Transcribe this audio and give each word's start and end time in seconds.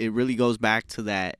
it 0.00 0.12
really 0.12 0.34
goes 0.34 0.58
back 0.58 0.86
to 0.88 1.02
that 1.02 1.38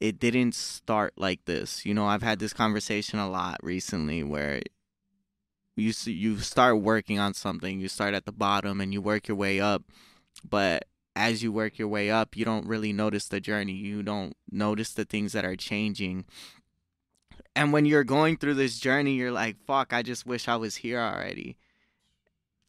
it 0.00 0.18
didn't 0.18 0.54
start 0.54 1.14
like 1.16 1.44
this. 1.46 1.86
You 1.86 1.94
know, 1.94 2.06
I've 2.06 2.22
had 2.22 2.38
this 2.38 2.52
conversation 2.52 3.18
a 3.18 3.30
lot 3.30 3.58
recently 3.62 4.22
where 4.22 4.60
you 5.74 5.92
you 6.04 6.38
start 6.38 6.80
working 6.80 7.18
on 7.18 7.34
something, 7.34 7.80
you 7.80 7.88
start 7.88 8.14
at 8.14 8.26
the 8.26 8.32
bottom 8.32 8.80
and 8.80 8.92
you 8.92 9.00
work 9.00 9.28
your 9.28 9.36
way 9.36 9.60
up, 9.60 9.82
but 10.48 10.84
as 11.14 11.42
you 11.42 11.50
work 11.50 11.78
your 11.78 11.88
way 11.88 12.10
up, 12.10 12.36
you 12.36 12.44
don't 12.44 12.66
really 12.66 12.92
notice 12.92 13.26
the 13.26 13.40
journey. 13.40 13.72
You 13.72 14.02
don't 14.02 14.36
notice 14.50 14.92
the 14.92 15.06
things 15.06 15.32
that 15.32 15.46
are 15.46 15.56
changing. 15.56 16.26
And 17.54 17.72
when 17.72 17.86
you're 17.86 18.04
going 18.04 18.36
through 18.36 18.54
this 18.54 18.78
journey, 18.78 19.14
you're 19.14 19.32
like, 19.32 19.56
fuck, 19.66 19.94
I 19.94 20.02
just 20.02 20.26
wish 20.26 20.46
I 20.46 20.56
was 20.56 20.76
here 20.76 21.00
already. 21.00 21.56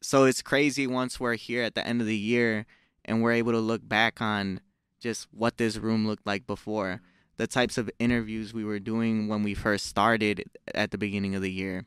So 0.00 0.24
it's 0.24 0.40
crazy 0.40 0.86
once 0.86 1.20
we're 1.20 1.34
here 1.34 1.62
at 1.62 1.74
the 1.74 1.86
end 1.86 2.00
of 2.00 2.06
the 2.06 2.16
year 2.16 2.64
and 3.08 3.22
we're 3.22 3.32
able 3.32 3.52
to 3.52 3.58
look 3.58 3.88
back 3.88 4.20
on 4.20 4.60
just 5.00 5.26
what 5.32 5.56
this 5.56 5.78
room 5.78 6.06
looked 6.06 6.26
like 6.26 6.46
before, 6.46 7.00
the 7.38 7.46
types 7.46 7.78
of 7.78 7.90
interviews 7.98 8.52
we 8.52 8.64
were 8.64 8.78
doing 8.78 9.26
when 9.26 9.42
we 9.42 9.54
first 9.54 9.86
started 9.86 10.44
at 10.74 10.90
the 10.90 10.98
beginning 10.98 11.34
of 11.34 11.42
the 11.42 11.50
year. 11.50 11.86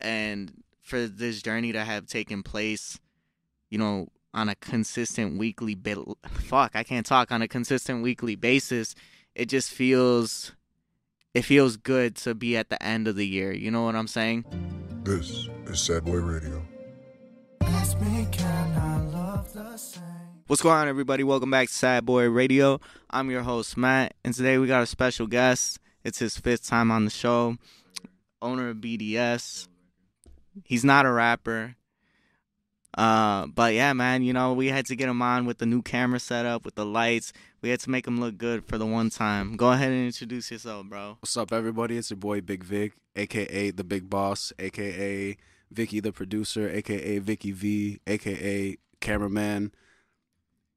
And 0.00 0.62
for 0.82 1.06
this 1.06 1.42
journey 1.42 1.72
to 1.72 1.84
have 1.84 2.06
taken 2.06 2.42
place, 2.42 3.00
you 3.70 3.78
know, 3.78 4.08
on 4.32 4.48
a 4.48 4.54
consistent 4.54 5.38
weekly 5.38 5.74
bit 5.74 5.98
fuck 6.28 6.76
i 6.76 6.84
can't 6.84 7.04
talk 7.04 7.32
on 7.32 7.42
a 7.42 7.48
consistent 7.48 8.00
weekly 8.00 8.36
basis 8.36 8.94
it 9.34 9.46
just 9.46 9.72
feels 9.72 10.52
it 11.34 11.42
feels 11.42 11.76
good 11.76 12.14
to 12.14 12.32
be 12.32 12.56
at 12.56 12.70
the 12.70 12.80
end 12.80 13.08
of 13.08 13.16
the 13.16 13.26
year. 13.26 13.52
You 13.52 13.72
know 13.72 13.82
what 13.82 13.96
i'm 13.96 14.06
saying? 14.06 14.44
This 15.02 15.48
is 15.66 15.80
sad 15.80 16.04
boy 16.04 16.18
radio 16.18 16.62
what's 20.50 20.62
going 20.62 20.74
on 20.74 20.88
everybody 20.88 21.22
welcome 21.22 21.48
back 21.48 21.68
to 21.68 21.72
sad 21.72 22.04
boy 22.04 22.28
radio 22.28 22.80
i'm 23.10 23.30
your 23.30 23.42
host 23.42 23.76
matt 23.76 24.14
and 24.24 24.34
today 24.34 24.58
we 24.58 24.66
got 24.66 24.82
a 24.82 24.86
special 24.86 25.28
guest 25.28 25.78
it's 26.02 26.18
his 26.18 26.36
fifth 26.36 26.66
time 26.66 26.90
on 26.90 27.04
the 27.04 27.10
show 27.10 27.54
owner 28.42 28.70
of 28.70 28.78
bds 28.78 29.68
he's 30.64 30.84
not 30.84 31.06
a 31.06 31.10
rapper 31.10 31.76
uh, 32.98 33.46
but 33.46 33.72
yeah, 33.72 33.92
man, 33.92 34.24
you 34.24 34.32
know, 34.32 34.52
we 34.52 34.66
had 34.66 34.84
to 34.86 34.96
get 34.96 35.08
him 35.08 35.22
on 35.22 35.46
with 35.46 35.58
the 35.58 35.64
new 35.64 35.80
camera 35.80 36.18
setup, 36.18 36.64
with 36.64 36.74
the 36.74 36.84
lights. 36.84 37.32
We 37.62 37.70
had 37.70 37.78
to 37.80 37.90
make 37.90 38.04
him 38.04 38.18
look 38.18 38.36
good 38.36 38.64
for 38.64 38.78
the 38.78 38.84
one 38.84 39.10
time. 39.10 39.54
Go 39.54 39.70
ahead 39.70 39.92
and 39.92 40.06
introduce 40.06 40.50
yourself, 40.50 40.86
bro. 40.86 41.16
What's 41.20 41.36
up, 41.36 41.52
everybody? 41.52 41.96
It's 41.96 42.10
your 42.10 42.16
boy 42.16 42.40
Big 42.40 42.64
Vic, 42.64 42.94
aka 43.14 43.70
the 43.70 43.84
Big 43.84 44.10
Boss, 44.10 44.52
aka 44.58 45.36
Vicky 45.70 46.00
the 46.00 46.10
producer, 46.10 46.68
aka 46.68 47.20
Vicky 47.20 47.52
V, 47.52 48.00
aka 48.08 48.76
cameraman, 49.00 49.70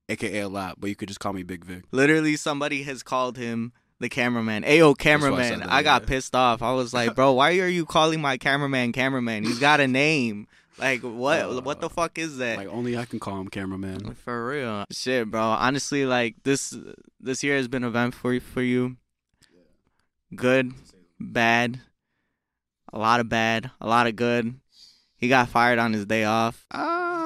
aka 0.09 0.39
a 0.39 0.49
lot, 0.49 0.79
but 0.79 0.89
you 0.89 0.95
could 0.95 1.07
just 1.07 1.19
call 1.19 1.33
me 1.33 1.43
Big 1.43 1.65
Vic. 1.65 1.83
Literally, 1.91 2.35
somebody 2.35 2.83
has 2.83 3.03
called 3.03 3.37
him 3.37 3.73
the 3.99 4.09
cameraman. 4.09 4.63
Ayo, 4.63 4.97
cameraman. 4.97 5.63
I, 5.63 5.77
I 5.77 5.83
got 5.83 6.03
yeah. 6.03 6.07
pissed 6.07 6.35
off. 6.35 6.61
I 6.61 6.73
was 6.73 6.93
like, 6.93 7.15
bro, 7.15 7.33
why 7.33 7.57
are 7.59 7.67
you 7.67 7.85
calling 7.85 8.21
my 8.21 8.37
cameraman 8.37 8.91
cameraman? 8.91 9.43
He's 9.43 9.59
got 9.59 9.79
a 9.79 9.87
name. 9.87 10.47
Like 10.77 11.01
what? 11.01 11.41
Uh, 11.41 11.61
what 11.61 11.81
the 11.81 11.89
fuck 11.89 12.17
is 12.17 12.37
that? 12.37 12.57
Like 12.57 12.67
only 12.67 12.97
I 12.97 13.05
can 13.05 13.19
call 13.19 13.39
him 13.39 13.47
cameraman. 13.47 14.15
For 14.15 14.47
real, 14.47 14.85
shit, 14.91 15.29
bro. 15.29 15.41
Honestly, 15.41 16.05
like 16.05 16.35
this 16.43 16.75
this 17.19 17.43
year 17.43 17.55
has 17.57 17.67
been 17.67 17.83
eventful 17.83 18.39
for 18.39 18.61
you. 18.61 18.97
Good, 20.35 20.73
bad, 21.19 21.79
a 22.91 22.97
lot 22.97 23.19
of 23.19 23.29
bad, 23.29 23.69
a 23.79 23.87
lot 23.87 24.07
of 24.07 24.15
good. 24.15 24.59
He 25.15 25.29
got 25.29 25.47
fired 25.47 25.77
on 25.77 25.93
his 25.93 26.07
day 26.07 26.23
off. 26.23 26.65
Uh, 26.71 27.22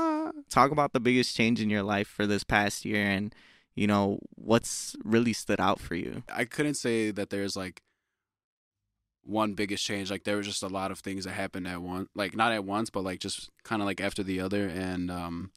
talk 0.50 0.72
about 0.72 0.94
the 0.94 1.00
biggest 1.00 1.36
change 1.36 1.62
in 1.62 1.70
your 1.70 1.84
life 1.84 2.08
for 2.08 2.26
this 2.28 2.44
past 2.44 2.86
year, 2.86 3.06
and 3.06 3.34
you 3.76 3.88
know 3.88 4.20
what's 4.36 4.96
really 5.04 5.34
stood 5.34 5.60
out 5.60 5.80
for 5.80 5.96
you. 5.96 6.24
I 6.34 6.46
couldn't 6.46 6.76
say 6.76 7.12
that 7.12 7.30
there's 7.30 7.56
like 7.56 7.82
one 9.28 9.54
biggest 9.54 9.84
change. 9.86 10.10
Like 10.10 10.24
there 10.24 10.38
was 10.38 10.48
just 10.48 10.64
a 10.64 10.68
lot 10.68 10.90
of 10.92 11.00
things 11.00 11.26
that 11.26 11.32
happened 11.32 11.68
at 11.68 11.82
once, 11.82 12.10
like 12.16 12.36
not 12.36 12.52
at 12.52 12.64
once, 12.64 12.90
but 12.90 13.04
like 13.04 13.20
just 13.20 13.50
kind 13.64 13.82
of 13.82 13.86
like 13.86 14.02
after 14.02 14.24
the 14.24 14.40
other. 14.40 14.68
And 14.68 15.12
um, 15.12 15.52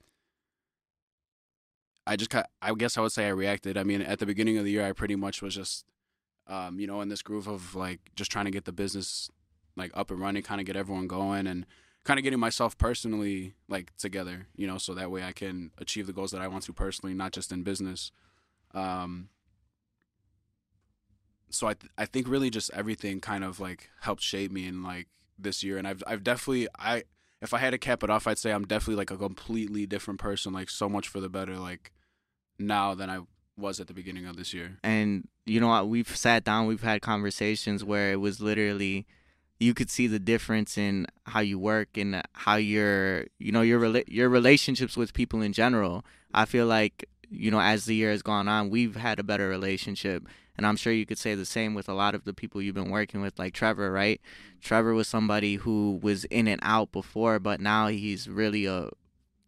I 2.06 2.16
just, 2.16 2.34
I 2.34 2.74
guess 2.74 2.98
I 2.98 3.00
would 3.00 3.12
say 3.12 3.26
I 3.26 3.30
reacted. 3.30 3.78
I 3.78 3.84
mean, 3.84 4.02
at 4.02 4.18
the 4.18 4.26
beginning 4.26 4.58
of 4.58 4.64
the 4.64 4.72
year, 4.72 4.84
I 4.84 4.92
pretty 4.92 5.16
much 5.16 5.41
was 5.41 5.54
just, 5.54 5.84
um, 6.48 6.80
you 6.80 6.86
know, 6.86 7.00
in 7.00 7.08
this 7.08 7.22
groove 7.22 7.47
of 7.47 7.74
like 7.74 8.00
just 8.16 8.30
trying 8.30 8.47
to 8.47 8.50
get 8.50 8.64
the 8.64 8.72
business 8.72 9.30
like 9.76 9.92
up 9.94 10.10
and 10.10 10.20
running, 10.20 10.42
kind 10.42 10.60
of 10.60 10.66
get 10.66 10.76
everyone 10.76 11.06
going, 11.06 11.47
and 11.47 11.64
kind 12.04 12.18
of 12.18 12.24
getting 12.24 12.40
myself 12.40 12.78
personally 12.78 13.54
like 13.68 13.94
together, 13.96 14.46
you 14.56 14.66
know, 14.66 14.78
so 14.78 14.94
that 14.94 15.10
way 15.10 15.22
I 15.22 15.32
can 15.32 15.70
achieve 15.78 16.06
the 16.06 16.12
goals 16.12 16.30
that 16.30 16.40
I 16.40 16.48
want 16.48 16.64
to 16.64 16.72
personally, 16.72 17.14
not 17.14 17.32
just 17.32 17.52
in 17.52 17.62
business. 17.62 18.10
Um, 18.72 19.28
so 21.50 21.66
I 21.66 21.74
th- 21.74 21.92
I 21.98 22.06
think 22.06 22.28
really 22.28 22.50
just 22.50 22.70
everything 22.72 23.20
kind 23.20 23.44
of 23.44 23.60
like 23.60 23.90
helped 24.00 24.22
shape 24.22 24.52
me 24.52 24.66
in 24.66 24.82
like 24.82 25.08
this 25.38 25.62
year, 25.62 25.78
and 25.78 25.86
I've 25.86 26.02
I've 26.06 26.22
definitely 26.22 26.68
I 26.78 27.04
if 27.42 27.52
I 27.52 27.58
had 27.58 27.70
to 27.70 27.78
cap 27.78 28.02
it 28.02 28.10
off, 28.10 28.26
I'd 28.26 28.38
say 28.38 28.52
I'm 28.52 28.66
definitely 28.66 28.96
like 28.96 29.10
a 29.10 29.16
completely 29.16 29.86
different 29.86 30.20
person, 30.20 30.52
like 30.52 30.70
so 30.70 30.88
much 30.88 31.08
for 31.08 31.20
the 31.20 31.28
better, 31.28 31.56
like 31.56 31.92
now 32.58 32.94
than 32.94 33.10
I 33.10 33.20
was 33.56 33.80
at 33.80 33.88
the 33.88 33.94
beginning 33.94 34.26
of 34.26 34.36
this 34.36 34.54
year. 34.54 34.78
And 34.82 35.28
you 35.46 35.60
know 35.60 35.68
what? 35.68 35.88
We've 35.88 36.16
sat 36.16 36.44
down, 36.44 36.66
we've 36.66 36.82
had 36.82 37.02
conversations 37.02 37.84
where 37.84 38.12
it 38.12 38.20
was 38.20 38.40
literally 38.40 39.06
you 39.60 39.75
could 39.75 39.91
see 39.91 40.06
the 40.06 40.19
difference 40.19 40.76
in 40.76 41.06
how 41.26 41.41
you 41.41 41.59
work 41.59 41.97
and 41.97 42.22
how 42.32 42.56
your 42.56 43.26
you 43.38 43.53
know 43.53 43.62
your 43.62 43.78
rela- 43.78 44.09
your 44.09 44.28
relationships 44.28 44.97
with 44.97 45.15
people 45.15 45.43
in 45.43 45.53
general. 45.53 46.04
I 46.34 46.47
feel 46.47 46.66
like 46.66 47.09
you 47.31 47.50
know 47.50 47.60
as 47.60 47.84
the 47.84 47.94
year 47.94 48.10
has 48.10 48.22
gone 48.22 48.48
on, 48.48 48.71
we've 48.71 48.97
had 48.97 49.19
a 49.21 49.22
better 49.22 49.48
relationship 49.48 50.26
and 50.60 50.66
I'm 50.66 50.76
sure 50.76 50.93
you 50.93 51.06
could 51.06 51.16
say 51.16 51.34
the 51.34 51.47
same 51.47 51.72
with 51.72 51.88
a 51.88 51.94
lot 51.94 52.15
of 52.15 52.25
the 52.25 52.34
people 52.34 52.60
you've 52.60 52.75
been 52.75 52.91
working 52.91 53.22
with, 53.22 53.38
like 53.38 53.54
Trevor, 53.54 53.91
right? 53.91 54.21
Trevor 54.60 54.93
was 54.93 55.09
somebody 55.09 55.54
who 55.54 55.98
was 56.03 56.25
in 56.25 56.47
and 56.47 56.60
out 56.62 56.92
before, 56.92 57.38
but 57.38 57.60
now 57.60 57.87
he's 57.87 58.28
really 58.28 58.66
a 58.66 58.91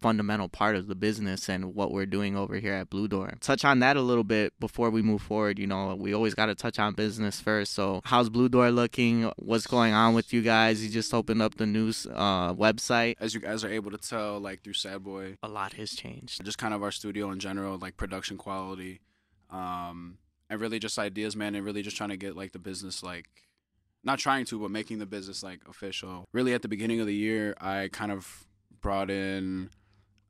fundamental 0.03 0.49
part 0.49 0.75
of 0.75 0.87
the 0.87 0.95
business 0.95 1.47
and 1.47 1.73
what 1.73 1.93
we're 1.93 2.05
doing 2.05 2.35
over 2.35 2.57
here 2.57 2.73
at 2.73 2.89
Blue 2.89 3.07
Door. 3.07 3.35
Touch 3.39 3.63
on 3.63 3.79
that 3.79 3.95
a 3.95 4.01
little 4.01 4.25
bit 4.25 4.51
before 4.59 4.89
we 4.89 5.01
move 5.01 5.21
forward. 5.21 5.57
You 5.57 5.65
know, 5.65 5.95
we 5.95 6.13
always 6.13 6.33
got 6.33 6.47
to 6.47 6.55
touch 6.55 6.77
on 6.77 6.93
business 6.93 7.39
first. 7.39 7.71
So, 7.71 8.01
how's 8.03 8.29
Blue 8.29 8.49
Door 8.49 8.71
looking? 8.71 9.31
What's 9.37 9.65
going 9.65 9.93
on 9.93 10.13
with 10.13 10.33
you 10.33 10.41
guys? 10.41 10.83
You 10.83 10.91
just 10.91 11.13
opened 11.13 11.41
up 11.41 11.55
the 11.55 11.65
news 11.65 12.05
uh, 12.13 12.53
website. 12.53 13.15
As 13.21 13.33
you 13.33 13.39
guys 13.39 13.63
are 13.63 13.69
able 13.69 13.91
to 13.91 13.97
tell, 13.97 14.41
like 14.41 14.61
through 14.61 14.73
Sad 14.73 15.05
Boy, 15.05 15.37
a 15.41 15.47
lot 15.47 15.71
has 15.75 15.91
changed. 15.91 16.43
Just 16.43 16.57
kind 16.57 16.73
of 16.73 16.83
our 16.83 16.91
studio 16.91 17.31
in 17.31 17.39
general, 17.39 17.77
like 17.77 17.95
production 17.95 18.37
quality. 18.37 18.99
Um, 19.49 20.17
and 20.49 20.59
really 20.59 20.79
just 20.79 20.99
ideas, 20.99 21.37
man, 21.37 21.55
and 21.55 21.65
really 21.65 21.81
just 21.81 21.95
trying 21.95 22.09
to 22.09 22.17
get 22.17 22.35
like 22.35 22.51
the 22.51 22.59
business 22.59 23.03
like 23.03 23.29
not 24.03 24.19
trying 24.19 24.43
to, 24.47 24.59
but 24.59 24.69
making 24.69 24.99
the 24.99 25.05
business 25.05 25.43
like 25.43 25.61
official. 25.65 26.25
Really, 26.33 26.53
at 26.53 26.61
the 26.61 26.67
beginning 26.67 26.99
of 26.99 27.07
the 27.07 27.15
year, 27.15 27.55
I 27.61 27.89
kind 27.93 28.11
of 28.11 28.45
brought 28.81 29.09
in 29.09 29.69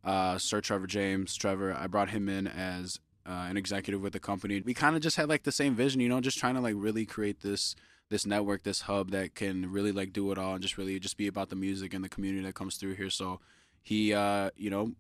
uh, 0.04 0.38
Sir 0.38 0.62
Trevor 0.62 0.88
James. 0.88 1.36
Trevor, 1.36 1.74
I 1.74 1.88
brought 1.88 2.10
him 2.10 2.30
in 2.30 2.48
as 2.48 3.00
uh, 3.26 3.48
an 3.50 3.58
executive 3.58 4.02
with 4.02 4.14
the 4.14 4.20
company. 4.20 4.62
We 4.62 4.74
kind 4.74 4.96
of 4.96 5.02
just 5.02 5.18
had 5.18 5.30
like 5.30 5.44
the 5.44 5.52
same 5.52 5.76
vision, 5.76 6.02
you 6.02 6.10
know, 6.10 6.22
just 6.22 6.38
trying 6.38 6.56
to 6.56 6.62
like 6.62 6.76
really 6.78 7.06
create 7.06 7.42
this 7.42 7.76
this 8.10 8.26
network, 8.26 8.64
this 8.64 8.82
hub 8.82 9.12
that 9.12 9.34
can 9.34 9.72
really 9.72 9.92
like 9.92 10.14
do 10.14 10.32
it 10.32 10.38
all 10.38 10.54
and 10.54 10.62
just 10.62 10.78
really 10.78 11.00
just 11.00 11.18
be 11.18 11.26
about 11.28 11.50
the 11.50 11.56
music 11.56 11.94
and 11.94 12.04
the 12.04 12.10
community 12.10 12.46
that 12.46 12.54
comes 12.54 12.76
through 12.76 12.94
here. 12.94 13.10
So 13.10 13.40
he, 13.82 14.14
uh, 14.14 14.52
you 14.56 14.70
know, 14.70 14.92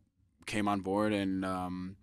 came 0.46 0.68
on 0.68 0.80
board 0.80 1.14
and 1.14 1.46
um, 1.46 1.97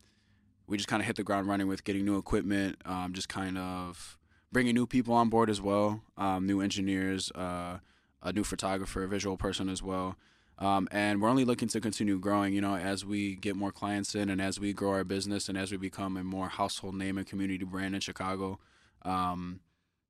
we 0.66 0.76
just 0.76 0.88
kind 0.88 1.00
of 1.00 1.06
hit 1.06 1.16
the 1.16 1.24
ground 1.24 1.48
running 1.48 1.66
with 1.66 1.84
getting 1.84 2.04
new 2.04 2.16
equipment, 2.16 2.76
um, 2.84 3.12
just 3.12 3.28
kind 3.28 3.58
of 3.58 4.18
bringing 4.52 4.74
new 4.74 4.86
people 4.86 5.14
on 5.14 5.28
board 5.28 5.50
as 5.50 5.60
well, 5.60 6.02
um, 6.16 6.46
new 6.46 6.60
engineers, 6.60 7.32
uh, 7.32 7.78
a 8.22 8.32
new 8.32 8.44
photographer, 8.44 9.02
a 9.02 9.08
visual 9.08 9.36
person 9.36 9.68
as 9.68 9.82
well. 9.82 10.16
Um, 10.60 10.88
and 10.90 11.22
we're 11.22 11.30
only 11.30 11.46
looking 11.46 11.68
to 11.68 11.80
continue 11.80 12.18
growing, 12.18 12.52
you 12.52 12.60
know, 12.60 12.76
as 12.76 13.04
we 13.04 13.34
get 13.34 13.56
more 13.56 13.72
clients 13.72 14.14
in 14.14 14.28
and 14.28 14.42
as 14.42 14.60
we 14.60 14.74
grow 14.74 14.90
our 14.90 15.04
business 15.04 15.48
and 15.48 15.56
as 15.56 15.70
we 15.70 15.78
become 15.78 16.18
a 16.18 16.22
more 16.22 16.48
household 16.48 16.94
name 16.94 17.16
and 17.16 17.26
community 17.26 17.64
brand 17.64 17.94
in 17.94 18.00
Chicago. 18.00 18.58
Um, 19.02 19.60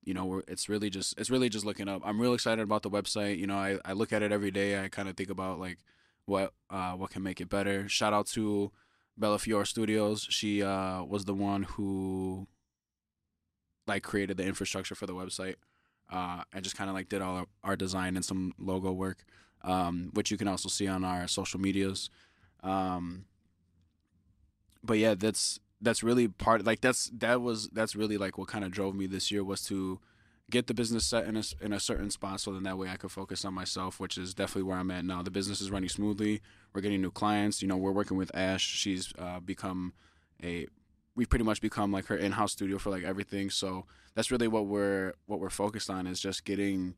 you 0.02 0.12
know, 0.12 0.42
it's 0.48 0.68
really 0.68 0.90
just 0.90 1.18
it's 1.18 1.30
really 1.30 1.48
just 1.48 1.64
looking 1.64 1.88
up. 1.88 2.02
I'm 2.04 2.20
real 2.20 2.34
excited 2.34 2.62
about 2.62 2.82
the 2.82 2.90
website. 2.90 3.38
You 3.38 3.46
know, 3.46 3.56
I, 3.56 3.78
I 3.84 3.92
look 3.92 4.12
at 4.12 4.22
it 4.22 4.32
every 4.32 4.50
day. 4.50 4.82
I 4.82 4.88
kind 4.88 5.08
of 5.08 5.16
think 5.16 5.30
about 5.30 5.60
like 5.60 5.78
what 6.24 6.52
uh, 6.68 6.92
what 6.92 7.10
can 7.10 7.22
make 7.22 7.40
it 7.40 7.48
better. 7.48 7.88
Shout 7.88 8.12
out 8.12 8.26
to 8.28 8.72
Bellafiore 9.20 9.66
Studios. 9.66 10.26
She 10.30 10.62
uh, 10.62 11.04
was 11.04 11.26
the 11.26 11.34
one 11.34 11.64
who 11.64 12.48
like 13.86 14.02
created 14.02 14.36
the 14.36 14.44
infrastructure 14.44 14.94
for 14.94 15.06
the 15.06 15.14
website 15.14 15.56
uh, 16.10 16.42
and 16.52 16.64
just 16.64 16.76
kind 16.76 16.88
of 16.88 16.94
like 16.94 17.08
did 17.08 17.22
all 17.22 17.46
our 17.62 17.76
design 17.76 18.16
and 18.16 18.24
some 18.24 18.52
logo 18.58 18.92
work, 18.92 19.24
um, 19.62 20.10
which 20.14 20.30
you 20.30 20.36
can 20.36 20.48
also 20.48 20.68
see 20.68 20.86
on 20.86 21.04
our 21.04 21.26
social 21.28 21.60
medias. 21.60 22.10
Um, 22.62 23.24
but 24.82 24.98
yeah, 24.98 25.14
that's 25.14 25.60
that's 25.80 26.02
really 26.02 26.28
part 26.28 26.64
like 26.64 26.80
that's 26.80 27.10
that 27.16 27.40
was 27.40 27.68
that's 27.68 27.96
really 27.96 28.18
like 28.18 28.36
what 28.38 28.48
kind 28.48 28.64
of 28.64 28.70
drove 28.70 28.94
me 28.94 29.06
this 29.06 29.30
year 29.30 29.42
was 29.42 29.62
to 29.64 29.98
get 30.50 30.66
the 30.66 30.74
business 30.74 31.06
set 31.06 31.26
in 31.26 31.36
a, 31.36 31.42
in 31.60 31.72
a 31.72 31.78
certain 31.80 32.10
spot 32.10 32.40
so 32.40 32.52
then 32.52 32.64
that 32.64 32.76
way 32.76 32.88
I 32.88 32.96
could 32.96 33.12
focus 33.12 33.44
on 33.44 33.54
myself, 33.54 34.00
which 34.00 34.18
is 34.18 34.34
definitely 34.34 34.64
where 34.64 34.78
I'm 34.78 34.90
at 34.90 35.04
now. 35.04 35.22
The 35.22 35.30
business 35.30 35.60
is 35.60 35.70
running 35.70 35.88
smoothly. 35.88 36.42
We're 36.74 36.80
getting 36.80 37.00
new 37.00 37.12
clients. 37.12 37.62
You 37.62 37.68
know, 37.68 37.76
we're 37.76 37.92
working 37.92 38.16
with 38.16 38.34
Ash. 38.34 38.62
She's 38.62 39.12
uh, 39.18 39.40
become 39.40 39.92
a 40.42 40.66
we've 41.14 41.28
pretty 41.28 41.44
much 41.44 41.60
become 41.60 41.92
like 41.92 42.06
her 42.06 42.16
in-house 42.16 42.52
studio 42.52 42.78
for 42.78 42.90
like 42.90 43.04
everything. 43.04 43.50
So 43.50 43.86
that's 44.14 44.30
really 44.30 44.48
what 44.48 44.66
we're 44.66 45.14
what 45.26 45.40
we're 45.40 45.50
focused 45.50 45.88
on 45.88 46.06
is 46.06 46.20
just 46.20 46.44
getting 46.44 46.94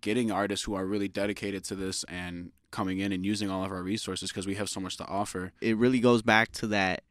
getting 0.00 0.30
artists 0.30 0.64
who 0.64 0.74
are 0.74 0.86
really 0.86 1.08
dedicated 1.08 1.64
to 1.64 1.74
this 1.74 2.04
and 2.04 2.52
coming 2.70 2.98
in 2.98 3.12
and 3.12 3.24
using 3.24 3.50
all 3.50 3.64
of 3.64 3.72
our 3.72 3.82
resources 3.82 4.30
because 4.30 4.46
we 4.46 4.54
have 4.56 4.68
so 4.68 4.80
much 4.80 4.96
to 4.96 5.06
offer. 5.06 5.52
It 5.60 5.76
really 5.76 6.00
goes 6.00 6.22
back 6.22 6.52
to 6.52 6.66
that 6.68 7.02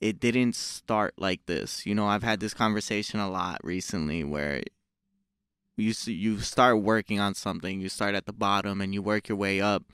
it 0.00 0.20
didn't 0.20 0.54
start 0.54 1.14
like 1.18 1.46
this. 1.46 1.84
You 1.84 1.94
know, 1.94 2.06
I've 2.06 2.22
had 2.22 2.40
this 2.40 2.54
conversation 2.54 3.20
a 3.20 3.30
lot 3.30 3.60
recently 3.62 4.24
where 4.24 4.62
you 5.76 5.92
you 6.06 6.40
start 6.40 6.82
working 6.82 7.20
on 7.20 7.34
something, 7.34 7.80
you 7.80 7.88
start 7.88 8.14
at 8.14 8.26
the 8.26 8.32
bottom 8.32 8.80
and 8.80 8.94
you 8.94 9.02
work 9.02 9.28
your 9.28 9.38
way 9.38 9.60
up, 9.60 9.84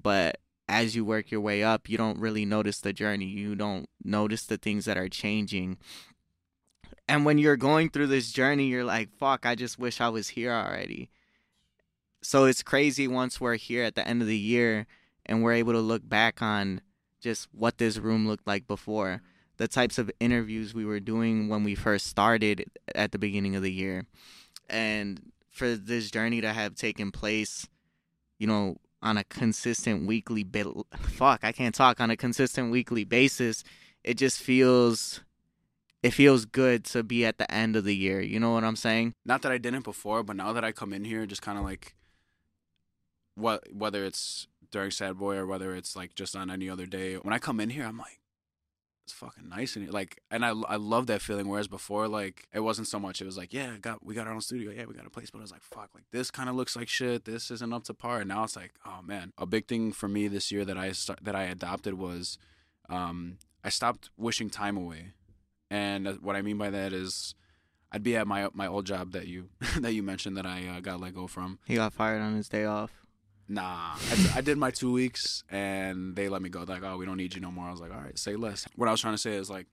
but 0.00 0.38
as 0.68 0.94
you 0.94 1.04
work 1.04 1.32
your 1.32 1.40
way 1.40 1.64
up, 1.64 1.88
you 1.88 1.98
don't 1.98 2.20
really 2.20 2.44
notice 2.44 2.80
the 2.80 2.92
journey. 2.92 3.26
You 3.26 3.56
don't 3.56 3.88
notice 4.04 4.44
the 4.44 4.56
things 4.56 4.84
that 4.84 4.96
are 4.96 5.08
changing. 5.08 5.78
And 7.10 7.24
when 7.24 7.38
you're 7.38 7.56
going 7.56 7.90
through 7.90 8.06
this 8.06 8.30
journey, 8.30 8.66
you're 8.66 8.84
like, 8.84 9.10
fuck, 9.18 9.44
I 9.44 9.56
just 9.56 9.80
wish 9.80 10.00
I 10.00 10.08
was 10.08 10.28
here 10.28 10.52
already. 10.52 11.10
So 12.22 12.44
it's 12.44 12.62
crazy 12.62 13.08
once 13.08 13.40
we're 13.40 13.56
here 13.56 13.82
at 13.82 13.96
the 13.96 14.06
end 14.06 14.22
of 14.22 14.28
the 14.28 14.38
year 14.38 14.86
and 15.26 15.42
we're 15.42 15.54
able 15.54 15.72
to 15.72 15.80
look 15.80 16.08
back 16.08 16.40
on 16.40 16.82
just 17.20 17.48
what 17.50 17.78
this 17.78 17.98
room 17.98 18.28
looked 18.28 18.46
like 18.46 18.68
before, 18.68 19.22
the 19.56 19.66
types 19.66 19.98
of 19.98 20.08
interviews 20.20 20.72
we 20.72 20.84
were 20.84 21.00
doing 21.00 21.48
when 21.48 21.64
we 21.64 21.74
first 21.74 22.06
started 22.06 22.70
at 22.94 23.10
the 23.10 23.18
beginning 23.18 23.56
of 23.56 23.62
the 23.64 23.72
year. 23.72 24.06
And 24.68 25.32
for 25.48 25.74
this 25.74 26.12
journey 26.12 26.40
to 26.42 26.52
have 26.52 26.76
taken 26.76 27.10
place, 27.10 27.66
you 28.38 28.46
know, 28.46 28.76
on 29.02 29.16
a 29.16 29.24
consistent 29.24 30.06
weekly 30.06 30.42
bit 30.44 30.66
fuck 30.98 31.42
i 31.42 31.52
can't 31.52 31.74
talk 31.74 32.02
on 32.02 32.10
a 32.10 32.16
consistent 32.18 32.70
weekly 32.70 33.02
basis 33.02 33.64
it 34.04 34.18
just 34.18 34.38
feels 34.42 35.22
it 36.02 36.10
feels 36.10 36.44
good 36.44 36.84
to 36.84 37.02
be 37.02 37.24
at 37.24 37.38
the 37.38 37.50
end 37.52 37.76
of 37.76 37.84
the 37.84 37.96
year 37.96 38.20
you 38.20 38.40
know 38.40 38.52
what 38.52 38.64
i'm 38.64 38.76
saying 38.76 39.14
not 39.24 39.42
that 39.42 39.52
i 39.52 39.58
didn't 39.58 39.84
before 39.84 40.22
but 40.22 40.36
now 40.36 40.52
that 40.52 40.64
i 40.64 40.72
come 40.72 40.92
in 40.92 41.04
here 41.04 41.26
just 41.26 41.42
kind 41.42 41.58
of 41.58 41.64
like 41.64 41.94
what 43.34 43.62
whether 43.72 44.04
it's 44.04 44.46
during 44.70 44.90
sad 44.90 45.18
boy 45.18 45.36
or 45.36 45.46
whether 45.46 45.74
it's 45.74 45.96
like 45.96 46.14
just 46.14 46.36
on 46.36 46.50
any 46.50 46.68
other 46.68 46.86
day 46.86 47.14
when 47.14 47.32
i 47.32 47.38
come 47.38 47.60
in 47.60 47.70
here 47.70 47.84
i'm 47.84 47.98
like 47.98 48.20
it's 49.10 49.18
fucking 49.18 49.48
nice 49.48 49.74
and 49.74 49.92
like 49.92 50.22
and 50.30 50.44
I 50.44 50.50
I 50.50 50.76
love 50.76 51.08
that 51.08 51.20
feeling. 51.20 51.48
Whereas 51.48 51.66
before, 51.66 52.06
like 52.06 52.46
it 52.52 52.60
wasn't 52.60 52.86
so 52.86 53.00
much. 53.00 53.20
It 53.20 53.24
was 53.24 53.36
like, 53.36 53.52
yeah, 53.52 53.76
got 53.80 54.04
we 54.04 54.14
got 54.14 54.28
our 54.28 54.32
own 54.32 54.40
studio, 54.40 54.70
yeah, 54.70 54.84
we 54.84 54.94
got 54.94 55.06
a 55.06 55.10
place. 55.10 55.30
But 55.30 55.38
I 55.38 55.42
was 55.42 55.50
like, 55.50 55.62
fuck, 55.62 55.90
like 55.94 56.04
this 56.12 56.30
kind 56.30 56.48
of 56.48 56.54
looks 56.54 56.76
like 56.76 56.88
shit. 56.88 57.24
This 57.24 57.50
isn't 57.50 57.72
up 57.72 57.84
to 57.84 57.94
par. 57.94 58.20
And 58.20 58.28
now 58.28 58.44
it's 58.44 58.54
like, 58.56 58.74
oh 58.86 59.00
man, 59.02 59.32
a 59.36 59.46
big 59.46 59.66
thing 59.66 59.90
for 59.90 60.06
me 60.06 60.28
this 60.28 60.52
year 60.52 60.64
that 60.64 60.78
I 60.78 60.92
start, 60.92 61.20
that 61.22 61.34
I 61.34 61.44
adopted 61.44 61.94
was, 61.94 62.38
um, 62.88 63.38
I 63.64 63.68
stopped 63.68 64.10
wishing 64.16 64.48
time 64.48 64.76
away. 64.76 65.12
And 65.70 66.18
what 66.20 66.36
I 66.36 66.42
mean 66.42 66.58
by 66.58 66.70
that 66.70 66.92
is, 66.92 67.34
I'd 67.92 68.02
be 68.02 68.16
at 68.16 68.26
my 68.26 68.48
my 68.52 68.66
old 68.66 68.86
job 68.86 69.12
that 69.12 69.26
you 69.26 69.50
that 69.78 69.92
you 69.92 70.02
mentioned 70.02 70.36
that 70.36 70.46
I 70.46 70.66
uh, 70.66 70.80
got 70.80 71.00
let 71.00 71.14
go 71.14 71.26
from. 71.26 71.58
He 71.64 71.76
got 71.76 71.92
fired 71.92 72.20
on 72.20 72.34
his 72.36 72.48
day 72.48 72.64
off. 72.64 72.90
Nah, 73.48 73.96
I, 73.96 74.32
I, 74.36 74.40
did 74.42 74.58
my 74.58 74.70
two 74.70 74.92
weeks 74.92 75.42
and 75.50 76.14
they 76.14 76.28
let 76.28 76.40
me 76.40 76.48
go. 76.48 76.64
They're 76.64 76.76
like, 76.76 76.88
oh, 76.88 76.96
we 76.96 77.04
don't 77.04 77.16
need 77.16 77.34
you 77.34 77.40
no 77.40 77.50
more. 77.50 77.66
I 77.66 77.72
was 77.72 77.80
like, 77.80 77.92
all 77.92 78.00
right, 78.00 78.16
say 78.16 78.36
less. 78.36 78.64
What 78.76 78.88
I 78.88 78.92
was 78.92 79.00
trying 79.00 79.14
to 79.14 79.18
say 79.18 79.34
is 79.34 79.50
like, 79.50 79.66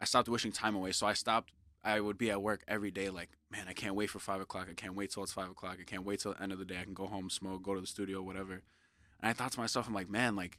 I 0.00 0.04
stopped 0.04 0.28
wishing 0.28 0.50
time 0.50 0.74
away. 0.74 0.90
So 0.90 1.06
I 1.06 1.12
stopped. 1.12 1.52
I 1.84 2.00
would 2.00 2.18
be 2.18 2.32
at 2.32 2.42
work 2.42 2.64
every 2.66 2.90
day, 2.90 3.10
like, 3.10 3.28
man, 3.52 3.66
I 3.68 3.72
can't 3.72 3.94
wait 3.94 4.10
for 4.10 4.18
five 4.18 4.40
o'clock. 4.40 4.66
I 4.68 4.74
can't 4.74 4.96
wait 4.96 5.12
till 5.12 5.22
it's 5.22 5.32
five 5.32 5.48
o'clock. 5.48 5.76
I 5.80 5.84
can't 5.84 6.04
wait 6.04 6.20
till 6.20 6.32
the 6.32 6.42
end 6.42 6.50
of 6.50 6.58
the 6.58 6.64
day. 6.64 6.78
I 6.80 6.82
can 6.82 6.94
go 6.94 7.06
home, 7.06 7.30
smoke, 7.30 7.62
go 7.62 7.74
to 7.74 7.80
the 7.80 7.86
studio, 7.86 8.20
whatever. 8.20 8.54
And 8.54 9.30
I 9.30 9.32
thought 9.32 9.52
to 9.52 9.60
myself, 9.60 9.86
I'm 9.86 9.94
like, 9.94 10.10
man, 10.10 10.34
like, 10.34 10.58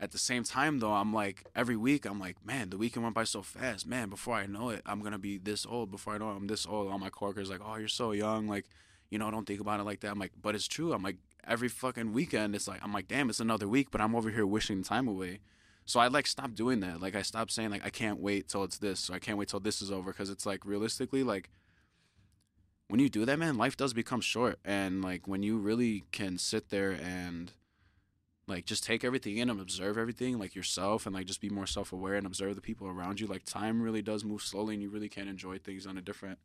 at 0.00 0.10
the 0.10 0.18
same 0.18 0.44
time 0.44 0.80
though, 0.80 0.92
I'm 0.92 1.12
like, 1.12 1.46
every 1.54 1.76
week, 1.76 2.04
I'm 2.04 2.18
like, 2.18 2.44
man, 2.44 2.70
the 2.70 2.76
weekend 2.78 3.04
went 3.04 3.14
by 3.14 3.24
so 3.24 3.42
fast. 3.42 3.86
Man, 3.86 4.08
before 4.08 4.34
I 4.34 4.46
know 4.46 4.70
it, 4.70 4.82
I'm 4.86 5.00
gonna 5.00 5.18
be 5.18 5.38
this 5.38 5.64
old. 5.64 5.90
Before 5.90 6.14
I 6.14 6.18
know 6.18 6.30
it, 6.30 6.36
I'm 6.36 6.46
this 6.46 6.66
old. 6.66 6.90
All 6.90 6.98
my 6.98 7.10
coworkers 7.10 7.50
like, 7.50 7.60
oh, 7.64 7.76
you're 7.76 7.88
so 7.88 8.12
young. 8.12 8.48
Like, 8.48 8.66
you 9.10 9.18
know, 9.18 9.30
don't 9.30 9.46
think 9.46 9.60
about 9.60 9.80
it 9.80 9.84
like 9.84 10.00
that. 10.00 10.10
I'm 10.10 10.18
like, 10.18 10.32
but 10.40 10.54
it's 10.54 10.68
true. 10.68 10.92
I'm 10.92 11.02
like, 11.02 11.16
every 11.46 11.68
fucking 11.68 12.12
weekend 12.12 12.54
it's 12.54 12.66
like 12.66 12.82
I'm 12.82 12.92
like, 12.92 13.08
damn, 13.08 13.28
it's 13.28 13.40
another 13.40 13.68
week, 13.68 13.90
but 13.90 14.00
I'm 14.00 14.14
over 14.14 14.30
here 14.30 14.46
wishing 14.46 14.82
time 14.82 15.06
away. 15.06 15.40
So 15.84 16.00
I 16.00 16.08
like 16.08 16.26
stopped 16.26 16.54
doing 16.54 16.80
that. 16.80 17.00
Like 17.00 17.14
I 17.14 17.22
stopped 17.22 17.52
saying 17.52 17.70
like 17.70 17.84
I 17.84 17.90
can't 17.90 18.18
wait 18.18 18.48
till 18.48 18.64
it's 18.64 18.78
this, 18.78 19.10
or 19.10 19.14
I 19.14 19.18
can't 19.18 19.38
wait 19.38 19.48
till 19.48 19.60
this 19.60 19.82
is 19.82 19.92
over, 19.92 20.10
because 20.10 20.30
it's 20.30 20.46
like 20.46 20.64
realistically 20.64 21.22
like 21.22 21.50
when 22.88 23.00
you 23.00 23.08
do 23.08 23.24
that, 23.24 23.38
man, 23.38 23.56
life 23.56 23.76
does 23.76 23.92
become 23.92 24.20
short, 24.20 24.58
and 24.64 25.02
like 25.02 25.28
when 25.28 25.42
you 25.42 25.58
really 25.58 26.04
can 26.12 26.38
sit 26.38 26.70
there 26.70 26.92
and 26.92 27.52
like 28.46 28.66
just 28.66 28.84
take 28.84 29.04
everything 29.04 29.38
in 29.38 29.48
and 29.48 29.60
observe 29.60 29.96
everything 29.96 30.38
like 30.38 30.54
yourself 30.54 31.06
and 31.06 31.14
like 31.14 31.26
just 31.26 31.40
be 31.40 31.48
more 31.48 31.66
self-aware 31.66 32.14
and 32.14 32.26
observe 32.26 32.54
the 32.54 32.60
people 32.60 32.86
around 32.86 33.20
you 33.20 33.26
like 33.26 33.44
time 33.44 33.80
really 33.80 34.02
does 34.02 34.24
move 34.24 34.42
slowly 34.42 34.74
and 34.74 34.82
you 34.82 34.90
really 34.90 35.08
can 35.08 35.28
enjoy 35.28 35.58
things 35.58 35.86
on 35.86 35.96
a 35.96 36.02
different 36.02 36.38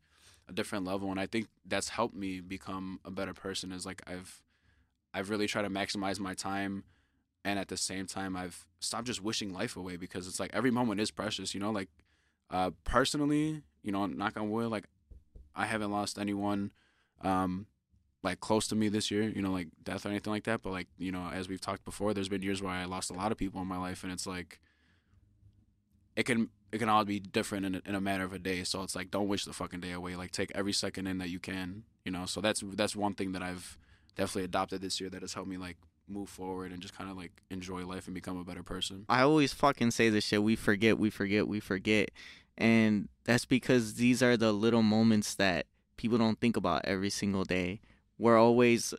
a 0.48 0.52
different 0.52 0.84
level 0.84 1.10
and 1.10 1.20
i 1.20 1.26
think 1.26 1.46
that's 1.66 1.90
helped 1.90 2.14
me 2.16 2.40
become 2.40 2.98
a 3.04 3.10
better 3.10 3.34
person 3.34 3.70
is 3.70 3.84
like 3.84 4.02
i've 4.06 4.42
I've 5.12 5.30
really 5.30 5.46
tried 5.46 5.62
to 5.62 5.70
maximize 5.70 6.20
my 6.20 6.34
time 6.34 6.84
and 7.44 7.58
at 7.58 7.68
the 7.68 7.76
same 7.76 8.06
time 8.06 8.36
I've 8.36 8.66
stopped 8.80 9.06
just 9.06 9.22
wishing 9.22 9.52
life 9.52 9.76
away 9.76 9.96
because 9.96 10.26
it's 10.26 10.38
like 10.38 10.50
every 10.52 10.70
moment 10.70 11.00
is 11.00 11.10
precious, 11.10 11.54
you 11.54 11.60
know, 11.60 11.70
like 11.70 11.88
uh 12.50 12.70
personally, 12.84 13.62
you 13.82 13.92
know, 13.92 14.06
knock 14.06 14.36
on 14.36 14.50
wood, 14.50 14.70
like 14.70 14.84
I 15.54 15.66
haven't 15.66 15.90
lost 15.90 16.18
anyone 16.18 16.72
um 17.22 17.66
like 18.22 18.40
close 18.40 18.68
to 18.68 18.76
me 18.76 18.88
this 18.88 19.10
year, 19.10 19.22
you 19.22 19.42
know, 19.42 19.50
like 19.50 19.68
death 19.82 20.04
or 20.04 20.10
anything 20.10 20.32
like 20.32 20.44
that, 20.44 20.62
but 20.62 20.70
like, 20.70 20.88
you 20.98 21.10
know, 21.10 21.30
as 21.32 21.48
we've 21.48 21.60
talked 21.60 21.84
before, 21.84 22.12
there's 22.12 22.28
been 22.28 22.42
years 22.42 22.62
where 22.62 22.72
I 22.72 22.84
lost 22.84 23.10
a 23.10 23.14
lot 23.14 23.32
of 23.32 23.38
people 23.38 23.60
in 23.62 23.66
my 23.66 23.78
life 23.78 24.04
and 24.04 24.12
it's 24.12 24.26
like 24.26 24.60
it 26.16 26.24
can 26.24 26.50
it 26.72 26.78
can 26.78 26.88
all 26.88 27.04
be 27.04 27.18
different 27.18 27.66
in 27.66 27.74
a, 27.76 27.82
in 27.86 27.94
a 27.94 28.00
matter 28.00 28.24
of 28.24 28.32
a 28.32 28.38
day. 28.38 28.62
So 28.64 28.82
it's 28.82 28.94
like 28.94 29.10
don't 29.10 29.28
wish 29.28 29.44
the 29.44 29.52
fucking 29.52 29.80
day 29.80 29.92
away. 29.92 30.16
Like 30.16 30.30
take 30.30 30.52
every 30.54 30.72
second 30.72 31.06
in 31.06 31.18
that 31.18 31.30
you 31.30 31.40
can, 31.40 31.84
you 32.04 32.12
know. 32.12 32.26
So 32.26 32.40
that's 32.40 32.62
that's 32.74 32.94
one 32.94 33.14
thing 33.14 33.32
that 33.32 33.42
I've 33.42 33.78
definitely 34.16 34.44
adopted 34.44 34.82
this 34.82 35.00
year 35.00 35.08
that 35.10 35.22
has 35.22 35.34
helped 35.34 35.48
me 35.48 35.56
like 35.56 35.76
move 36.06 36.28
forward 36.28 36.72
and 36.72 36.82
just 36.82 36.96
kind 36.96 37.10
of 37.10 37.16
like 37.16 37.42
enjoy 37.50 37.86
life 37.86 38.06
and 38.06 38.14
become 38.14 38.38
a 38.38 38.44
better 38.44 38.62
person. 38.62 39.06
I 39.08 39.22
always 39.22 39.52
fucking 39.52 39.92
say 39.92 40.10
this 40.10 40.24
shit. 40.24 40.42
We 40.42 40.56
forget, 40.56 40.98
we 40.98 41.08
forget, 41.10 41.48
we 41.48 41.60
forget. 41.60 42.10
And 42.58 43.08
that's 43.24 43.44
because 43.44 43.94
these 43.94 44.22
are 44.22 44.36
the 44.36 44.52
little 44.52 44.82
moments 44.82 45.34
that 45.36 45.66
people 45.96 46.18
don't 46.18 46.40
think 46.40 46.56
about 46.56 46.84
every 46.84 47.10
single 47.10 47.44
day. 47.44 47.80
We're 48.20 48.38
always 48.38 48.94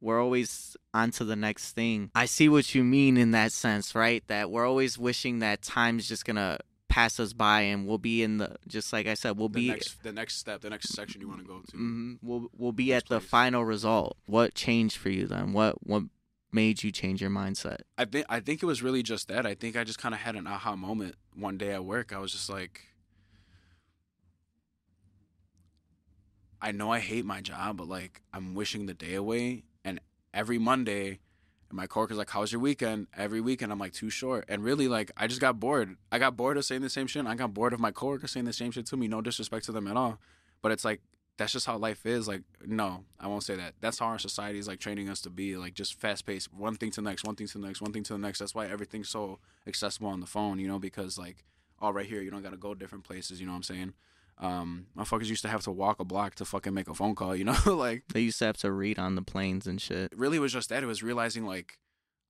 we're 0.00 0.20
always 0.20 0.76
on 0.94 1.10
to 1.12 1.24
the 1.24 1.36
next 1.36 1.72
thing. 1.72 2.10
I 2.14 2.26
see 2.26 2.48
what 2.48 2.74
you 2.74 2.84
mean 2.84 3.16
in 3.16 3.32
that 3.32 3.52
sense, 3.52 3.94
right? 3.94 4.22
That 4.28 4.50
we're 4.50 4.66
always 4.66 4.98
wishing 4.98 5.40
that 5.40 5.62
time's 5.62 6.08
just 6.08 6.24
gonna 6.24 6.58
pass 6.88 7.20
us 7.20 7.32
by 7.32 7.60
and 7.60 7.86
we'll 7.86 7.98
be 7.98 8.22
in 8.22 8.38
the 8.38 8.56
just 8.66 8.92
like 8.92 9.06
I 9.06 9.14
said 9.14 9.38
we'll 9.38 9.48
the 9.48 9.60
be 9.60 9.68
next, 9.68 10.02
the 10.02 10.12
next 10.12 10.38
step 10.38 10.60
the 10.60 10.70
next 10.70 10.88
section 10.88 11.20
you 11.20 11.28
want 11.28 11.40
to 11.40 11.46
go 11.46 11.60
to. 11.60 11.76
Mm-hmm, 11.76 12.14
we'll 12.20 12.48
we'll 12.56 12.72
be 12.72 12.90
Next 12.90 13.04
at 13.04 13.08
the 13.08 13.20
final 13.20 13.64
result. 13.64 14.16
What 14.26 14.54
changed 14.54 14.96
for 14.96 15.08
you 15.08 15.26
then? 15.26 15.52
What 15.52 15.86
what 15.86 16.04
made 16.52 16.82
you 16.82 16.90
change 16.90 17.20
your 17.20 17.30
mindset? 17.30 17.82
I 17.96 18.04
think 18.04 18.26
I 18.28 18.40
think 18.40 18.62
it 18.62 18.66
was 18.66 18.82
really 18.82 19.02
just 19.02 19.28
that. 19.28 19.46
I 19.46 19.54
think 19.54 19.76
I 19.76 19.84
just 19.84 19.98
kind 19.98 20.14
of 20.14 20.20
had 20.20 20.36
an 20.36 20.46
aha 20.46 20.76
moment 20.76 21.14
one 21.34 21.56
day 21.56 21.72
at 21.72 21.84
work. 21.84 22.12
I 22.12 22.18
was 22.18 22.32
just 22.32 22.50
like 22.50 22.82
I 26.62 26.72
know 26.72 26.92
I 26.92 27.00
hate 27.00 27.24
my 27.24 27.40
job 27.40 27.78
but 27.78 27.88
like 27.88 28.22
I'm 28.32 28.54
wishing 28.54 28.86
the 28.86 28.94
day 28.94 29.14
away 29.14 29.64
and 29.84 30.00
every 30.32 30.58
Monday 30.58 31.20
my 31.72 31.86
coworker's 31.86 32.16
like, 32.16 32.30
"How's 32.30 32.52
your 32.52 32.60
weekend?" 32.60 33.06
Every 33.16 33.40
weekend, 33.40 33.72
I'm 33.72 33.78
like, 33.78 33.92
"Too 33.92 34.10
short." 34.10 34.44
And 34.48 34.64
really, 34.64 34.88
like, 34.88 35.10
I 35.16 35.26
just 35.26 35.40
got 35.40 35.60
bored. 35.60 35.96
I 36.10 36.18
got 36.18 36.36
bored 36.36 36.56
of 36.56 36.64
saying 36.64 36.82
the 36.82 36.90
same 36.90 37.06
shit. 37.06 37.26
I 37.26 37.34
got 37.34 37.54
bored 37.54 37.72
of 37.72 37.80
my 37.80 37.90
coworker 37.90 38.26
saying 38.26 38.46
the 38.46 38.52
same 38.52 38.70
shit 38.70 38.86
to 38.86 38.96
me. 38.96 39.08
No 39.08 39.20
disrespect 39.20 39.66
to 39.66 39.72
them 39.72 39.86
at 39.86 39.96
all, 39.96 40.18
but 40.62 40.72
it's 40.72 40.84
like 40.84 41.00
that's 41.36 41.52
just 41.52 41.66
how 41.66 41.78
life 41.78 42.04
is. 42.04 42.28
Like, 42.28 42.42
no, 42.66 43.04
I 43.18 43.26
won't 43.26 43.44
say 43.44 43.56
that. 43.56 43.74
That's 43.80 43.98
how 43.98 44.06
our 44.06 44.18
society 44.18 44.58
is 44.58 44.68
like 44.68 44.78
training 44.78 45.08
us 45.08 45.20
to 45.22 45.30
be. 45.30 45.56
Like, 45.56 45.74
just 45.74 45.98
fast 45.98 46.26
paced, 46.26 46.52
one 46.52 46.76
thing 46.76 46.90
to 46.92 47.00
the 47.00 47.08
next, 47.08 47.24
one 47.24 47.34
thing 47.34 47.46
to 47.46 47.58
the 47.58 47.66
next, 47.66 47.80
one 47.80 47.92
thing 47.92 48.02
to 48.04 48.12
the 48.12 48.18
next. 48.18 48.40
That's 48.40 48.54
why 48.54 48.66
everything's 48.66 49.08
so 49.08 49.38
accessible 49.66 50.08
on 50.08 50.20
the 50.20 50.26
phone. 50.26 50.58
You 50.58 50.68
know, 50.68 50.78
because 50.78 51.18
like, 51.18 51.44
all 51.78 51.92
right 51.92 52.06
here, 52.06 52.20
you 52.20 52.30
don't 52.30 52.42
got 52.42 52.50
to 52.50 52.58
go 52.58 52.74
different 52.74 53.04
places. 53.04 53.40
You 53.40 53.46
know 53.46 53.52
what 53.52 53.56
I'm 53.56 53.62
saying? 53.62 53.94
Um, 54.40 54.86
motherfuckers 54.96 55.26
used 55.26 55.42
to 55.42 55.48
have 55.48 55.62
to 55.64 55.70
walk 55.70 56.00
a 56.00 56.04
block 56.04 56.34
to 56.36 56.46
fucking 56.46 56.72
make 56.72 56.88
a 56.88 56.94
phone 56.94 57.14
call. 57.14 57.36
You 57.36 57.44
know, 57.46 57.56
like 57.66 58.04
they 58.12 58.20
used 58.20 58.38
to 58.38 58.46
have 58.46 58.56
to 58.58 58.72
read 58.72 58.98
on 58.98 59.14
the 59.14 59.22
planes 59.22 59.66
and 59.66 59.80
shit 59.80 60.10
it 60.12 60.18
really 60.18 60.38
was 60.38 60.52
just 60.52 60.68
that. 60.70 60.82
It 60.82 60.86
was 60.86 61.02
realizing 61.02 61.44
like 61.46 61.78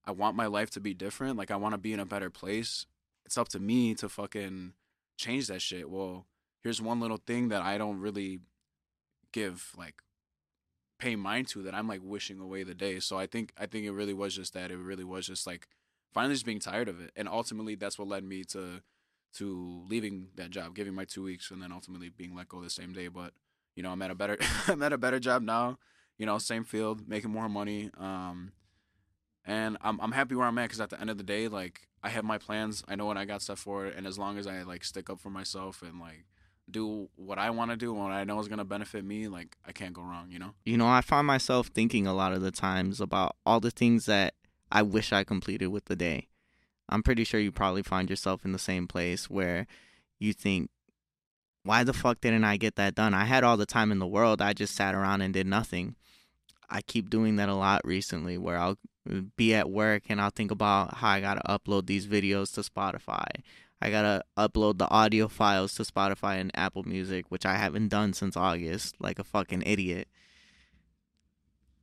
I 0.05 0.11
want 0.11 0.35
my 0.35 0.47
life 0.47 0.69
to 0.71 0.79
be 0.79 0.93
different. 0.93 1.37
Like 1.37 1.51
I 1.51 1.55
want 1.55 1.73
to 1.73 1.77
be 1.77 1.93
in 1.93 1.99
a 1.99 2.05
better 2.05 2.29
place. 2.29 2.85
It's 3.25 3.37
up 3.37 3.49
to 3.49 3.59
me 3.59 3.93
to 3.95 4.09
fucking 4.09 4.73
change 5.17 5.47
that 5.47 5.61
shit. 5.61 5.89
Well, 5.89 6.25
here's 6.61 6.81
one 6.81 6.99
little 6.99 7.17
thing 7.25 7.49
that 7.49 7.61
I 7.61 7.77
don't 7.77 7.99
really 7.99 8.39
give 9.31 9.71
like 9.77 9.95
pay 10.99 11.15
mind 11.15 11.47
to 11.47 11.63
that 11.63 11.73
I'm 11.73 11.87
like 11.87 12.01
wishing 12.03 12.39
away 12.39 12.63
the 12.63 12.75
day. 12.75 12.99
So 12.99 13.17
I 13.17 13.25
think 13.25 13.53
I 13.57 13.65
think 13.65 13.85
it 13.85 13.91
really 13.91 14.13
was 14.13 14.35
just 14.35 14.53
that. 14.53 14.71
It 14.71 14.77
really 14.77 15.03
was 15.03 15.27
just 15.27 15.47
like 15.47 15.67
finally 16.13 16.35
just 16.35 16.45
being 16.45 16.59
tired 16.59 16.89
of 16.89 16.99
it. 16.99 17.11
And 17.15 17.27
ultimately 17.27 17.75
that's 17.75 17.97
what 17.97 18.07
led 18.07 18.23
me 18.23 18.43
to 18.45 18.81
to 19.37 19.83
leaving 19.89 20.27
that 20.35 20.49
job, 20.49 20.75
giving 20.75 20.93
my 20.93 21.05
two 21.05 21.23
weeks 21.23 21.51
and 21.51 21.61
then 21.61 21.71
ultimately 21.71 22.09
being 22.09 22.35
let 22.35 22.49
go 22.49 22.61
the 22.61 22.69
same 22.69 22.93
day. 22.93 23.07
But, 23.07 23.33
you 23.75 23.83
know, 23.83 23.91
I'm 23.91 24.01
at 24.01 24.11
a 24.11 24.15
better 24.15 24.37
I'm 24.67 24.83
at 24.83 24.93
a 24.93 24.97
better 24.97 25.19
job 25.19 25.41
now, 25.41 25.77
you 26.17 26.25
know, 26.25 26.37
same 26.37 26.63
field, 26.63 27.07
making 27.07 27.31
more 27.31 27.49
money. 27.49 27.89
Um 27.97 28.51
and 29.45 29.77
I'm 29.81 29.99
I'm 30.01 30.11
happy 30.11 30.35
where 30.35 30.47
I'm 30.47 30.57
at 30.57 30.65
because 30.65 30.81
at 30.81 30.89
the 30.89 30.99
end 30.99 31.09
of 31.09 31.17
the 31.17 31.23
day, 31.23 31.47
like 31.47 31.87
I 32.03 32.09
have 32.09 32.23
my 32.23 32.37
plans. 32.37 32.83
I 32.87 32.95
know 32.95 33.05
what 33.05 33.17
I 33.17 33.25
got 33.25 33.41
set 33.41 33.57
for, 33.57 33.85
and 33.85 34.07
as 34.07 34.17
long 34.17 34.37
as 34.37 34.47
I 34.47 34.63
like 34.63 34.83
stick 34.83 35.09
up 35.09 35.19
for 35.19 35.29
myself 35.29 35.81
and 35.81 35.99
like 35.99 36.25
do 36.69 37.09
what 37.15 37.37
I 37.37 37.49
want 37.49 37.71
to 37.71 37.77
do 37.77 37.91
and 37.91 38.03
what 38.03 38.11
I 38.11 38.23
know 38.23 38.39
is 38.39 38.47
gonna 38.47 38.65
benefit 38.65 39.03
me, 39.03 39.27
like 39.27 39.57
I 39.65 39.71
can't 39.71 39.93
go 39.93 40.01
wrong. 40.01 40.27
You 40.29 40.39
know. 40.39 40.53
You 40.65 40.77
know, 40.77 40.87
I 40.87 41.01
find 41.01 41.27
myself 41.27 41.67
thinking 41.67 42.07
a 42.07 42.13
lot 42.13 42.33
of 42.33 42.41
the 42.41 42.51
times 42.51 43.01
about 43.01 43.35
all 43.45 43.59
the 43.59 43.71
things 43.71 44.05
that 44.05 44.35
I 44.71 44.81
wish 44.83 45.11
I 45.11 45.23
completed 45.23 45.67
with 45.67 45.85
the 45.85 45.95
day. 45.95 46.27
I'm 46.89 47.03
pretty 47.03 47.23
sure 47.23 47.39
you 47.39 47.51
probably 47.51 47.83
find 47.83 48.09
yourself 48.09 48.43
in 48.45 48.51
the 48.51 48.59
same 48.59 48.87
place 48.87 49.29
where 49.29 49.67
you 50.19 50.33
think, 50.33 50.69
why 51.63 51.83
the 51.83 51.93
fuck 51.93 52.21
didn't 52.21 52.43
I 52.43 52.57
get 52.57 52.75
that 52.75 52.95
done? 52.95 53.13
I 53.13 53.25
had 53.25 53.43
all 53.43 53.57
the 53.57 53.65
time 53.65 53.91
in 53.91 53.99
the 53.99 54.07
world. 54.07 54.41
I 54.41 54.53
just 54.53 54.75
sat 54.75 54.95
around 54.95 55.21
and 55.21 55.33
did 55.33 55.47
nothing. 55.47 55.95
I 56.69 56.81
keep 56.81 57.09
doing 57.09 57.35
that 57.35 57.49
a 57.49 57.55
lot 57.55 57.81
recently 57.83 58.37
where 58.37 58.57
I'll 58.57 58.77
uh, 59.09 59.21
be 59.35 59.53
at 59.53 59.69
work 59.69 60.03
and 60.09 60.21
I'll 60.21 60.29
think 60.31 60.51
about 60.51 60.95
how 60.95 61.09
I 61.09 61.21
got 61.21 61.35
to 61.35 61.41
upload 61.41 61.85
these 61.85 62.07
videos 62.07 62.53
to 62.55 62.61
Spotify. 62.61 63.27
I 63.81 63.89
got 63.89 64.03
to 64.03 64.23
upload 64.37 64.77
the 64.77 64.89
audio 64.89 65.27
files 65.27 65.73
to 65.75 65.83
Spotify 65.83 66.39
and 66.39 66.51
Apple 66.53 66.83
Music, 66.83 67.25
which 67.29 67.45
I 67.45 67.55
haven't 67.55 67.89
done 67.89 68.13
since 68.13 68.37
August, 68.37 68.95
like 68.99 69.17
a 69.19 69.23
fucking 69.23 69.63
idiot. 69.65 70.07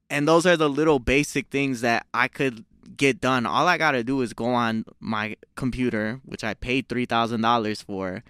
And 0.08 0.26
those 0.26 0.46
are 0.46 0.56
the 0.56 0.70
little 0.70 1.00
basic 1.00 1.48
things 1.48 1.80
that 1.82 2.06
I 2.14 2.28
could 2.28 2.64
get 2.96 3.20
done. 3.20 3.46
All 3.46 3.66
I 3.66 3.78
got 3.78 3.92
to 3.92 4.04
do 4.04 4.20
is 4.22 4.32
go 4.32 4.46
on 4.46 4.84
my 5.00 5.36
computer, 5.56 6.20
which 6.24 6.44
I 6.44 6.54
paid 6.54 6.88
$3,000 6.88 7.84
for, 7.84 8.24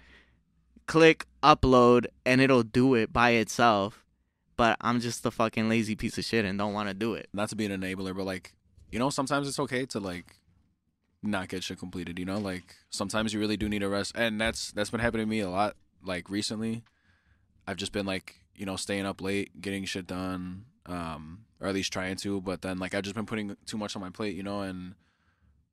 click 0.87 1.25
upload, 1.41 2.07
and 2.25 2.41
it'll 2.41 2.63
do 2.63 2.95
it 2.95 3.13
by 3.13 3.31
itself. 3.31 4.05
But 4.57 4.77
I'm 4.81 4.99
just 4.99 5.25
a 5.25 5.31
fucking 5.31 5.69
lazy 5.69 5.95
piece 5.95 6.17
of 6.17 6.25
shit 6.25 6.43
and 6.43 6.57
don't 6.57 6.73
want 6.73 6.89
to 6.89 6.93
do 6.93 7.13
it. 7.13 7.29
Not 7.31 7.49
to 7.49 7.55
be 7.55 7.65
an 7.65 7.81
enabler, 7.81 8.15
but 8.15 8.25
like 8.25 8.53
you 8.91 8.99
know, 8.99 9.09
sometimes 9.09 9.47
it's 9.47 9.59
okay 9.59 9.85
to 9.87 9.99
like 9.99 10.39
not 11.21 11.47
get 11.47 11.63
shit 11.63 11.79
completed. 11.79 12.17
You 12.17 12.25
know, 12.25 12.37
like 12.37 12.75
sometimes 12.89 13.33
you 13.33 13.39
really 13.39 13.57
do 13.57 13.69
need 13.69 13.83
a 13.83 13.89
rest, 13.89 14.13
and 14.15 14.39
that's 14.39 14.71
that's 14.71 14.89
been 14.89 14.99
happening 14.99 15.27
to 15.27 15.29
me 15.29 15.39
a 15.39 15.49
lot. 15.49 15.75
Like 16.03 16.29
recently, 16.29 16.83
I've 17.67 17.77
just 17.77 17.91
been 17.91 18.05
like 18.05 18.35
you 18.55 18.65
know 18.65 18.75
staying 18.75 19.05
up 19.05 19.21
late, 19.21 19.61
getting 19.61 19.85
shit 19.85 20.07
done, 20.07 20.65
um, 20.85 21.45
or 21.59 21.67
at 21.67 21.73
least 21.73 21.93
trying 21.93 22.15
to. 22.17 22.41
But 22.41 22.61
then 22.61 22.79
like 22.79 22.93
I've 22.93 23.03
just 23.03 23.15
been 23.15 23.25
putting 23.25 23.55
too 23.65 23.77
much 23.77 23.95
on 23.95 24.01
my 24.01 24.09
plate, 24.09 24.35
you 24.35 24.43
know, 24.43 24.61
and 24.61 24.95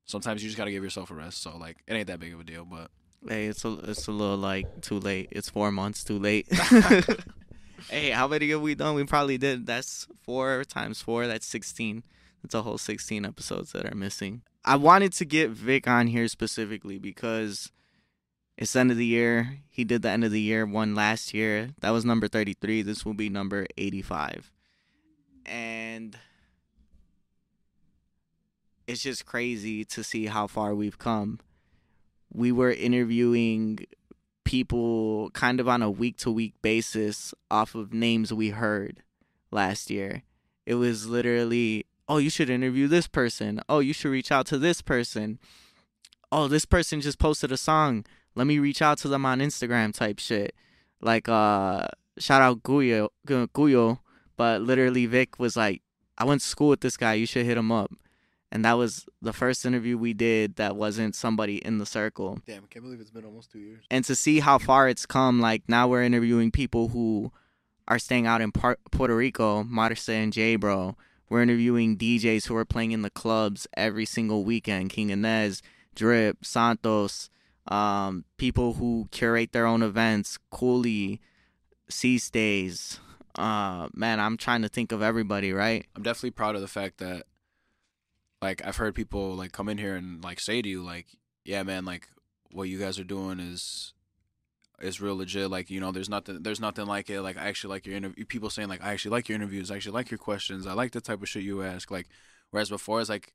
sometimes 0.04 0.42
you 0.42 0.48
just 0.48 0.58
gotta 0.58 0.70
give 0.70 0.82
yourself 0.82 1.10
a 1.10 1.14
rest. 1.14 1.42
So 1.42 1.56
like 1.56 1.78
it 1.86 1.94
ain't 1.94 2.06
that 2.06 2.20
big 2.20 2.34
of 2.34 2.40
a 2.40 2.44
deal, 2.44 2.64
but 2.64 2.90
Hey, 3.28 3.46
it's 3.46 3.64
a 3.64 3.72
it's 3.84 4.06
a 4.06 4.12
little 4.12 4.36
like 4.36 4.82
too 4.82 4.98
late. 5.00 5.28
It's 5.32 5.50
four 5.50 5.72
months 5.72 6.04
too 6.04 6.18
late. 6.18 6.46
hey, 7.90 8.10
how 8.10 8.28
many 8.28 8.50
have 8.50 8.60
we 8.60 8.74
done? 8.74 8.94
We 8.94 9.04
probably 9.04 9.38
did. 9.38 9.66
That's 9.66 10.06
four 10.22 10.64
times 10.64 11.02
four. 11.02 11.26
That's 11.26 11.46
sixteen. 11.46 12.04
That's 12.42 12.54
a 12.54 12.62
whole 12.62 12.78
sixteen 12.78 13.24
episodes 13.24 13.72
that 13.72 13.90
are 13.90 13.96
missing. 13.96 14.42
I 14.64 14.76
wanted 14.76 15.12
to 15.14 15.24
get 15.24 15.50
Vic 15.50 15.88
on 15.88 16.08
here 16.08 16.28
specifically 16.28 16.98
because 16.98 17.72
it's 18.56 18.72
the 18.72 18.80
end 18.80 18.90
of 18.90 18.96
the 18.96 19.06
year. 19.06 19.58
He 19.68 19.84
did 19.84 20.02
the 20.02 20.10
end 20.10 20.24
of 20.24 20.30
the 20.30 20.40
year 20.40 20.64
one 20.64 20.94
last 20.94 21.34
year. 21.34 21.70
That 21.80 21.90
was 21.90 22.04
number 22.04 22.28
thirty 22.28 22.54
three. 22.54 22.82
This 22.82 23.04
will 23.04 23.14
be 23.14 23.28
number 23.28 23.66
eighty 23.76 24.02
five. 24.02 24.52
And 25.46 26.18
it's 28.86 29.02
just 29.02 29.24
crazy 29.24 29.84
to 29.86 30.04
see 30.04 30.26
how 30.26 30.46
far 30.46 30.74
we've 30.74 30.98
come 30.98 31.40
we 32.36 32.52
were 32.52 32.70
interviewing 32.70 33.78
people 34.44 35.30
kind 35.30 35.58
of 35.58 35.68
on 35.68 35.82
a 35.82 35.90
week 35.90 36.18
to 36.18 36.30
week 36.30 36.54
basis 36.62 37.34
off 37.50 37.74
of 37.74 37.92
names 37.92 38.32
we 38.32 38.50
heard 38.50 39.02
last 39.50 39.90
year. 39.90 40.22
It 40.66 40.74
was 40.74 41.06
literally, 41.06 41.86
oh, 42.08 42.18
you 42.18 42.30
should 42.30 42.50
interview 42.50 42.88
this 42.88 43.06
person. 43.06 43.60
Oh, 43.68 43.78
you 43.78 43.92
should 43.92 44.10
reach 44.10 44.30
out 44.30 44.46
to 44.46 44.58
this 44.58 44.82
person. 44.82 45.38
Oh, 46.30 46.46
this 46.46 46.64
person 46.64 47.00
just 47.00 47.18
posted 47.18 47.50
a 47.50 47.56
song. 47.56 48.04
Let 48.34 48.46
me 48.46 48.58
reach 48.58 48.82
out 48.82 48.98
to 48.98 49.08
them 49.08 49.24
on 49.24 49.40
Instagram 49.40 49.94
type 49.94 50.18
shit. 50.18 50.54
Like 51.00 51.28
uh 51.28 51.88
shout 52.18 52.42
out 52.42 52.62
Guyo 52.62 53.08
Guyo, 53.26 53.98
but 54.36 54.62
literally 54.62 55.06
Vic 55.06 55.38
was 55.38 55.56
like, 55.56 55.82
I 56.18 56.24
went 56.24 56.40
to 56.40 56.46
school 56.46 56.68
with 56.68 56.80
this 56.80 56.96
guy, 56.96 57.14
you 57.14 57.26
should 57.26 57.46
hit 57.46 57.58
him 57.58 57.70
up 57.70 57.92
and 58.52 58.64
that 58.64 58.74
was 58.74 59.06
the 59.20 59.32
first 59.32 59.66
interview 59.66 59.98
we 59.98 60.14
did 60.14 60.56
that 60.56 60.76
wasn't 60.76 61.14
somebody 61.14 61.56
in 61.56 61.78
the 61.78 61.86
circle. 61.86 62.38
Damn, 62.46 62.64
I 62.64 62.66
can't 62.68 62.84
believe 62.84 63.00
it's 63.00 63.10
been 63.10 63.24
almost 63.24 63.50
two 63.50 63.58
years. 63.58 63.84
And 63.90 64.04
to 64.04 64.14
see 64.14 64.40
how 64.40 64.58
far 64.58 64.88
it's 64.88 65.04
come, 65.04 65.40
like 65.40 65.62
now 65.68 65.88
we're 65.88 66.02
interviewing 66.02 66.50
people 66.50 66.88
who 66.88 67.32
are 67.88 67.98
staying 67.98 68.26
out 68.26 68.40
in 68.40 68.52
Par- 68.52 68.78
Puerto 68.90 69.16
Rico, 69.16 69.64
Marcia 69.64 70.12
and 70.12 70.32
Jay, 70.32 70.56
bro. 70.56 70.96
We're 71.28 71.42
interviewing 71.42 71.96
DJs 71.96 72.46
who 72.46 72.56
are 72.56 72.64
playing 72.64 72.92
in 72.92 73.02
the 73.02 73.10
clubs 73.10 73.66
every 73.76 74.06
single 74.06 74.44
weekend. 74.44 74.90
King 74.90 75.10
Inez, 75.10 75.60
Drip, 75.96 76.44
Santos, 76.44 77.28
um, 77.66 78.24
people 78.36 78.74
who 78.74 79.08
curate 79.10 79.52
their 79.52 79.66
own 79.66 79.82
events, 79.82 80.38
Cooley, 80.50 81.20
C 81.88 82.16
Stays. 82.16 83.00
Uh, 83.36 83.88
man, 83.94 84.18
I'm 84.18 84.36
trying 84.36 84.62
to 84.62 84.68
think 84.68 84.92
of 84.92 85.02
everybody, 85.02 85.52
right? 85.52 85.86
I'm 85.94 86.02
definitely 86.02 86.30
proud 86.30 86.54
of 86.54 86.62
the 86.62 86.68
fact 86.68 86.98
that 86.98 87.24
like 88.42 88.64
I've 88.64 88.76
heard 88.76 88.94
people 88.94 89.34
like 89.34 89.52
come 89.52 89.68
in 89.68 89.78
here 89.78 89.96
and 89.96 90.22
like 90.24 90.40
say 90.40 90.62
to 90.62 90.68
you 90.68 90.82
like, 90.82 91.06
yeah, 91.44 91.62
man, 91.62 91.84
like 91.84 92.08
what 92.52 92.68
you 92.68 92.78
guys 92.78 92.98
are 92.98 93.04
doing 93.04 93.40
is 93.40 93.92
is 94.80 95.00
real 95.00 95.16
legit. 95.16 95.50
Like 95.50 95.70
you 95.70 95.80
know, 95.80 95.92
there's 95.92 96.08
nothing 96.08 96.42
there's 96.42 96.60
nothing 96.60 96.86
like 96.86 97.10
it. 97.10 97.20
Like 97.20 97.36
I 97.36 97.48
actually 97.48 97.70
like 97.70 97.86
your 97.86 97.96
interview. 97.96 98.24
People 98.24 98.50
saying 98.50 98.68
like 98.68 98.82
I 98.82 98.92
actually 98.92 99.12
like 99.12 99.28
your 99.28 99.36
interviews. 99.36 99.70
I 99.70 99.76
actually 99.76 99.92
like 99.92 100.10
your 100.10 100.18
questions. 100.18 100.66
I 100.66 100.72
like 100.72 100.92
the 100.92 101.00
type 101.00 101.22
of 101.22 101.28
shit 101.28 101.42
you 101.42 101.62
ask. 101.62 101.90
Like 101.90 102.08
whereas 102.50 102.70
before 102.70 103.00
it's 103.00 103.10
like, 103.10 103.34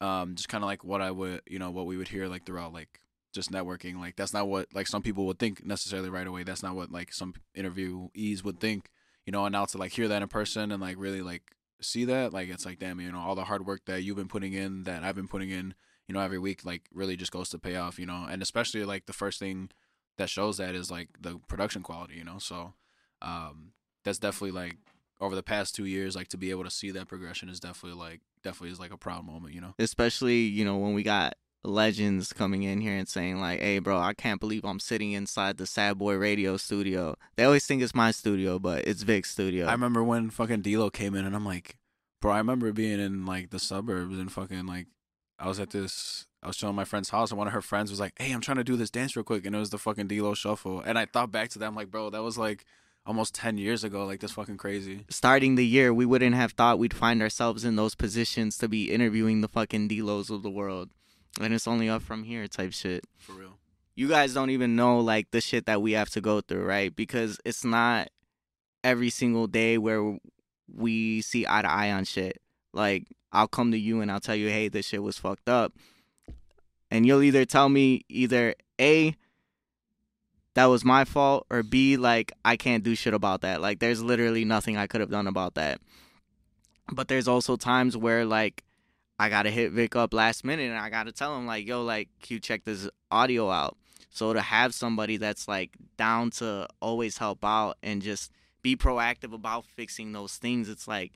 um, 0.00 0.34
just 0.34 0.48
kind 0.48 0.62
of 0.62 0.68
like 0.68 0.84
what 0.84 1.00
I 1.02 1.10
would 1.10 1.42
you 1.46 1.58
know 1.58 1.70
what 1.70 1.86
we 1.86 1.96
would 1.96 2.08
hear 2.08 2.28
like 2.28 2.44
throughout 2.46 2.72
like 2.72 3.00
just 3.32 3.50
networking. 3.50 3.98
Like 3.98 4.16
that's 4.16 4.32
not 4.32 4.48
what 4.48 4.68
like 4.74 4.86
some 4.86 5.02
people 5.02 5.26
would 5.26 5.38
think 5.38 5.64
necessarily 5.64 6.10
right 6.10 6.26
away. 6.26 6.42
That's 6.42 6.62
not 6.62 6.76
what 6.76 6.92
like 6.92 7.12
some 7.12 7.34
interviewees 7.56 8.44
would 8.44 8.60
think. 8.60 8.90
You 9.26 9.32
know, 9.32 9.44
and 9.44 9.52
now 9.52 9.64
to 9.66 9.78
like 9.78 9.92
hear 9.92 10.08
that 10.08 10.22
in 10.22 10.28
person 10.28 10.72
and 10.72 10.80
like 10.80 10.96
really 10.98 11.20
like 11.20 11.42
see 11.80 12.04
that, 12.06 12.32
like 12.32 12.48
it's 12.48 12.64
like 12.64 12.78
damn, 12.78 13.00
you 13.00 13.12
know, 13.12 13.18
all 13.18 13.34
the 13.34 13.44
hard 13.44 13.66
work 13.66 13.82
that 13.86 14.02
you've 14.02 14.16
been 14.16 14.28
putting 14.28 14.52
in, 14.52 14.84
that 14.84 15.04
I've 15.04 15.16
been 15.16 15.28
putting 15.28 15.50
in, 15.50 15.74
you 16.08 16.14
know, 16.14 16.20
every 16.20 16.38
week, 16.38 16.64
like 16.64 16.82
really 16.92 17.16
just 17.16 17.32
goes 17.32 17.48
to 17.50 17.58
pay 17.58 17.76
off, 17.76 17.98
you 17.98 18.06
know, 18.06 18.26
and 18.28 18.40
especially 18.40 18.84
like 18.84 19.06
the 19.06 19.12
first 19.12 19.38
thing 19.38 19.70
that 20.16 20.30
shows 20.30 20.56
that 20.58 20.74
is 20.74 20.90
like 20.90 21.08
the 21.20 21.38
production 21.48 21.82
quality, 21.82 22.14
you 22.14 22.24
know, 22.24 22.38
so 22.38 22.74
um, 23.20 23.72
that's 24.04 24.18
definitely 24.18 24.52
like 24.52 24.76
over 25.20 25.34
the 25.34 25.42
past 25.42 25.74
two 25.74 25.84
years, 25.84 26.14
like 26.14 26.28
to 26.28 26.36
be 26.36 26.50
able 26.50 26.64
to 26.64 26.70
see 26.70 26.90
that 26.90 27.08
progression 27.08 27.48
is 27.48 27.60
definitely 27.60 27.98
like 27.98 28.20
definitely 28.42 28.70
is 28.70 28.80
like 28.80 28.92
a 28.92 28.98
proud 28.98 29.24
moment, 29.24 29.54
you 29.54 29.60
know. 29.60 29.74
Especially 29.78 30.42
you 30.42 30.64
know 30.64 30.76
when 30.76 30.94
we 30.94 31.02
got 31.02 31.34
legends 31.66 32.32
coming 32.32 32.62
in 32.62 32.80
here 32.80 32.94
and 32.94 33.08
saying 33.08 33.40
like, 33.40 33.60
"Hey, 33.60 33.78
bro, 33.78 33.98
I 33.98 34.14
can't 34.14 34.40
believe 34.40 34.64
I'm 34.64 34.80
sitting 34.80 35.12
inside 35.12 35.58
the 35.58 35.66
Sad 35.66 35.98
Boy 35.98 36.14
Radio 36.14 36.56
studio." 36.56 37.16
They 37.36 37.44
always 37.44 37.66
think 37.66 37.82
it's 37.82 37.94
my 37.94 38.10
studio, 38.10 38.58
but 38.58 38.86
it's 38.86 39.02
Vic's 39.02 39.30
studio. 39.30 39.66
I 39.66 39.72
remember 39.72 40.02
when 40.02 40.30
fucking 40.30 40.62
D'Lo 40.62 40.90
came 40.90 41.14
in, 41.14 41.24
and 41.24 41.34
I'm 41.34 41.44
like, 41.44 41.76
bro, 42.20 42.32
I 42.32 42.38
remember 42.38 42.72
being 42.72 43.00
in 43.00 43.26
like 43.26 43.50
the 43.50 43.58
suburbs 43.58 44.18
and 44.18 44.32
fucking 44.32 44.66
like, 44.66 44.86
I 45.38 45.48
was 45.48 45.60
at 45.60 45.70
this, 45.70 46.26
I 46.42 46.46
was 46.46 46.56
showing 46.56 46.76
my 46.76 46.84
friend's 46.84 47.10
house, 47.10 47.30
and 47.30 47.38
one 47.38 47.46
of 47.46 47.52
her 47.52 47.62
friends 47.62 47.90
was 47.90 48.00
like, 48.00 48.14
"Hey, 48.18 48.32
I'm 48.32 48.40
trying 48.40 48.58
to 48.58 48.64
do 48.64 48.76
this 48.76 48.90
dance 48.90 49.16
real 49.16 49.24
quick," 49.24 49.44
and 49.44 49.54
it 49.54 49.58
was 49.58 49.70
the 49.70 49.78
fucking 49.78 50.08
D'Lo 50.08 50.34
shuffle, 50.34 50.80
and 50.80 50.98
I 50.98 51.06
thought 51.06 51.32
back 51.32 51.50
to 51.50 51.58
that, 51.58 51.66
I'm 51.66 51.76
like, 51.76 51.90
bro, 51.90 52.10
that 52.10 52.22
was 52.22 52.38
like 52.38 52.64
almost 53.06 53.34
10 53.34 53.56
years 53.56 53.84
ago. 53.84 54.04
Like 54.04 54.20
that's 54.20 54.32
fucking 54.32 54.56
crazy. 54.56 55.04
Starting 55.08 55.54
the 55.54 55.66
year, 55.66 55.94
we 55.94 56.04
wouldn't 56.04 56.34
have 56.34 56.52
thought 56.52 56.78
we'd 56.78 56.94
find 56.94 57.22
ourselves 57.22 57.64
in 57.64 57.76
those 57.76 57.94
positions 57.94 58.58
to 58.58 58.68
be 58.68 58.90
interviewing 58.90 59.40
the 59.40 59.48
fucking 59.48 59.88
D'Los 59.88 60.28
of 60.28 60.42
the 60.42 60.50
world, 60.50 60.90
and 61.40 61.52
it's 61.54 61.66
only 61.66 61.88
up 61.88 62.02
from 62.02 62.24
here 62.24 62.46
type 62.46 62.72
shit. 62.72 63.04
for 63.18 63.32
real 63.32 63.58
you 63.96 64.08
guys 64.08 64.34
don't 64.34 64.50
even 64.50 64.76
know 64.76 65.00
like 65.00 65.30
the 65.30 65.40
shit 65.40 65.66
that 65.66 65.80
we 65.82 65.92
have 65.92 66.10
to 66.10 66.20
go 66.20 66.42
through, 66.42 66.64
right? 66.64 66.94
Because 66.94 67.40
it's 67.44 67.64
not 67.64 68.08
every 68.84 69.10
single 69.10 69.46
day 69.46 69.78
where 69.78 70.18
we 70.72 71.22
see 71.22 71.46
eye 71.48 71.62
to 71.62 71.70
eye 71.70 71.90
on 71.90 72.04
shit. 72.04 72.40
Like 72.74 73.06
I'll 73.32 73.48
come 73.48 73.72
to 73.72 73.78
you 73.78 74.02
and 74.02 74.12
I'll 74.12 74.20
tell 74.20 74.36
you, 74.36 74.50
"Hey, 74.50 74.68
this 74.68 74.86
shit 74.86 75.02
was 75.02 75.18
fucked 75.18 75.48
up." 75.48 75.72
And 76.90 77.06
you'll 77.06 77.22
either 77.22 77.46
tell 77.46 77.68
me 77.70 78.04
either 78.08 78.54
A 78.80 79.16
that 80.54 80.66
was 80.66 80.84
my 80.84 81.04
fault 81.04 81.46
or 81.50 81.62
B 81.62 81.96
like 81.96 82.32
I 82.44 82.56
can't 82.56 82.84
do 82.84 82.94
shit 82.94 83.14
about 83.14 83.40
that. 83.40 83.62
Like 83.62 83.78
there's 83.78 84.02
literally 84.02 84.44
nothing 84.44 84.76
I 84.76 84.86
could 84.86 85.00
have 85.00 85.10
done 85.10 85.26
about 85.26 85.54
that. 85.54 85.80
But 86.92 87.08
there's 87.08 87.26
also 87.26 87.56
times 87.56 87.96
where 87.96 88.26
like 88.26 88.62
I 89.18 89.28
gotta 89.28 89.50
hit 89.50 89.72
Vic 89.72 89.96
up 89.96 90.12
last 90.12 90.44
minute 90.44 90.70
and 90.70 90.78
I 90.78 90.90
gotta 90.90 91.12
tell 91.12 91.36
him 91.36 91.46
like, 91.46 91.66
yo, 91.66 91.82
like, 91.82 92.08
you 92.28 92.38
check 92.38 92.64
this 92.64 92.88
audio 93.10 93.50
out? 93.50 93.76
So 94.10 94.32
to 94.32 94.40
have 94.40 94.74
somebody 94.74 95.16
that's 95.18 95.46
like 95.46 95.76
down 95.96 96.30
to 96.32 96.66
always 96.80 97.18
help 97.18 97.44
out 97.44 97.76
and 97.82 98.00
just 98.00 98.32
be 98.62 98.74
proactive 98.74 99.32
about 99.34 99.66
fixing 99.66 100.12
those 100.12 100.36
things, 100.36 100.68
it's 100.68 100.88
like 100.88 101.12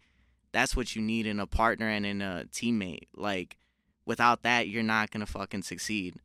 that's 0.52 0.76
what 0.76 0.94
you 0.94 1.02
need 1.02 1.26
in 1.26 1.40
a 1.40 1.46
partner 1.46 1.88
and 1.88 2.04
in 2.04 2.20
a 2.20 2.44
teammate. 2.52 3.08
Like 3.16 3.56
without 4.04 4.42
that, 4.42 4.68
you're 4.68 4.82
not 4.82 5.10
gonna 5.10 5.26
fucking 5.26 5.62
succeed. 5.62 6.16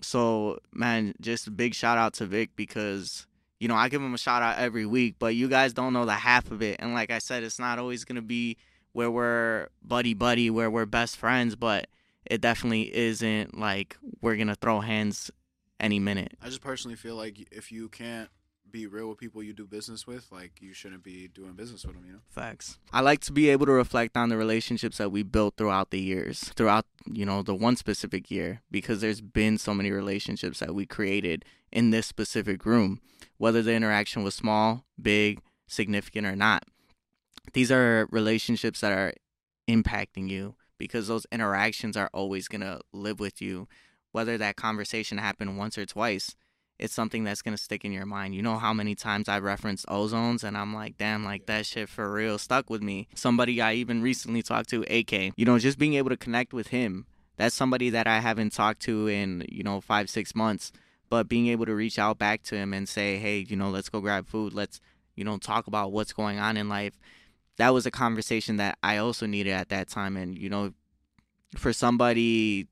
So 0.00 0.58
man, 0.72 1.14
just 1.20 1.46
a 1.46 1.50
big 1.50 1.74
shout 1.74 1.98
out 1.98 2.14
to 2.14 2.26
Vic 2.26 2.50
because 2.54 3.26
you 3.58 3.66
know 3.66 3.74
I 3.74 3.88
give 3.88 4.02
him 4.02 4.14
a 4.14 4.18
shout 4.18 4.42
out 4.42 4.58
every 4.58 4.86
week, 4.86 5.16
but 5.18 5.34
you 5.34 5.48
guys 5.48 5.72
don't 5.72 5.92
know 5.92 6.04
the 6.04 6.12
half 6.12 6.50
of 6.50 6.62
it. 6.62 6.76
And 6.78 6.94
like 6.94 7.10
I 7.10 7.18
said, 7.18 7.42
it's 7.42 7.58
not 7.58 7.78
always 7.78 8.04
gonna 8.04 8.22
be 8.22 8.56
where 8.96 9.10
we're 9.10 9.68
buddy 9.82 10.14
buddy, 10.14 10.48
where 10.48 10.70
we're 10.70 10.86
best 10.86 11.18
friends, 11.18 11.54
but 11.54 11.86
it 12.24 12.40
definitely 12.40 12.96
isn't 12.96 13.58
like 13.58 13.94
we're 14.22 14.36
gonna 14.36 14.54
throw 14.54 14.80
hands 14.80 15.30
any 15.78 15.98
minute. 15.98 16.32
I 16.40 16.46
just 16.46 16.62
personally 16.62 16.96
feel 16.96 17.14
like 17.14 17.46
if 17.52 17.70
you 17.70 17.90
can't 17.90 18.30
be 18.70 18.86
real 18.86 19.10
with 19.10 19.18
people 19.18 19.42
you 19.42 19.52
do 19.52 19.66
business 19.66 20.06
with, 20.06 20.32
like 20.32 20.62
you 20.62 20.72
shouldn't 20.72 21.02
be 21.02 21.28
doing 21.28 21.52
business 21.52 21.84
with 21.84 21.94
them. 21.94 22.06
You 22.06 22.12
know. 22.14 22.18
Facts. 22.30 22.78
I 22.90 23.02
like 23.02 23.20
to 23.20 23.32
be 23.32 23.50
able 23.50 23.66
to 23.66 23.72
reflect 23.72 24.16
on 24.16 24.30
the 24.30 24.38
relationships 24.38 24.96
that 24.96 25.12
we 25.12 25.22
built 25.22 25.58
throughout 25.58 25.90
the 25.90 26.00
years, 26.00 26.44
throughout, 26.56 26.86
you 27.04 27.26
know, 27.26 27.42
the 27.42 27.54
one 27.54 27.76
specific 27.76 28.30
year, 28.30 28.62
because 28.70 29.02
there's 29.02 29.20
been 29.20 29.58
so 29.58 29.74
many 29.74 29.90
relationships 29.90 30.60
that 30.60 30.74
we 30.74 30.86
created 30.86 31.44
in 31.70 31.90
this 31.90 32.06
specific 32.06 32.64
room, 32.64 33.02
whether 33.36 33.60
the 33.60 33.74
interaction 33.74 34.24
was 34.24 34.34
small, 34.34 34.86
big, 35.00 35.42
significant, 35.66 36.26
or 36.26 36.34
not. 36.34 36.64
These 37.52 37.72
are 37.72 38.06
relationships 38.10 38.80
that 38.80 38.92
are 38.92 39.12
impacting 39.68 40.28
you 40.28 40.54
because 40.78 41.08
those 41.08 41.26
interactions 41.32 41.96
are 41.96 42.10
always 42.12 42.48
going 42.48 42.60
to 42.60 42.80
live 42.92 43.20
with 43.20 43.40
you. 43.40 43.68
Whether 44.12 44.38
that 44.38 44.56
conversation 44.56 45.18
happened 45.18 45.58
once 45.58 45.76
or 45.76 45.86
twice, 45.86 46.34
it's 46.78 46.94
something 46.94 47.24
that's 47.24 47.42
gonna 47.42 47.56
stick 47.56 47.84
in 47.84 47.92
your 47.92 48.06
mind. 48.06 48.34
You 48.34 48.42
know 48.42 48.58
how 48.58 48.72
many 48.72 48.94
times 48.94 49.28
I 49.28 49.38
referenced 49.38 49.86
ozones 49.86 50.44
and 50.44 50.56
I'm 50.56 50.74
like, 50.74 50.98
damn, 50.98 51.24
like 51.24 51.46
that 51.46 51.66
shit 51.66 51.88
for 51.88 52.12
real 52.12 52.38
stuck 52.38 52.68
with 52.68 52.82
me. 52.82 53.08
Somebody 53.14 53.60
I 53.60 53.74
even 53.74 54.02
recently 54.02 54.42
talked 54.42 54.70
to, 54.70 54.82
AK, 54.82 55.32
you 55.36 55.44
know, 55.44 55.58
just 55.58 55.78
being 55.78 55.94
able 55.94 56.10
to 56.10 56.16
connect 56.16 56.52
with 56.52 56.68
him. 56.68 57.06
That's 57.36 57.54
somebody 57.54 57.90
that 57.90 58.06
I 58.06 58.20
haven't 58.20 58.52
talked 58.52 58.80
to 58.82 59.08
in, 59.08 59.44
you 59.48 59.62
know, 59.62 59.80
five, 59.80 60.08
six 60.08 60.34
months. 60.34 60.72
But 61.08 61.28
being 61.28 61.46
able 61.48 61.66
to 61.66 61.74
reach 61.74 61.98
out 61.98 62.18
back 62.18 62.42
to 62.44 62.56
him 62.56 62.72
and 62.72 62.88
say, 62.88 63.18
hey, 63.18 63.38
you 63.38 63.56
know, 63.56 63.70
let's 63.70 63.88
go 63.88 64.00
grab 64.00 64.26
food. 64.26 64.52
Let's, 64.52 64.80
you 65.14 65.24
know, 65.24 65.38
talk 65.38 65.66
about 65.66 65.92
what's 65.92 66.12
going 66.12 66.38
on 66.38 66.56
in 66.56 66.68
life. 66.68 66.98
That 67.56 67.72
was 67.72 67.86
a 67.86 67.90
conversation 67.90 68.56
that 68.56 68.78
I 68.82 68.98
also 68.98 69.26
needed 69.26 69.52
at 69.52 69.68
that 69.70 69.88
time. 69.88 70.16
And, 70.16 70.36
you 70.36 70.48
know, 70.48 70.72
for 71.56 71.72
somebody 71.72 72.68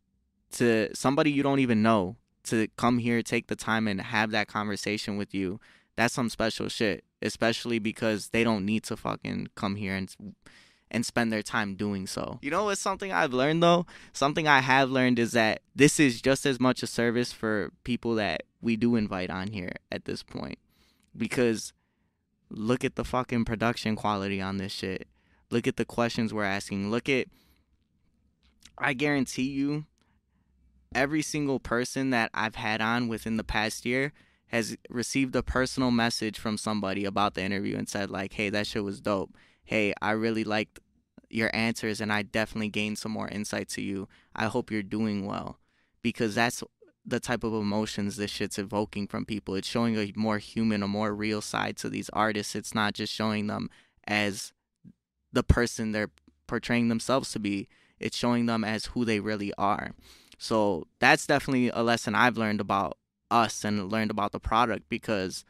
to 0.52 0.88
somebody 0.94 1.30
you 1.30 1.42
don't 1.42 1.60
even 1.60 1.82
know 1.82 2.16
to 2.44 2.68
come 2.76 2.98
here, 2.98 3.22
take 3.22 3.46
the 3.46 3.56
time 3.56 3.88
and 3.88 4.00
have 4.00 4.30
that 4.32 4.48
conversation 4.48 5.16
with 5.16 5.34
you, 5.34 5.58
that's 5.96 6.14
some 6.14 6.28
special 6.28 6.68
shit. 6.68 7.04
Especially 7.22 7.78
because 7.78 8.28
they 8.28 8.44
don't 8.44 8.66
need 8.66 8.84
to 8.84 8.96
fucking 8.96 9.48
come 9.54 9.76
here 9.76 9.94
and 9.94 10.14
and 10.90 11.04
spend 11.04 11.32
their 11.32 11.42
time 11.42 11.74
doing 11.74 12.06
so. 12.06 12.38
You 12.40 12.50
know 12.50 12.64
what's 12.64 12.80
something 12.80 13.10
I've 13.10 13.32
learned 13.32 13.62
though? 13.62 13.84
Something 14.12 14.46
I 14.46 14.60
have 14.60 14.90
learned 14.90 15.18
is 15.18 15.32
that 15.32 15.62
this 15.74 15.98
is 15.98 16.22
just 16.22 16.46
as 16.46 16.60
much 16.60 16.82
a 16.82 16.86
service 16.86 17.32
for 17.32 17.72
people 17.82 18.14
that 18.14 18.44
we 18.62 18.76
do 18.76 18.94
invite 18.94 19.28
on 19.28 19.48
here 19.48 19.72
at 19.90 20.04
this 20.04 20.22
point. 20.22 20.58
Because 21.16 21.72
look 22.56 22.84
at 22.84 22.96
the 22.96 23.04
fucking 23.04 23.44
production 23.44 23.96
quality 23.96 24.40
on 24.40 24.56
this 24.56 24.72
shit. 24.72 25.08
Look 25.50 25.66
at 25.66 25.76
the 25.76 25.84
questions 25.84 26.32
we're 26.32 26.44
asking. 26.44 26.90
Look 26.90 27.08
at 27.08 27.28
I 28.76 28.92
guarantee 28.92 29.50
you 29.50 29.86
every 30.94 31.22
single 31.22 31.60
person 31.60 32.10
that 32.10 32.30
I've 32.34 32.56
had 32.56 32.80
on 32.80 33.08
within 33.08 33.36
the 33.36 33.44
past 33.44 33.84
year 33.84 34.12
has 34.48 34.76
received 34.88 35.34
a 35.36 35.42
personal 35.42 35.90
message 35.90 36.38
from 36.38 36.56
somebody 36.56 37.04
about 37.04 37.34
the 37.34 37.42
interview 37.42 37.76
and 37.76 37.88
said 37.88 38.10
like, 38.10 38.34
"Hey, 38.34 38.50
that 38.50 38.66
shit 38.66 38.84
was 38.84 39.00
dope. 39.00 39.34
Hey, 39.64 39.94
I 40.00 40.12
really 40.12 40.44
liked 40.44 40.80
your 41.30 41.50
answers 41.54 42.00
and 42.00 42.12
I 42.12 42.22
definitely 42.22 42.68
gained 42.68 42.98
some 42.98 43.12
more 43.12 43.28
insight 43.28 43.68
to 43.70 43.82
you. 43.82 44.08
I 44.34 44.46
hope 44.46 44.70
you're 44.70 44.82
doing 44.82 45.26
well." 45.26 45.58
Because 46.02 46.34
that's 46.34 46.62
the 47.06 47.20
type 47.20 47.44
of 47.44 47.52
emotions 47.52 48.16
this 48.16 48.30
shit's 48.30 48.58
evoking 48.58 49.06
from 49.06 49.26
people. 49.26 49.54
It's 49.54 49.68
showing 49.68 49.96
a 49.96 50.12
more 50.16 50.38
human, 50.38 50.82
a 50.82 50.88
more 50.88 51.14
real 51.14 51.40
side 51.40 51.76
to 51.78 51.88
these 51.88 52.08
artists. 52.10 52.54
It's 52.54 52.74
not 52.74 52.94
just 52.94 53.12
showing 53.12 53.46
them 53.46 53.70
as 54.06 54.52
the 55.32 55.42
person 55.42 55.92
they're 55.92 56.10
portraying 56.46 56.88
themselves 56.88 57.32
to 57.32 57.38
be. 57.38 57.68
It's 57.98 58.16
showing 58.16 58.46
them 58.46 58.64
as 58.64 58.86
who 58.86 59.04
they 59.04 59.20
really 59.20 59.52
are. 59.58 59.92
So 60.38 60.86
that's 60.98 61.26
definitely 61.26 61.68
a 61.68 61.82
lesson 61.82 62.14
I've 62.14 62.38
learned 62.38 62.60
about 62.60 62.98
us 63.30 63.64
and 63.64 63.90
learned 63.90 64.10
about 64.10 64.32
the 64.32 64.40
product 64.40 64.88
because 64.88 65.44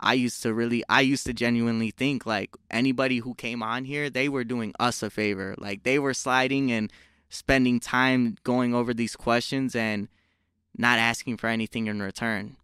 I 0.00 0.14
used 0.14 0.42
to 0.42 0.54
really 0.54 0.84
I 0.88 1.00
used 1.00 1.26
to 1.26 1.32
genuinely 1.32 1.90
think 1.90 2.24
like 2.24 2.50
anybody 2.70 3.18
who 3.18 3.34
came 3.34 3.62
on 3.62 3.84
here, 3.84 4.08
they 4.10 4.28
were 4.28 4.44
doing 4.44 4.72
us 4.78 5.02
a 5.02 5.10
favor. 5.10 5.54
Like 5.58 5.82
they 5.82 5.98
were 5.98 6.14
sliding 6.14 6.70
and 6.70 6.92
spending 7.28 7.80
time 7.80 8.36
going 8.44 8.74
over 8.74 8.94
these 8.94 9.16
questions 9.16 9.74
and 9.74 10.08
not 10.78 10.98
asking 10.98 11.36
for 11.36 11.48
anything 11.48 11.86
in 11.86 12.00
return. 12.00 12.56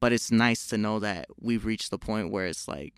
But 0.00 0.12
it's 0.12 0.32
nice 0.32 0.66
to 0.68 0.78
know 0.78 0.98
that 1.00 1.26
we've 1.38 1.64
reached 1.64 1.90
the 1.90 1.98
point 1.98 2.30
where 2.30 2.46
it's 2.46 2.66
like 2.66 2.94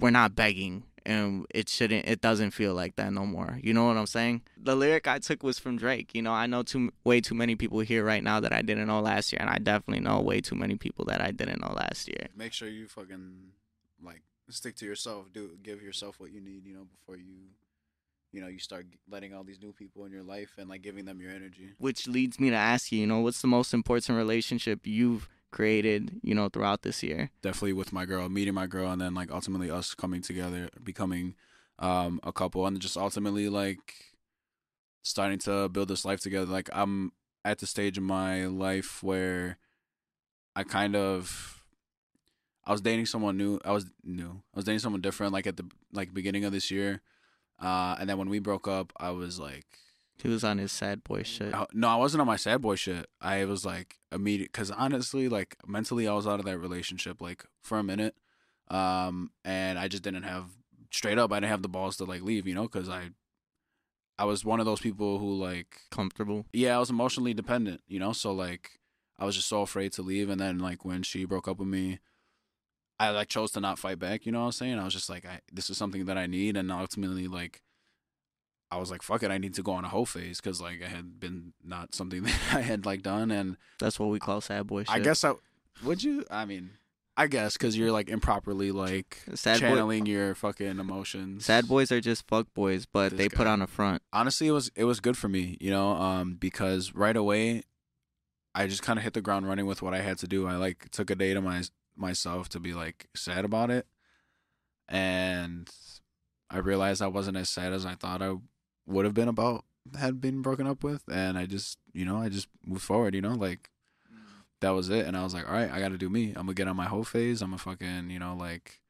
we're 0.00 0.10
not 0.10 0.34
begging 0.34 0.82
and 1.06 1.46
it 1.54 1.68
shouldn't 1.68 2.06
it 2.06 2.20
doesn't 2.20 2.50
feel 2.50 2.74
like 2.74 2.96
that 2.96 3.10
no 3.10 3.24
more 3.24 3.58
you 3.62 3.72
know 3.72 3.86
what 3.86 3.96
i'm 3.96 4.06
saying 4.06 4.42
the 4.54 4.76
lyric 4.76 5.08
i 5.08 5.18
took 5.18 5.42
was 5.42 5.58
from 5.58 5.78
drake 5.78 6.14
you 6.14 6.20
know 6.20 6.32
i 6.32 6.46
know 6.46 6.62
too 6.62 6.90
way 7.04 7.22
too 7.22 7.34
many 7.34 7.56
people 7.56 7.80
here 7.80 8.04
right 8.04 8.22
now 8.22 8.38
that 8.38 8.52
i 8.52 8.60
didn't 8.60 8.86
know 8.86 9.00
last 9.00 9.32
year 9.32 9.38
and 9.40 9.48
i 9.48 9.56
definitely 9.56 9.98
know 9.98 10.20
way 10.20 10.42
too 10.42 10.54
many 10.54 10.76
people 10.76 11.06
that 11.06 11.22
i 11.22 11.30
didn't 11.30 11.58
know 11.62 11.72
last 11.72 12.06
year 12.06 12.28
Make 12.36 12.52
sure 12.52 12.68
you 12.68 12.86
fucking 12.86 13.52
like 14.04 14.20
stick 14.52 14.76
to 14.76 14.86
yourself. 14.86 15.32
Do 15.32 15.56
give 15.62 15.82
yourself 15.82 16.18
what 16.18 16.32
you 16.32 16.40
need. 16.40 16.66
You 16.66 16.74
know 16.74 16.86
before 16.90 17.16
you, 17.16 17.36
you 18.32 18.40
know, 18.40 18.46
you 18.48 18.58
start 18.58 18.86
letting 19.10 19.34
all 19.34 19.44
these 19.44 19.60
new 19.60 19.72
people 19.72 20.04
in 20.04 20.12
your 20.12 20.22
life 20.22 20.52
and 20.58 20.68
like 20.68 20.82
giving 20.82 21.04
them 21.04 21.20
your 21.20 21.30
energy. 21.32 21.74
which 21.78 22.06
leads 22.06 22.38
me 22.38 22.50
to 22.50 22.56
ask 22.56 22.92
you 22.92 23.00
you 23.00 23.06
know 23.06 23.20
what's 23.20 23.40
the 23.40 23.48
most 23.48 23.74
important 23.74 24.16
relationship 24.16 24.86
you've 24.86 25.28
created 25.50 26.20
you 26.22 26.32
know 26.34 26.48
throughout 26.48 26.82
this 26.82 27.02
year 27.02 27.30
definitely 27.42 27.72
with 27.72 27.92
my 27.92 28.04
girl, 28.04 28.28
meeting 28.28 28.54
my 28.54 28.66
girl, 28.66 28.90
and 28.92 29.00
then 29.00 29.14
like 29.14 29.30
ultimately 29.32 29.68
us 29.70 29.94
coming 29.94 30.22
together, 30.22 30.68
becoming 30.82 31.34
um 31.78 32.20
a 32.22 32.32
couple, 32.32 32.66
and 32.66 32.78
just 32.80 32.96
ultimately 32.96 33.48
like 33.48 33.94
starting 35.02 35.38
to 35.40 35.68
build 35.68 35.88
this 35.88 36.04
life 36.04 36.20
together. 36.20 36.46
Like 36.46 36.68
I'm 36.72 37.12
at 37.44 37.58
the 37.58 37.66
stage 37.66 37.96
in 37.98 38.04
my 38.04 38.46
life 38.46 39.02
where 39.02 39.58
I 40.54 40.62
kind 40.62 40.94
of 40.94 41.64
I 42.64 42.72
was 42.72 42.80
dating 42.80 43.06
someone 43.06 43.36
new. 43.36 43.58
I 43.64 43.72
was 43.72 43.86
new. 44.04 44.42
I 44.54 44.58
was 44.58 44.64
dating 44.64 44.80
someone 44.80 45.00
different. 45.00 45.32
Like 45.32 45.46
at 45.46 45.56
the 45.56 45.66
like 45.92 46.12
beginning 46.14 46.44
of 46.44 46.52
this 46.52 46.70
year, 46.70 47.00
uh, 47.60 47.96
and 47.98 48.08
then 48.08 48.18
when 48.18 48.28
we 48.28 48.38
broke 48.38 48.66
up, 48.68 48.92
I 48.98 49.10
was 49.10 49.38
like, 49.38 49.66
he 50.22 50.28
was 50.28 50.44
on 50.44 50.58
his 50.58 50.70
sad 50.72 51.02
boy 51.02 51.22
shit 51.22 51.54
I- 51.54 51.66
no, 51.72 51.88
I 51.88 51.96
wasn't 51.96 52.20
on 52.20 52.26
my 52.26 52.36
sad 52.36 52.60
boy 52.60 52.74
shit. 52.74 53.06
I 53.20 53.44
was 53.46 53.64
like 53.64 53.96
immediate 54.12 54.52
because 54.52 54.70
honestly, 54.70 55.28
like 55.28 55.56
mentally, 55.66 56.06
I 56.08 56.12
was 56.14 56.26
out 56.26 56.40
of 56.40 56.46
that 56.46 56.58
relationship 56.58 57.20
like 57.20 57.44
for 57.62 57.78
a 57.78 57.82
minute, 57.82 58.14
um, 58.68 59.30
and 59.44 59.78
I 59.78 59.88
just 59.88 60.02
didn't 60.02 60.24
have 60.24 60.50
straight 60.92 61.18
up. 61.18 61.32
I 61.32 61.36
didn't 61.40 61.50
have 61.50 61.62
the 61.62 61.68
balls 61.68 61.96
to 61.98 62.04
like 62.04 62.22
leave, 62.22 62.46
you 62.46 62.54
know, 62.54 62.64
because 62.64 62.88
I, 62.88 63.10
I 64.18 64.24
was 64.24 64.44
one 64.44 64.60
of 64.60 64.66
those 64.66 64.80
people 64.80 65.18
who 65.18 65.34
like, 65.34 65.80
comfortable 65.90 66.44
yeah, 66.52 66.76
I 66.76 66.78
was 66.78 66.90
emotionally 66.90 67.32
dependent, 67.34 67.80
you 67.88 67.98
know, 67.98 68.12
so 68.12 68.32
like 68.32 68.72
I 69.18 69.24
was 69.24 69.34
just 69.36 69.48
so 69.48 69.62
afraid 69.62 69.92
to 69.94 70.02
leave, 70.02 70.28
and 70.28 70.40
then 70.40 70.58
like 70.58 70.84
when 70.84 71.02
she 71.02 71.24
broke 71.24 71.48
up 71.48 71.58
with 71.58 71.68
me. 71.68 71.98
I 73.00 73.10
like 73.10 73.28
chose 73.28 73.50
to 73.52 73.60
not 73.60 73.78
fight 73.78 73.98
back, 73.98 74.26
you 74.26 74.32
know 74.32 74.40
what 74.40 74.46
I'm 74.46 74.52
saying? 74.52 74.78
I 74.78 74.84
was 74.84 74.92
just 74.92 75.08
like, 75.08 75.24
I, 75.24 75.40
this 75.50 75.70
is 75.70 75.78
something 75.78 76.04
that 76.04 76.18
I 76.18 76.26
need, 76.26 76.54
and 76.54 76.70
ultimately, 76.70 77.28
like, 77.28 77.62
I 78.70 78.76
was 78.76 78.90
like, 78.90 79.00
fuck 79.00 79.22
it, 79.22 79.30
I 79.30 79.38
need 79.38 79.54
to 79.54 79.62
go 79.62 79.72
on 79.72 79.86
a 79.86 79.88
whole 79.88 80.04
phase 80.04 80.38
because 80.38 80.60
like 80.60 80.82
I 80.84 80.88
had 80.88 81.18
been 81.18 81.54
not 81.64 81.94
something 81.94 82.22
that 82.24 82.40
I 82.52 82.60
had 82.60 82.84
like 82.84 83.00
done, 83.00 83.30
and 83.30 83.56
that's 83.78 83.98
what 83.98 84.10
we 84.10 84.18
call 84.18 84.42
sad 84.42 84.66
boy 84.66 84.82
shit 84.82 84.94
I 84.94 84.98
guess 84.98 85.24
I 85.24 85.32
would 85.82 86.04
you. 86.04 86.26
I 86.30 86.44
mean, 86.44 86.72
I 87.16 87.26
guess 87.26 87.54
because 87.54 87.76
you're 87.76 87.90
like 87.90 88.10
improperly 88.10 88.70
like 88.70 89.18
sad 89.34 89.60
boy 89.60 89.68
channeling 89.68 90.04
your 90.04 90.34
fucking 90.34 90.78
emotions. 90.78 91.46
sad 91.46 91.68
boys 91.68 91.90
are 91.90 92.00
just 92.02 92.28
fuck 92.28 92.52
boys 92.54 92.86
but 92.86 93.10
This 93.10 93.18
they 93.18 93.28
put 93.30 93.46
on 93.46 93.62
a 93.62 93.66
front 93.66 94.02
Honestly, 94.12 94.46
it 94.46 94.52
was 94.52 94.70
it 94.76 94.84
was 94.84 95.00
good 95.00 95.16
for 95.16 95.28
me, 95.28 95.56
you 95.58 95.70
know, 95.70 95.92
um, 95.92 96.34
because 96.34 96.94
right 96.94 97.16
away, 97.16 97.62
I 98.54 98.66
just 98.66 98.82
kind 98.82 98.98
of 98.98 99.04
hit 99.04 99.14
the 99.14 99.22
ground 99.22 99.48
running 99.48 99.64
with 99.64 99.80
what 99.80 99.94
I 99.94 100.00
had 100.00 100.18
to 100.18 100.28
do. 100.28 100.46
I 100.46 100.56
like 100.56 100.90
took 100.90 101.10
a 101.10 101.14
day 101.14 101.32
to 101.32 101.40
my 101.40 101.62
myself 102.00 102.48
to 102.50 102.60
be 102.60 102.72
like 102.74 103.08
sad 103.14 103.44
about 103.44 103.70
it, 103.70 103.86
and 104.88 105.68
I 106.50 106.58
realized 106.58 107.02
I 107.02 107.06
wasn't 107.08 107.36
as 107.36 107.48
sad 107.48 107.72
as 107.72 107.86
I 107.86 107.94
thought 107.94 108.22
I 108.22 108.36
would 108.86 109.04
have 109.04 109.14
been 109.14 109.28
about 109.28 109.64
had 109.98 110.20
been 110.20 110.42
broken 110.42 110.66
up 110.66 110.82
with, 110.82 111.02
and 111.10 111.38
I 111.38 111.46
just 111.46 111.78
you 111.92 112.04
know 112.04 112.16
I 112.16 112.28
just 112.28 112.48
moved 112.64 112.82
forward, 112.82 113.14
you 113.14 113.20
know, 113.20 113.34
like 113.34 113.70
that 114.60 114.70
was 114.70 114.88
it. 114.90 115.06
And 115.06 115.16
I 115.16 115.24
was 115.24 115.34
like, 115.34 115.46
all 115.46 115.54
right, 115.54 115.70
I 115.70 115.80
got 115.80 115.88
to 115.90 115.98
do 115.98 116.10
me. 116.10 116.28
I'm 116.30 116.46
gonna 116.46 116.54
get 116.54 116.68
on 116.68 116.76
my 116.76 116.86
whole 116.86 117.04
phase. 117.04 117.42
I'm 117.42 117.50
gonna 117.50 117.58
fucking 117.58 118.10
you 118.10 118.18
know 118.18 118.36
like 118.38 118.80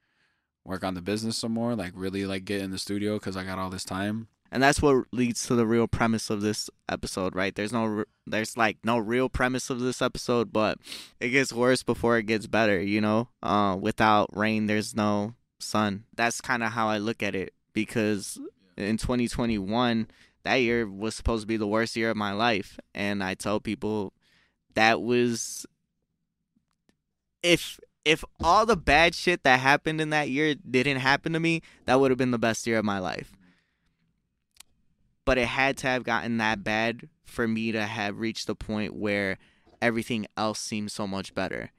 work 0.65 0.85
on 0.85 0.95
the 0.95 1.03
business 1.03 1.37
some 1.39 1.53
more, 1.53 1.75
like 1.75 1.93
really 1.95 2.27
like 2.27 2.45
get 2.45 2.63
in 2.63 2.71
the 2.71 2.79
studio 2.79 3.15
because 3.15 3.37
I 3.37 3.45
got 3.45 3.59
all 3.59 3.71
this 3.71 3.85
time. 3.85 4.29
And 4.53 4.63
that's 4.63 4.83
what 4.83 5.07
leads 5.13 5.47
to 5.47 5.55
the 5.55 5.67
real 5.67 5.87
premise 5.87 6.31
of 6.31 6.41
this 6.41 6.71
episode 6.89 7.35
right? 7.35 7.55
There's 7.55 7.73
no 7.73 8.05
there's 8.27 8.57
like 8.57 8.79
no 8.85 8.99
real 8.99 9.29
premise 9.29 9.71
of 9.71 9.81
this 9.81 10.03
episode 10.03 10.53
but 10.53 10.79
it 11.21 11.31
gets 11.31 11.53
worse 11.53 11.83
before 11.83 12.19
it 12.19 12.25
gets 12.25 12.47
better 12.47 12.81
you 12.81 13.01
know? 13.01 13.29
Uh 13.43 13.77
without 13.81 14.35
rain 14.37 14.67
there's 14.67 14.95
no 14.95 15.35
sun. 15.59 16.05
That's 16.15 16.41
kind 16.41 16.63
of 16.63 16.73
how 16.73 16.89
i 16.89 16.99
look 16.99 17.23
at 17.23 17.35
it 17.35 17.55
because 17.73 18.39
in 18.77 18.97
2021 18.97 20.09
that 20.43 20.57
year 20.57 20.89
was 20.89 21.15
supposed 21.15 21.43
to 21.43 21.47
be 21.47 21.57
the 21.57 21.67
worst 21.67 21.97
year 21.97 22.11
of 22.11 22.17
my 22.17 22.33
life. 22.33 22.79
And 22.95 23.23
i 23.23 23.35
tell 23.35 23.61
people 23.61 24.13
that 24.75 25.03
was 25.03 25.67
if 27.43 27.81
if 28.05 28.25
all 28.43 28.67
the 28.67 28.77
bad 28.77 29.15
shit 29.15 29.43
that 29.43 29.61
happened 29.61 30.01
in 30.01 30.11
that 30.11 30.31
year 30.31 30.55
didn't 30.55 30.99
happen 30.99 31.33
to 31.35 31.41
me, 31.41 31.63
that 31.85 32.01
would 32.01 32.11
have 32.11 32.19
been 32.19 32.31
the 32.31 32.39
best 32.39 32.67
year 32.67 32.79
of 32.79 32.85
my 32.85 32.99
life. 32.99 33.33
But 35.31 35.39
it 35.39 35.47
had 35.47 35.77
to 35.77 35.87
have 35.87 36.03
gotten 36.03 36.39
that 36.39 36.65
bad 36.65 37.09
for 37.25 37.47
me 37.47 37.71
to 37.71 37.87
have 37.87 38.19
reached 38.19 38.49
the 38.49 38.57
point 38.57 38.97
where 38.97 39.39
everything 39.81 40.27
else 40.37 40.59
seemed 40.59 40.91
so 40.91 41.07
much 41.07 41.37
better. 41.37 41.71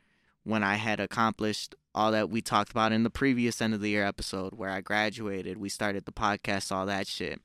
When 0.46 0.64
I 0.64 0.76
had 0.76 1.02
accomplished 1.02 1.76
all 1.94 2.14
that 2.14 2.30
we 2.30 2.42
talked 2.42 2.72
about 2.72 2.94
in 2.94 3.04
the 3.04 3.10
previous 3.10 3.62
end 3.62 3.74
of 3.74 3.82
the 3.82 3.90
year 3.90 4.06
episode, 4.06 4.54
where 4.56 4.70
I 4.70 4.80
graduated, 4.80 5.58
we 5.58 5.68
started 5.68 6.06
the 6.06 6.14
podcast, 6.14 6.72
all 6.72 6.86
that 6.86 7.08
shit. 7.08 7.42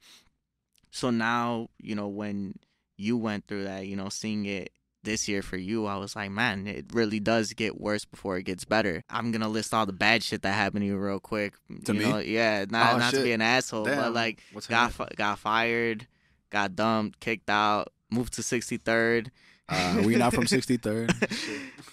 So 0.92 1.10
now, 1.10 1.70
you 1.76 1.96
know, 1.96 2.06
when 2.06 2.60
you 2.96 3.16
went 3.16 3.48
through 3.48 3.64
that, 3.64 3.88
you 3.88 3.96
know, 3.96 4.08
seeing 4.08 4.46
it 4.46 4.70
this 5.06 5.26
year 5.26 5.40
for 5.40 5.56
you, 5.56 5.86
I 5.86 5.96
was 5.96 6.14
like, 6.14 6.30
man, 6.30 6.66
it 6.66 6.84
really 6.92 7.18
does 7.20 7.54
get 7.54 7.80
worse 7.80 8.04
before 8.04 8.36
it 8.36 8.42
gets 8.42 8.66
better. 8.66 9.02
I'm 9.08 9.32
gonna 9.32 9.48
list 9.48 9.72
all 9.72 9.86
the 9.86 9.94
bad 9.94 10.22
shit 10.22 10.42
that 10.42 10.52
happened 10.52 10.82
to 10.82 10.86
you 10.86 10.98
real 10.98 11.18
quick. 11.20 11.54
To 11.86 11.94
you 11.94 11.98
me? 12.00 12.04
Know, 12.04 12.18
yeah, 12.18 12.66
not 12.68 12.94
Oh, 12.94 12.98
not 12.98 13.14
to 13.14 13.22
be 13.22 13.32
an 13.32 13.40
asshole, 13.40 13.84
but 13.86 14.12
like 14.12 14.42
What's 14.52 14.66
got 14.66 14.92
fi- 14.92 15.08
got 15.16 15.38
fired, 15.38 16.06
got 16.50 16.76
dumped, 16.76 17.20
kicked 17.20 17.48
out, 17.48 17.88
moved 18.10 18.34
to 18.34 18.42
63rd. 18.42 19.28
Uh, 19.68 20.02
we 20.04 20.14
not 20.16 20.32
from 20.34 20.44
63rd. 20.46 21.10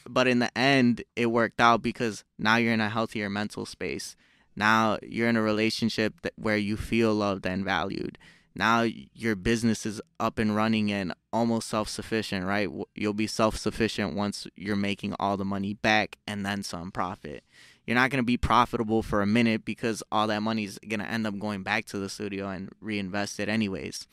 but 0.09 0.27
in 0.27 0.39
the 0.39 0.55
end, 0.57 1.03
it 1.15 1.27
worked 1.27 1.59
out 1.61 1.81
because 1.81 2.23
now 2.37 2.57
you're 2.57 2.73
in 2.73 2.81
a 2.81 2.89
healthier 2.89 3.29
mental 3.29 3.65
space. 3.65 4.15
Now 4.55 4.97
you're 5.01 5.29
in 5.29 5.37
a 5.37 5.41
relationship 5.41 6.21
that, 6.21 6.33
where 6.35 6.57
you 6.57 6.77
feel 6.77 7.13
loved 7.15 7.45
and 7.47 7.63
valued. 7.65 8.17
Now 8.55 8.81
your 9.13 9.35
business 9.35 9.85
is 9.85 10.01
up 10.19 10.37
and 10.37 10.55
running 10.55 10.91
and 10.91 11.13
almost 11.31 11.67
self 11.67 11.89
sufficient, 11.89 12.45
right? 12.45 12.69
You'll 12.95 13.13
be 13.13 13.27
self 13.27 13.57
sufficient 13.57 14.15
once 14.15 14.47
you're 14.55 14.75
making 14.75 15.15
all 15.19 15.37
the 15.37 15.45
money 15.45 15.73
back 15.73 16.17
and 16.27 16.45
then 16.45 16.63
some 16.63 16.91
profit. 16.91 17.43
You're 17.85 17.95
not 17.95 18.11
going 18.11 18.21
to 18.21 18.25
be 18.25 18.37
profitable 18.37 19.03
for 19.03 19.21
a 19.21 19.27
minute 19.27 19.65
because 19.65 20.03
all 20.11 20.27
that 20.27 20.41
money 20.41 20.63
is 20.63 20.79
going 20.87 21.01
to 21.01 21.09
end 21.09 21.27
up 21.27 21.37
going 21.37 21.63
back 21.63 21.85
to 21.87 21.97
the 21.97 22.07
studio 22.07 22.47
and 22.49 22.69
reinvested 22.79 23.49
anyways. 23.49 24.07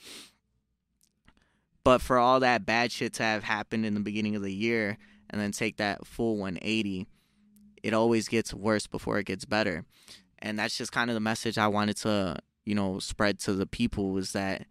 But 1.84 2.02
for 2.02 2.18
all 2.18 2.40
that 2.40 2.66
bad 2.66 2.92
shit 2.92 3.12
to 3.14 3.22
have 3.22 3.44
happened 3.44 3.86
in 3.86 3.94
the 3.94 4.00
beginning 4.00 4.36
of 4.36 4.42
the 4.42 4.52
year 4.52 4.98
and 5.30 5.40
then 5.40 5.52
take 5.52 5.76
that 5.76 6.06
full 6.06 6.36
180, 6.36 7.06
it 7.82 7.94
always 7.94 8.28
gets 8.28 8.52
worse 8.52 8.86
before 8.86 9.18
it 9.18 9.26
gets 9.26 9.44
better. 9.44 9.84
And 10.40 10.58
that's 10.58 10.76
just 10.76 10.92
kind 10.92 11.10
of 11.10 11.14
the 11.14 11.20
message 11.20 11.58
I 11.58 11.68
wanted 11.68 11.96
to, 11.98 12.38
you 12.64 12.74
know, 12.74 12.98
spread 12.98 13.38
to 13.40 13.52
the 13.52 13.66
people 13.66 14.10
was 14.10 14.32
that 14.32 14.66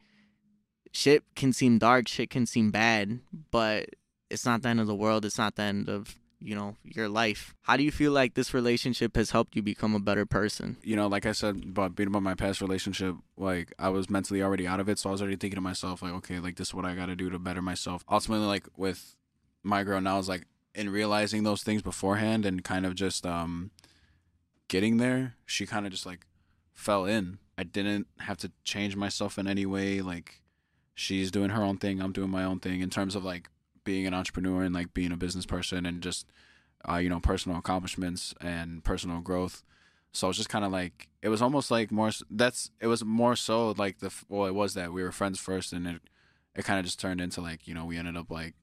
shit 0.91 1.23
can 1.35 1.53
seem 1.53 1.77
dark, 1.77 2.07
shit 2.07 2.29
can 2.29 2.45
seem 2.45 2.71
bad, 2.71 3.19
but 3.51 3.89
it's 4.29 4.45
not 4.45 4.61
the 4.61 4.69
end 4.69 4.79
of 4.79 4.87
the 4.87 4.95
world. 4.95 5.25
It's 5.25 5.37
not 5.37 5.55
the 5.55 5.63
end 5.63 5.89
of, 5.89 6.15
you 6.39 6.55
know, 6.55 6.75
your 6.83 7.09
life. 7.09 7.53
How 7.61 7.77
do 7.77 7.83
you 7.83 7.91
feel 7.91 8.11
like 8.11 8.33
this 8.35 8.53
relationship 8.53 9.15
has 9.15 9.31
helped 9.31 9.55
you 9.55 9.61
become 9.61 9.95
a 9.95 9.99
better 9.99 10.25
person? 10.25 10.77
you 10.83 10.95
know, 10.95 11.07
like 11.07 11.25
I 11.25 11.31
said 11.31 11.63
about 11.63 11.95
being 11.95 12.07
about 12.07 12.23
my 12.23 12.35
past 12.35 12.61
relationship, 12.61 13.15
like 13.37 13.73
I 13.79 13.89
was 13.89 14.09
mentally 14.09 14.41
already 14.41 14.67
out 14.67 14.79
of 14.79 14.89
it, 14.89 14.99
so 14.99 15.09
I 15.09 15.11
was 15.11 15.21
already 15.21 15.37
thinking 15.37 15.57
to 15.57 15.61
myself, 15.61 16.01
like, 16.01 16.13
okay, 16.13 16.39
like 16.39 16.55
this 16.55 16.69
is 16.69 16.73
what 16.73 16.85
I 16.85 16.95
got 16.95 17.07
to 17.07 17.15
do 17.15 17.29
to 17.29 17.39
better 17.39 17.61
myself. 17.61 18.03
Ultimately, 18.09 18.47
like 18.47 18.67
with 18.77 19.15
my 19.63 19.83
girl 19.83 19.99
now, 20.01 20.19
is 20.19 20.29
like 20.29 20.45
in 20.75 20.89
realizing 20.89 21.43
those 21.43 21.63
things 21.63 21.81
beforehand 21.81 22.45
and 22.45 22.63
kind 22.63 22.85
of 22.85 22.95
just 22.95 23.25
um 23.25 23.71
getting 24.67 24.97
there, 24.97 25.35
she 25.45 25.65
kind 25.65 25.85
of 25.85 25.91
just 25.91 26.05
like 26.05 26.25
fell 26.73 27.05
in. 27.05 27.39
I 27.59 27.63
didn't 27.63 28.07
have 28.19 28.37
to 28.37 28.53
change 28.63 28.95
myself 28.95 29.37
in 29.37 29.45
any 29.45 29.65
way. 29.65 29.99
Like 29.99 30.41
she's 30.95 31.29
doing 31.29 31.49
her 31.49 31.61
own 31.61 31.75
thing, 31.75 32.01
I'm 32.01 32.13
doing 32.13 32.29
my 32.29 32.45
own 32.45 32.61
thing 32.61 32.79
in 32.79 32.89
terms 32.89 33.15
of 33.15 33.25
like 33.25 33.49
being 33.83 34.07
an 34.07 34.13
entrepreneur 34.13 34.63
and 34.63 34.73
like 34.73 34.93
being 34.93 35.11
a 35.11 35.17
business 35.17 35.45
person 35.45 35.85
and 35.85 36.01
just 36.01 36.25
uh, 36.89 36.95
you 36.95 37.09
know 37.09 37.19
personal 37.19 37.57
accomplishments 37.57 38.33
and 38.39 38.81
personal 38.85 39.19
growth. 39.19 39.61
So 40.13 40.29
it's 40.29 40.37
just 40.37 40.47
kind 40.47 40.63
of 40.63 40.71
like 40.71 41.09
it 41.21 41.27
was 41.27 41.41
almost 41.41 41.69
like 41.69 41.91
more. 41.91 42.11
That's 42.31 42.71
it 42.79 42.87
was 42.87 43.03
more 43.03 43.35
so 43.35 43.71
like 43.71 43.99
the 43.99 44.13
well, 44.29 44.47
it 44.47 44.55
was 44.55 44.73
that 44.75 44.93
we 44.93 45.03
were 45.03 45.11
friends 45.11 45.37
first, 45.37 45.73
and 45.73 45.85
it 45.85 46.01
it 46.55 46.63
kind 46.63 46.79
of 46.79 46.85
just 46.85 47.01
turned 47.01 47.19
into 47.19 47.41
like 47.41 47.67
you 47.67 47.73
know 47.73 47.83
we 47.83 47.97
ended 47.97 48.15
up 48.15 48.31
like 48.31 48.53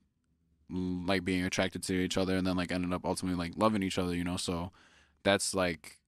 like 0.71 1.23
being 1.23 1.45
attracted 1.45 1.83
to 1.83 1.93
each 1.93 2.17
other, 2.17 2.35
and 2.35 2.47
then 2.47 2.57
like 2.57 2.73
ended 2.73 2.95
up 2.95 3.05
ultimately 3.05 3.39
like 3.39 3.59
loving 3.59 3.83
each 3.83 3.99
other. 3.99 4.15
You 4.15 4.25
know, 4.25 4.39
so 4.39 4.73
that's 5.23 5.55
like 5.55 5.99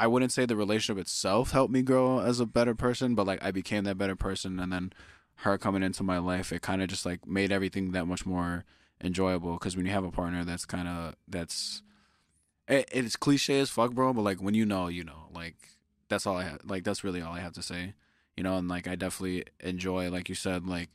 I 0.00 0.06
wouldn't 0.06 0.32
say 0.32 0.46
the 0.46 0.56
relationship 0.56 0.98
itself 0.98 1.50
helped 1.50 1.70
me 1.70 1.82
grow 1.82 2.20
as 2.20 2.40
a 2.40 2.46
better 2.46 2.74
person, 2.74 3.14
but 3.14 3.26
like 3.26 3.44
I 3.44 3.50
became 3.50 3.84
that 3.84 3.98
better 3.98 4.16
person, 4.16 4.58
and 4.58 4.72
then 4.72 4.94
her 5.36 5.58
coming 5.58 5.82
into 5.82 6.02
my 6.02 6.16
life, 6.16 6.52
it 6.52 6.62
kind 6.62 6.80
of 6.80 6.88
just 6.88 7.04
like 7.04 7.26
made 7.26 7.52
everything 7.52 7.92
that 7.92 8.06
much 8.06 8.24
more 8.24 8.64
enjoyable. 9.02 9.52
Because 9.52 9.76
when 9.76 9.84
you 9.84 9.92
have 9.92 10.04
a 10.04 10.10
partner 10.10 10.42
that's 10.42 10.64
kind 10.64 10.88
of 10.88 11.16
that's 11.28 11.82
it, 12.66 12.88
it's 12.90 13.14
cliche 13.14 13.60
as 13.60 13.68
fuck, 13.68 13.92
bro. 13.92 14.14
But 14.14 14.22
like 14.22 14.40
when 14.40 14.54
you 14.54 14.64
know, 14.64 14.88
you 14.88 15.04
know. 15.04 15.28
Like 15.34 15.56
that's 16.08 16.26
all 16.26 16.38
I 16.38 16.44
have. 16.44 16.60
Like 16.64 16.82
that's 16.84 17.04
really 17.04 17.20
all 17.20 17.34
I 17.34 17.40
have 17.40 17.52
to 17.52 17.62
say. 17.62 17.92
You 18.38 18.42
know, 18.42 18.56
and 18.56 18.68
like 18.68 18.88
I 18.88 18.94
definitely 18.94 19.44
enjoy, 19.60 20.10
like 20.10 20.30
you 20.30 20.34
said, 20.34 20.66
like 20.66 20.88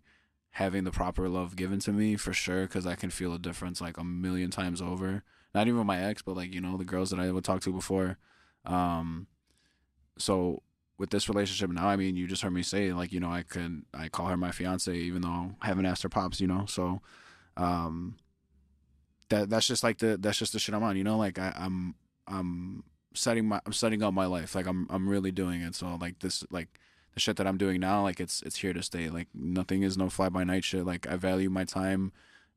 having 0.50 0.84
the 0.84 0.92
proper 0.92 1.30
love 1.30 1.56
given 1.56 1.78
to 1.82 1.92
me 1.92 2.16
for 2.16 2.34
sure, 2.34 2.64
because 2.64 2.88
I 2.88 2.96
can 2.96 3.12
feel 3.12 3.34
a 3.34 3.40
difference 3.40 3.82
like 3.82 4.00
a 4.00 4.04
million 4.04 4.50
times 4.50 4.82
over. 4.82 5.24
Not 5.54 5.68
even 5.68 5.86
my 5.86 6.02
ex, 6.02 6.24
but 6.24 6.36
like 6.36 6.56
you 6.56 6.60
know 6.62 6.76
the 6.76 6.86
girls 6.86 7.12
that 7.12 7.20
I 7.20 7.32
would 7.32 7.44
talk 7.44 7.62
to 7.62 7.72
before. 7.72 8.18
Um, 8.66 9.28
so 10.18 10.62
with 10.98 11.10
this 11.10 11.28
relationship 11.28 11.70
now, 11.70 11.88
I 11.88 11.96
mean, 11.96 12.16
you 12.16 12.28
just 12.28 12.42
heard 12.42 12.54
me 12.54 12.64
say 12.64 12.94
like 12.94 13.12
you 13.12 13.20
know 13.20 13.32
I 13.32 13.44
could 13.44 13.84
I 13.94 14.10
call 14.10 14.28
her 14.28 14.38
my 14.38 14.52
fiance 14.52 14.94
even 14.94 15.22
though 15.22 15.56
I 15.62 15.68
haven't 15.68 15.86
asked 15.86 16.04
her 16.04 16.10
pops. 16.10 16.40
You 16.40 16.48
know, 16.48 16.66
so 16.68 17.02
um 17.58 18.16
that 19.30 19.50
that's 19.50 19.68
just 19.68 19.84
like 19.84 19.98
the 20.00 20.18
that's 20.18 20.38
just 20.38 20.54
the 20.54 20.60
shit 20.60 20.76
I'm 20.76 20.84
on. 20.84 20.98
You 20.98 21.04
know, 21.04 21.18
like 21.18 21.40
I, 21.40 21.54
I'm 21.56 21.96
I'm 22.28 22.84
setting 23.14 23.48
my 23.48 23.62
I'm 23.66 23.74
setting 23.74 24.04
up 24.04 24.14
my 24.14 24.26
life. 24.26 24.56
Like 24.56 24.68
I'm 24.68 24.88
I'm 24.90 25.10
really 25.10 25.32
doing 25.32 25.62
it. 25.62 25.76
So 25.76 25.98
like 26.00 26.20
this 26.20 26.44
like 26.50 26.80
the 27.14 27.20
shit 27.20 27.38
that 27.38 27.48
I'm 27.48 27.58
doing 27.58 27.80
now, 27.80 28.04
like 28.04 28.20
it's 28.20 28.42
it's 28.44 28.58
here 28.58 28.74
to 28.74 28.84
stay. 28.84 29.10
Like 29.10 29.28
nothing 29.34 29.84
is 29.84 29.98
no 29.98 30.10
fly 30.10 30.30
by 30.30 30.44
night 30.44 30.64
shit. 30.64 30.86
Like 30.86 31.08
I 31.08 31.16
value 31.18 31.50
my 31.50 31.66
time. 31.66 32.12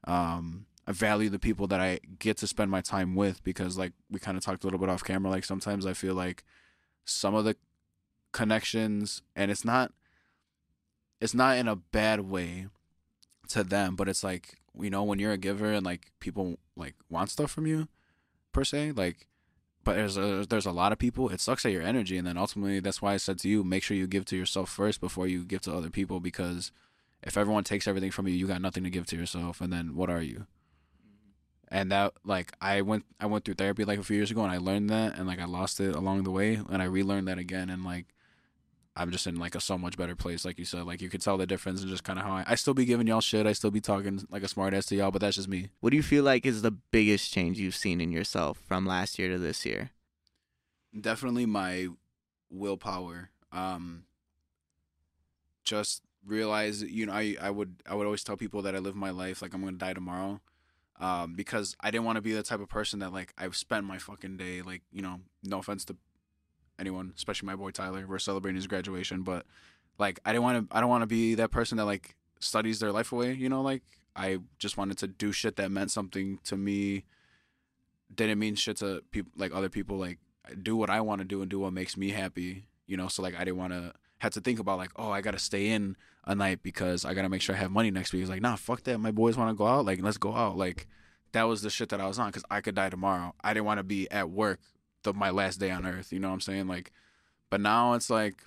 Um 0.04 0.66
I 0.88 0.92
value 0.92 1.28
the 1.28 1.38
people 1.38 1.66
that 1.66 1.80
I 1.80 2.00
get 2.18 2.38
to 2.38 2.46
spend 2.46 2.70
my 2.70 2.80
time 2.80 3.14
with 3.14 3.44
because 3.44 3.76
like 3.76 3.92
we 4.10 4.18
kind 4.18 4.38
of 4.38 4.42
talked 4.42 4.64
a 4.64 4.66
little 4.66 4.80
bit 4.80 4.88
off 4.88 5.04
camera. 5.04 5.30
Like 5.30 5.44
sometimes 5.44 5.84
I 5.84 5.92
feel 5.92 6.14
like 6.14 6.44
some 7.04 7.34
of 7.34 7.44
the 7.44 7.56
connections 8.32 9.20
and 9.36 9.50
it's 9.50 9.66
not 9.66 9.92
it's 11.20 11.34
not 11.34 11.58
in 11.58 11.68
a 11.68 11.76
bad 11.76 12.20
way 12.20 12.68
to 13.48 13.62
them, 13.64 13.96
but 13.96 14.08
it's 14.08 14.24
like 14.24 14.60
you 14.80 14.88
know 14.88 15.04
when 15.04 15.18
you're 15.18 15.32
a 15.32 15.36
giver 15.36 15.74
and 15.74 15.84
like 15.84 16.10
people 16.20 16.56
like 16.74 16.94
want 17.10 17.28
stuff 17.28 17.50
from 17.50 17.66
you 17.66 17.88
per 18.52 18.64
se 18.64 18.92
like 18.92 19.26
but 19.84 19.96
there's 19.96 20.16
a, 20.16 20.46
there's 20.48 20.66
a 20.66 20.72
lot 20.72 20.92
of 20.92 20.98
people 20.98 21.28
it 21.28 21.40
sucks 21.40 21.66
at 21.66 21.72
your 21.72 21.82
energy 21.82 22.16
and 22.16 22.26
then 22.26 22.36
ultimately 22.36 22.78
that's 22.78 23.02
why 23.02 23.14
i 23.14 23.16
said 23.16 23.38
to 23.38 23.48
you 23.48 23.64
make 23.64 23.82
sure 23.82 23.96
you 23.96 24.06
give 24.06 24.24
to 24.24 24.36
yourself 24.36 24.70
first 24.70 25.00
before 25.00 25.26
you 25.26 25.44
give 25.44 25.60
to 25.60 25.74
other 25.74 25.90
people 25.90 26.20
because 26.20 26.70
if 27.22 27.36
everyone 27.36 27.64
takes 27.64 27.88
everything 27.88 28.10
from 28.10 28.28
you 28.28 28.34
you 28.34 28.46
got 28.46 28.62
nothing 28.62 28.84
to 28.84 28.90
give 28.90 29.06
to 29.06 29.16
yourself 29.16 29.60
and 29.60 29.72
then 29.72 29.94
what 29.94 30.10
are 30.10 30.22
you 30.22 30.46
and 31.70 31.92
that 31.92 32.12
like 32.24 32.52
i 32.60 32.80
went 32.80 33.04
i 33.20 33.26
went 33.26 33.44
through 33.44 33.54
therapy 33.54 33.84
like 33.84 33.98
a 33.98 34.02
few 34.02 34.16
years 34.16 34.30
ago 34.30 34.42
and 34.42 34.52
i 34.52 34.58
learned 34.58 34.90
that 34.90 35.16
and 35.16 35.26
like 35.26 35.40
i 35.40 35.44
lost 35.44 35.80
it 35.80 35.94
along 35.94 36.22
the 36.24 36.30
way 36.30 36.60
and 36.70 36.82
i 36.82 36.84
relearned 36.84 37.28
that 37.28 37.38
again 37.38 37.70
and 37.70 37.84
like 37.84 38.06
i'm 38.96 39.10
just 39.10 39.26
in 39.26 39.36
like 39.36 39.54
a 39.54 39.60
so 39.60 39.78
much 39.78 39.96
better 39.96 40.16
place 40.16 40.44
like 40.44 40.58
you 40.58 40.64
said. 40.64 40.84
Like 40.84 41.00
you 41.00 41.08
could 41.08 41.20
tell 41.22 41.38
the 41.38 41.46
difference 41.46 41.80
and 41.80 41.88
just 41.90 42.02
kind 42.02 42.18
of 42.18 42.24
how 42.24 42.32
I, 42.32 42.44
I 42.48 42.54
still 42.56 42.74
be 42.74 42.84
giving 42.84 43.06
y'all 43.06 43.20
shit 43.20 43.46
i 43.46 43.52
still 43.52 43.70
be 43.70 43.80
talking 43.80 44.26
like 44.30 44.42
a 44.42 44.48
smart 44.48 44.74
ass 44.74 44.86
to 44.86 44.96
y'all 44.96 45.12
but 45.12 45.20
that's 45.20 45.36
just 45.36 45.48
me. 45.48 45.70
What 45.80 45.90
do 45.90 45.96
you 45.96 46.02
feel 46.02 46.24
like 46.24 46.44
is 46.44 46.62
the 46.62 46.72
biggest 46.72 47.32
change 47.32 47.58
you've 47.58 47.76
seen 47.76 48.00
in 48.00 48.10
yourself 48.10 48.60
from 48.66 48.86
last 48.86 49.18
year 49.18 49.28
to 49.28 49.38
this 49.38 49.64
year? 49.64 49.90
definitely 50.98 51.46
my 51.46 51.88
willpower. 52.50 53.30
Um 53.52 54.04
just 55.64 56.02
realize 56.26 56.82
you 56.82 57.06
know 57.06 57.12
i 57.12 57.36
i 57.40 57.50
would 57.50 57.76
i 57.86 57.94
would 57.94 58.04
always 58.04 58.24
tell 58.24 58.36
people 58.36 58.62
that 58.62 58.74
i 58.74 58.78
live 58.78 58.96
my 58.96 59.10
life 59.10 59.40
like 59.40 59.54
i'm 59.54 59.62
gonna 59.62 59.76
die 59.76 59.92
tomorrow 59.92 60.40
um 61.00 61.34
because 61.34 61.76
i 61.80 61.90
didn't 61.90 62.04
want 62.04 62.16
to 62.16 62.22
be 62.22 62.32
the 62.32 62.42
type 62.42 62.60
of 62.60 62.68
person 62.68 62.98
that 62.98 63.12
like 63.12 63.32
i've 63.38 63.56
spent 63.56 63.84
my 63.84 63.98
fucking 63.98 64.36
day 64.36 64.62
like 64.62 64.82
you 64.92 65.02
know 65.02 65.20
no 65.44 65.58
offense 65.58 65.84
to 65.84 65.96
anyone 66.78 67.12
especially 67.16 67.46
my 67.46 67.56
boy 67.56 67.70
tyler 67.70 68.06
we're 68.08 68.18
celebrating 68.18 68.56
his 68.56 68.66
graduation 68.66 69.22
but 69.22 69.44
like 69.98 70.20
i 70.24 70.32
didn't 70.32 70.44
want 70.44 70.70
to 70.70 70.76
i 70.76 70.80
don't 70.80 70.90
want 70.90 71.02
to 71.02 71.06
be 71.06 71.34
that 71.34 71.50
person 71.50 71.76
that 71.78 71.84
like 71.84 72.14
studies 72.40 72.78
their 72.78 72.92
life 72.92 73.12
away 73.12 73.32
you 73.32 73.48
know 73.48 73.62
like 73.62 73.82
i 74.14 74.38
just 74.58 74.76
wanted 74.76 74.96
to 74.96 75.06
do 75.06 75.32
shit 75.32 75.56
that 75.56 75.70
meant 75.70 75.90
something 75.90 76.38
to 76.44 76.56
me 76.56 77.04
didn't 78.14 78.38
mean 78.38 78.54
shit 78.54 78.76
to 78.78 79.02
people 79.10 79.32
like 79.36 79.54
other 79.54 79.68
people 79.68 79.96
like 79.96 80.18
do 80.62 80.76
what 80.76 80.90
I 80.90 81.00
want 81.00 81.20
to 81.20 81.24
do 81.24 81.40
and 81.42 81.50
do 81.50 81.60
what 81.60 81.72
makes 81.72 81.96
me 81.96 82.10
happy, 82.10 82.66
you 82.86 82.96
know. 82.96 83.08
So 83.08 83.22
like 83.22 83.34
I 83.34 83.44
didn't 83.44 83.58
want 83.58 83.72
to 83.72 83.92
have 84.18 84.32
to 84.32 84.40
think 84.40 84.58
about 84.58 84.78
like 84.78 84.90
oh 84.96 85.10
I 85.10 85.20
gotta 85.20 85.38
stay 85.38 85.68
in 85.68 85.96
a 86.24 86.34
night 86.34 86.62
because 86.62 87.04
I 87.04 87.14
gotta 87.14 87.28
make 87.28 87.42
sure 87.42 87.54
I 87.54 87.58
have 87.58 87.70
money 87.70 87.90
next 87.90 88.12
week. 88.12 88.22
It's 88.22 88.30
like 88.30 88.42
nah 88.42 88.56
fuck 88.56 88.82
that. 88.84 88.98
My 88.98 89.10
boys 89.10 89.36
want 89.36 89.50
to 89.50 89.54
go 89.54 89.66
out 89.66 89.84
like 89.84 90.02
let's 90.02 90.18
go 90.18 90.34
out 90.34 90.56
like 90.56 90.86
that 91.32 91.44
was 91.44 91.62
the 91.62 91.70
shit 91.70 91.90
that 91.90 92.00
I 92.00 92.06
was 92.06 92.18
on 92.18 92.28
because 92.28 92.44
I 92.50 92.60
could 92.60 92.74
die 92.74 92.90
tomorrow. 92.90 93.34
I 93.42 93.54
didn't 93.54 93.66
want 93.66 93.78
to 93.78 93.84
be 93.84 94.10
at 94.10 94.30
work 94.30 94.60
the 95.02 95.12
my 95.12 95.30
last 95.30 95.58
day 95.58 95.70
on 95.70 95.86
earth. 95.86 96.12
You 96.12 96.18
know 96.18 96.28
what 96.28 96.34
I'm 96.34 96.40
saying 96.40 96.66
like, 96.66 96.92
but 97.50 97.60
now 97.60 97.94
it's 97.94 98.10
like 98.10 98.42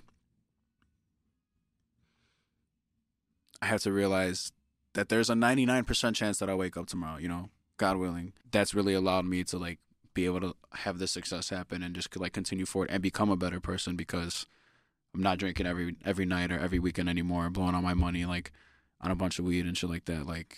I 3.61 3.67
have 3.67 3.81
to 3.81 3.91
realize 3.91 4.51
that 4.93 5.09
there's 5.09 5.29
a 5.29 5.33
99% 5.33 6.15
chance 6.15 6.39
that 6.39 6.49
I 6.49 6.55
wake 6.55 6.75
up 6.75 6.87
tomorrow. 6.87 7.17
You 7.17 7.27
know, 7.27 7.49
God 7.77 7.97
willing. 7.97 8.33
That's 8.51 8.73
really 8.73 8.93
allowed 8.93 9.25
me 9.25 9.43
to 9.45 9.57
like 9.57 9.79
be 10.13 10.25
able 10.25 10.41
to 10.41 10.55
have 10.73 10.99
this 10.99 11.11
success 11.11 11.49
happen 11.49 11.81
and 11.83 11.95
just 11.95 12.15
like 12.17 12.33
continue 12.33 12.65
forward 12.65 12.89
and 12.91 13.01
become 13.01 13.29
a 13.29 13.37
better 13.37 13.59
person 13.59 13.95
because 13.95 14.45
I'm 15.13 15.21
not 15.21 15.37
drinking 15.39 15.65
every 15.65 15.95
every 16.05 16.25
night 16.25 16.51
or 16.51 16.59
every 16.59 16.79
weekend 16.79 17.09
anymore, 17.09 17.49
blowing 17.49 17.75
all 17.75 17.81
my 17.81 17.93
money 17.93 18.25
like 18.25 18.51
on 19.01 19.11
a 19.11 19.15
bunch 19.15 19.39
of 19.39 19.45
weed 19.45 19.65
and 19.65 19.77
shit 19.77 19.89
like 19.89 20.05
that. 20.05 20.25
Like 20.25 20.57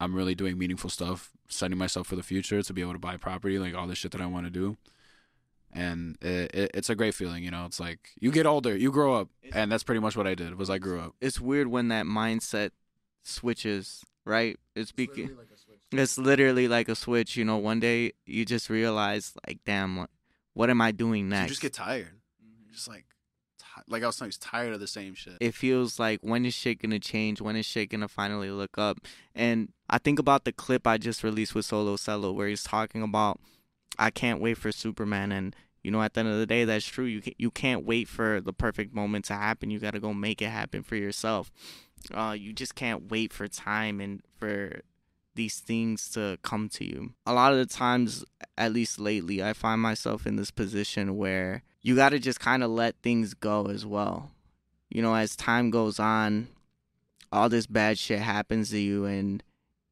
I'm 0.00 0.14
really 0.14 0.34
doing 0.34 0.58
meaningful 0.58 0.90
stuff, 0.90 1.30
setting 1.48 1.78
myself 1.78 2.06
for 2.08 2.16
the 2.16 2.22
future 2.22 2.62
to 2.62 2.72
be 2.72 2.80
able 2.82 2.94
to 2.94 2.98
buy 2.98 3.16
property, 3.16 3.58
like 3.58 3.74
all 3.74 3.86
the 3.86 3.94
shit 3.94 4.10
that 4.12 4.20
I 4.20 4.26
want 4.26 4.46
to 4.46 4.50
do. 4.50 4.76
And 5.76 6.16
it, 6.20 6.54
it, 6.54 6.70
it's 6.74 6.88
a 6.90 6.94
great 6.94 7.14
feeling, 7.14 7.42
you 7.42 7.50
know. 7.50 7.64
It's 7.66 7.80
like 7.80 8.10
you 8.20 8.30
get 8.30 8.46
older, 8.46 8.76
you 8.76 8.90
grow 8.92 9.14
up, 9.14 9.28
and 9.52 9.70
that's 9.72 9.82
pretty 9.82 10.00
much 10.00 10.16
what 10.16 10.26
I 10.26 10.34
did. 10.34 10.56
Was 10.56 10.70
I 10.70 10.78
grew 10.78 11.00
up. 11.00 11.14
It's 11.20 11.40
weird 11.40 11.66
when 11.68 11.88
that 11.88 12.06
mindset 12.06 12.70
switches, 13.24 14.04
right? 14.24 14.56
It's 14.74 14.90
It's 14.90 14.92
because 14.92 15.16
literally 15.16 15.36
like 15.38 15.50
a 15.52 15.58
switch. 15.58 15.78
it's 15.92 16.18
literally 16.18 16.68
like 16.68 16.88
a 16.88 16.94
switch. 16.94 17.36
You 17.36 17.44
know, 17.44 17.56
one 17.56 17.80
day 17.80 18.12
you 18.26 18.44
just 18.44 18.70
realize, 18.70 19.34
like, 19.46 19.60
damn, 19.64 19.96
what- 19.96 20.10
what 20.52 20.70
am 20.70 20.80
I 20.80 20.92
doing 20.92 21.28
next? 21.28 21.42
You 21.42 21.48
just 21.48 21.62
get 21.62 21.72
tired. 21.72 22.20
Mm-hmm. 22.40 22.72
Just 22.72 22.86
like, 22.86 23.06
ti- 23.08 23.13
like 23.88 24.02
I 24.02 24.06
was 24.06 24.16
saying, 24.16 24.30
just 24.30 24.42
tired 24.42 24.72
of 24.72 24.80
the 24.80 24.86
same 24.86 25.14
shit. 25.14 25.34
it 25.40 25.54
feels 25.54 25.98
like 25.98 26.20
when 26.22 26.44
is 26.44 26.54
shit 26.54 26.80
gonna 26.80 26.98
change? 26.98 27.40
When 27.40 27.56
is 27.56 27.66
shit 27.66 27.90
gonna 27.90 28.08
finally 28.08 28.50
look 28.50 28.78
up? 28.78 28.98
And 29.34 29.72
I 29.88 29.98
think 29.98 30.18
about 30.18 30.44
the 30.44 30.52
clip 30.52 30.86
I 30.86 30.98
just 30.98 31.22
released 31.22 31.54
with 31.54 31.66
Solo 31.66 31.96
Cello 31.96 32.32
where 32.32 32.48
he's 32.48 32.62
talking 32.62 33.02
about 33.02 33.40
I 33.98 34.10
can't 34.10 34.40
wait 34.40 34.58
for 34.58 34.72
Superman 34.72 35.32
and 35.32 35.54
you 35.82 35.90
know 35.90 36.02
at 36.02 36.14
the 36.14 36.20
end 36.20 36.28
of 36.30 36.38
the 36.38 36.46
day 36.46 36.64
that's 36.64 36.86
true. 36.86 37.04
You 37.04 37.20
can, 37.20 37.34
you 37.38 37.50
can't 37.50 37.84
wait 37.84 38.08
for 38.08 38.40
the 38.40 38.52
perfect 38.52 38.94
moment 38.94 39.26
to 39.26 39.34
happen. 39.34 39.70
You 39.70 39.78
got 39.78 39.92
to 39.92 40.00
go 40.00 40.14
make 40.14 40.40
it 40.42 40.48
happen 40.50 40.82
for 40.82 40.96
yourself. 40.96 41.50
Uh 42.12 42.36
you 42.38 42.52
just 42.52 42.74
can't 42.74 43.10
wait 43.10 43.32
for 43.32 43.48
time 43.48 44.00
and 44.00 44.22
for 44.36 44.82
these 45.34 45.60
things 45.60 46.08
to 46.10 46.38
come 46.42 46.68
to 46.70 46.84
you. 46.84 47.12
A 47.26 47.34
lot 47.34 47.52
of 47.52 47.58
the 47.58 47.66
times 47.66 48.24
at 48.56 48.72
least 48.72 48.98
lately 48.98 49.42
I 49.42 49.52
find 49.52 49.80
myself 49.80 50.26
in 50.26 50.36
this 50.36 50.50
position 50.50 51.16
where 51.16 51.62
you 51.82 51.96
got 51.96 52.10
to 52.10 52.18
just 52.18 52.40
kind 52.40 52.62
of 52.62 52.70
let 52.70 52.96
things 53.02 53.34
go 53.34 53.66
as 53.66 53.84
well 53.84 54.30
you 54.94 55.02
know, 55.02 55.14
as 55.16 55.34
time 55.34 55.70
goes 55.70 55.98
on, 55.98 56.48
all 57.32 57.48
this 57.48 57.66
bad 57.66 57.98
shit 57.98 58.20
happens 58.20 58.70
to 58.70 58.78
you 58.78 59.04
and 59.04 59.42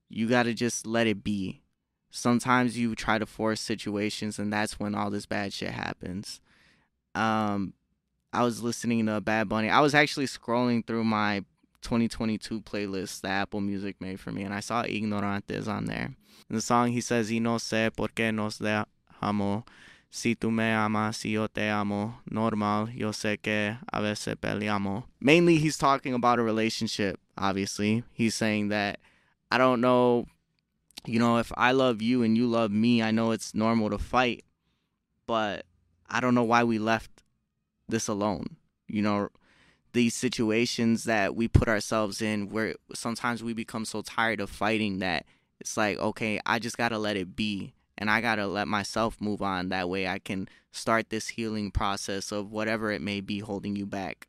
you 0.08 0.28
got 0.28 0.44
to 0.44 0.54
just 0.54 0.86
let 0.86 1.08
it 1.08 1.24
be. 1.24 1.60
Sometimes 2.10 2.78
you 2.78 2.94
try 2.94 3.18
to 3.18 3.26
force 3.26 3.60
situations 3.60 4.38
and 4.38 4.52
that's 4.52 4.78
when 4.78 4.94
all 4.94 5.10
this 5.10 5.26
bad 5.26 5.52
shit 5.52 5.72
happens. 5.72 6.40
Um 7.14 7.74
I 8.34 8.44
was 8.44 8.62
listening 8.62 9.04
to 9.06 9.20
Bad 9.20 9.50
Bunny. 9.50 9.68
I 9.68 9.80
was 9.80 9.94
actually 9.94 10.24
scrolling 10.24 10.86
through 10.86 11.04
my 11.04 11.44
2022 11.82 12.60
playlist 12.62 13.20
that 13.20 13.42
Apple 13.42 13.60
Music 13.60 14.00
made 14.00 14.18
for 14.18 14.32
me 14.32 14.42
and 14.42 14.54
I 14.54 14.60
saw 14.60 14.82
Ignorantes 14.84 15.68
on 15.68 15.84
there. 15.84 16.14
In 16.48 16.56
the 16.56 16.60
song 16.60 16.92
he 16.92 17.00
says, 17.00 17.30
"Y 17.30 17.38
no 17.38 17.58
sé 17.58 17.94
por 17.94 18.08
qué 18.08 18.32
nos 18.32 18.58
dejamos 18.58 19.64
Si 20.14 20.36
tú 20.36 20.50
me 20.50 20.74
amas, 20.74 21.16
si 21.16 21.32
yo 21.32 21.48
te 21.48 21.70
amo, 21.70 22.20
normal, 22.26 22.92
yo 22.94 23.14
sé 23.14 23.38
que 23.40 23.78
a 23.90 24.00
veces 24.02 24.36
peleamos. 24.36 25.04
Mainly, 25.20 25.56
he's 25.56 25.78
talking 25.78 26.12
about 26.12 26.38
a 26.38 26.42
relationship, 26.42 27.18
obviously. 27.38 28.04
He's 28.12 28.34
saying 28.34 28.68
that 28.68 29.00
I 29.50 29.56
don't 29.56 29.80
know, 29.80 30.26
you 31.06 31.18
know, 31.18 31.38
if 31.38 31.50
I 31.56 31.72
love 31.72 32.02
you 32.02 32.22
and 32.22 32.36
you 32.36 32.46
love 32.46 32.70
me, 32.70 33.02
I 33.02 33.10
know 33.10 33.30
it's 33.30 33.54
normal 33.54 33.88
to 33.88 33.96
fight, 33.96 34.44
but 35.26 35.64
I 36.10 36.20
don't 36.20 36.34
know 36.34 36.44
why 36.44 36.62
we 36.62 36.78
left 36.78 37.22
this 37.88 38.06
alone. 38.06 38.58
You 38.88 39.00
know, 39.00 39.28
these 39.92 40.14
situations 40.14 41.04
that 41.04 41.36
we 41.36 41.48
put 41.48 41.68
ourselves 41.68 42.22
in 42.22 42.48
where 42.48 42.74
sometimes 42.94 43.42
we 43.42 43.52
become 43.52 43.84
so 43.84 44.02
tired 44.02 44.40
of 44.40 44.50
fighting 44.50 44.98
that 44.98 45.26
it's 45.60 45.76
like, 45.76 45.98
okay, 45.98 46.40
I 46.44 46.58
just 46.58 46.76
got 46.76 46.88
to 46.90 46.98
let 46.98 47.16
it 47.16 47.36
be 47.36 47.74
and 47.98 48.10
I 48.10 48.20
got 48.20 48.36
to 48.36 48.46
let 48.46 48.66
myself 48.68 49.20
move 49.20 49.42
on. 49.42 49.68
That 49.68 49.88
way 49.88 50.08
I 50.08 50.18
can 50.18 50.48
start 50.72 51.10
this 51.10 51.28
healing 51.28 51.70
process 51.70 52.32
of 52.32 52.50
whatever 52.50 52.90
it 52.90 53.00
may 53.00 53.20
be 53.20 53.38
holding 53.40 53.76
you 53.76 53.86
back. 53.86 54.26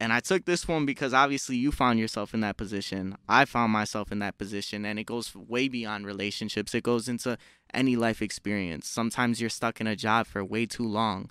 And 0.00 0.12
I 0.12 0.20
took 0.20 0.44
this 0.44 0.68
one 0.68 0.86
because 0.86 1.12
obviously 1.12 1.56
you 1.56 1.72
found 1.72 1.98
yourself 1.98 2.32
in 2.32 2.40
that 2.40 2.56
position. 2.56 3.16
I 3.28 3.44
found 3.44 3.72
myself 3.72 4.12
in 4.12 4.20
that 4.20 4.38
position, 4.38 4.84
and 4.84 4.98
it 4.98 5.04
goes 5.04 5.34
way 5.34 5.66
beyond 5.66 6.06
relationships. 6.06 6.72
It 6.72 6.84
goes 6.84 7.08
into 7.08 7.36
any 7.74 7.96
life 7.96 8.22
experience. 8.22 8.88
Sometimes 8.88 9.40
you're 9.40 9.50
stuck 9.50 9.80
in 9.80 9.88
a 9.88 9.96
job 9.96 10.28
for 10.28 10.44
way 10.44 10.66
too 10.66 10.86
long, 10.86 11.30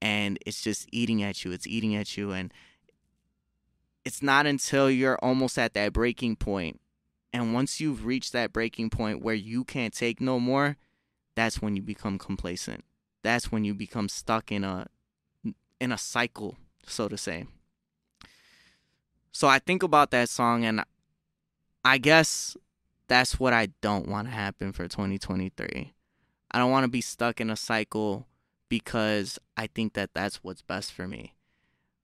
and 0.00 0.38
it's 0.46 0.62
just 0.62 0.88
eating 0.90 1.22
at 1.22 1.44
you. 1.44 1.52
It's 1.52 1.66
eating 1.66 1.94
at 1.94 2.16
you. 2.16 2.32
And 2.32 2.54
it's 4.04 4.22
not 4.22 4.46
until 4.46 4.90
you're 4.90 5.18
almost 5.22 5.58
at 5.58 5.74
that 5.74 5.92
breaking 5.92 6.36
point 6.36 6.80
and 7.32 7.54
once 7.54 7.80
you've 7.80 8.04
reached 8.04 8.32
that 8.32 8.52
breaking 8.52 8.90
point 8.90 9.22
where 9.22 9.34
you 9.34 9.64
can't 9.64 9.94
take 9.94 10.20
no 10.20 10.40
more, 10.40 10.76
that's 11.36 11.62
when 11.62 11.76
you 11.76 11.82
become 11.82 12.18
complacent. 12.18 12.84
That's 13.22 13.52
when 13.52 13.64
you 13.64 13.74
become 13.74 14.08
stuck 14.08 14.50
in 14.50 14.64
a 14.64 14.88
in 15.80 15.92
a 15.92 15.98
cycle, 15.98 16.56
so 16.86 17.08
to 17.08 17.16
say. 17.16 17.46
So 19.32 19.48
I 19.48 19.58
think 19.58 19.82
about 19.82 20.10
that 20.10 20.28
song 20.28 20.64
and 20.64 20.82
I 21.84 21.98
guess 21.98 22.56
that's 23.06 23.38
what 23.38 23.52
I 23.52 23.68
don't 23.80 24.08
want 24.08 24.28
to 24.28 24.34
happen 24.34 24.72
for 24.72 24.88
2023. 24.88 25.94
I 26.50 26.58
don't 26.58 26.70
want 26.70 26.84
to 26.84 26.90
be 26.90 27.00
stuck 27.00 27.40
in 27.40 27.48
a 27.48 27.56
cycle 27.56 28.26
because 28.68 29.38
I 29.56 29.68
think 29.68 29.94
that 29.94 30.10
that's 30.14 30.42
what's 30.42 30.62
best 30.62 30.92
for 30.92 31.06
me. 31.06 31.34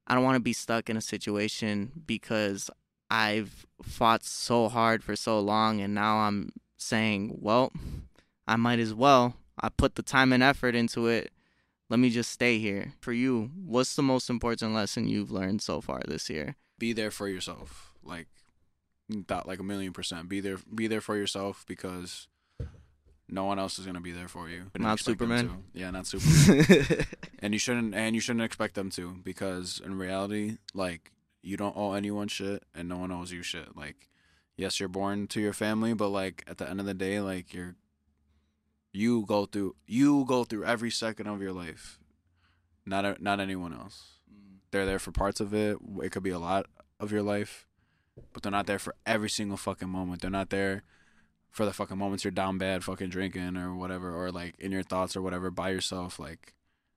I 0.07 0.15
don't 0.15 0.25
want 0.25 0.37
to 0.37 0.41
be 0.41 0.53
stuck 0.53 0.89
in 0.89 0.97
a 0.97 1.01
situation 1.01 1.93
because 2.07 2.71
I've 3.11 3.67
fought 3.83 4.25
so 4.25 4.69
hard 4.69 5.03
for 5.03 5.17
so 5.17 5.41
long 5.41 5.81
and 5.81 5.95
now 5.95 6.19
I'm 6.19 6.53
saying, 6.77 7.39
well, 7.41 7.73
I 8.47 8.57
might 8.57 8.79
as 8.79 8.95
well. 8.95 9.35
I 9.59 9.69
put 9.69 9.95
the 9.95 10.03
time 10.03 10.33
and 10.33 10.43
effort 10.43 10.75
into 10.75 11.07
it. 11.07 11.33
Let 11.89 11.99
me 11.99 12.11
just 12.11 12.31
stay 12.31 12.59
here. 12.59 12.93
For 13.01 13.13
you, 13.13 13.51
what's 13.65 13.97
the 13.97 14.03
most 14.03 14.29
important 14.29 14.75
lesson 14.75 15.09
you've 15.09 15.31
learned 15.31 15.63
so 15.63 15.81
far 15.81 16.03
this 16.07 16.29
year? 16.29 16.57
Be 16.79 16.93
there 16.93 17.11
for 17.11 17.29
yourself, 17.29 17.93
like 18.03 18.27
that, 19.09 19.47
like 19.47 19.61
a 19.61 19.65
million 19.65 19.93
percent. 19.93 20.29
Be 20.29 20.41
there, 20.41 20.59
be 20.75 20.89
there 20.89 21.01
for 21.01 21.17
yourself 21.17 21.65
because 21.67 22.29
no 23.29 23.45
one 23.45 23.59
else 23.59 23.79
is 23.79 23.87
gonna 23.87 24.01
be 24.01 24.13
there 24.13 24.29
for 24.29 24.49
you. 24.49 24.71
Not 24.79 25.01
Superman? 25.01 25.65
Yeah, 25.73 25.91
not 25.91 26.07
Superman. 26.07 27.07
and 27.41 27.53
you 27.53 27.59
shouldn't, 27.59 27.95
and 27.95 28.15
you 28.15 28.21
shouldn't 28.21 28.45
expect 28.45 28.75
them 28.75 28.91
to 28.91 29.17
because 29.23 29.81
in 29.85 29.99
reality, 29.99 30.59
like 30.75 31.13
you 31.43 31.57
don't 31.57 31.77
owe 31.77 31.93
anyone 31.93 32.29
shit, 32.29 32.65
and 32.75 32.89
no 32.89 32.99
one 32.99 33.13
owes 33.13 33.33
you 33.33 33.43
shit. 33.43 33.77
Like, 33.77 34.09
yes, 34.57 34.81
you're 34.81 34.89
born 34.89 35.27
to 35.29 35.41
your 35.41 35.53
family, 35.53 35.95
but 35.95 36.09
like 36.09 36.45
at 36.47 36.59
the 36.59 36.69
end 36.69 36.81
of 36.81 36.87
the 36.87 36.95
day, 36.95 37.21
like 37.21 37.53
you're 37.53 37.77
you 38.97 39.27
go 39.27 39.45
through 39.45 39.77
you 39.87 40.25
go 40.25 40.43
through 40.43 40.65
every 40.65 40.91
second 40.91 41.27
of 41.27 41.43
your 41.43 41.53
life 41.53 41.99
not 42.87 43.05
a, 43.05 43.17
not 43.21 43.39
anyone 43.39 43.73
else 43.73 44.15
mm. 44.33 44.57
they're 44.71 44.87
there 44.87 44.99
for 44.99 45.13
parts 45.13 45.39
of 45.39 45.53
it 45.53 45.77
it 46.03 46.11
could 46.11 46.23
be 46.23 46.31
a 46.31 46.39
lot 46.39 46.67
of 46.99 47.13
your 47.13 47.23
life 47.23 47.67
but 48.33 48.43
they're 48.43 48.51
not 48.51 48.67
there 48.67 48.79
for 48.79 48.95
every 49.05 49.29
single 49.29 49.59
fucking 49.59 49.89
moment 49.89 50.23
they're 50.23 50.31
not 50.31 50.49
there 50.49 50.83
for 51.57 51.65
the 51.65 51.73
fucking 51.73 51.97
moments 51.97 52.23
you're 52.23 52.31
down 52.31 52.59
bad 52.59 52.85
fucking 52.85 53.09
drinking 53.09 53.57
or 53.57 53.75
whatever 53.75 54.15
or 54.15 54.31
like 54.31 54.55
in 54.59 54.71
your 54.71 54.83
thoughts 54.83 55.17
or 55.17 55.23
whatever 55.23 55.51
by 55.51 55.71
yourself 55.71 56.19
like 56.19 56.53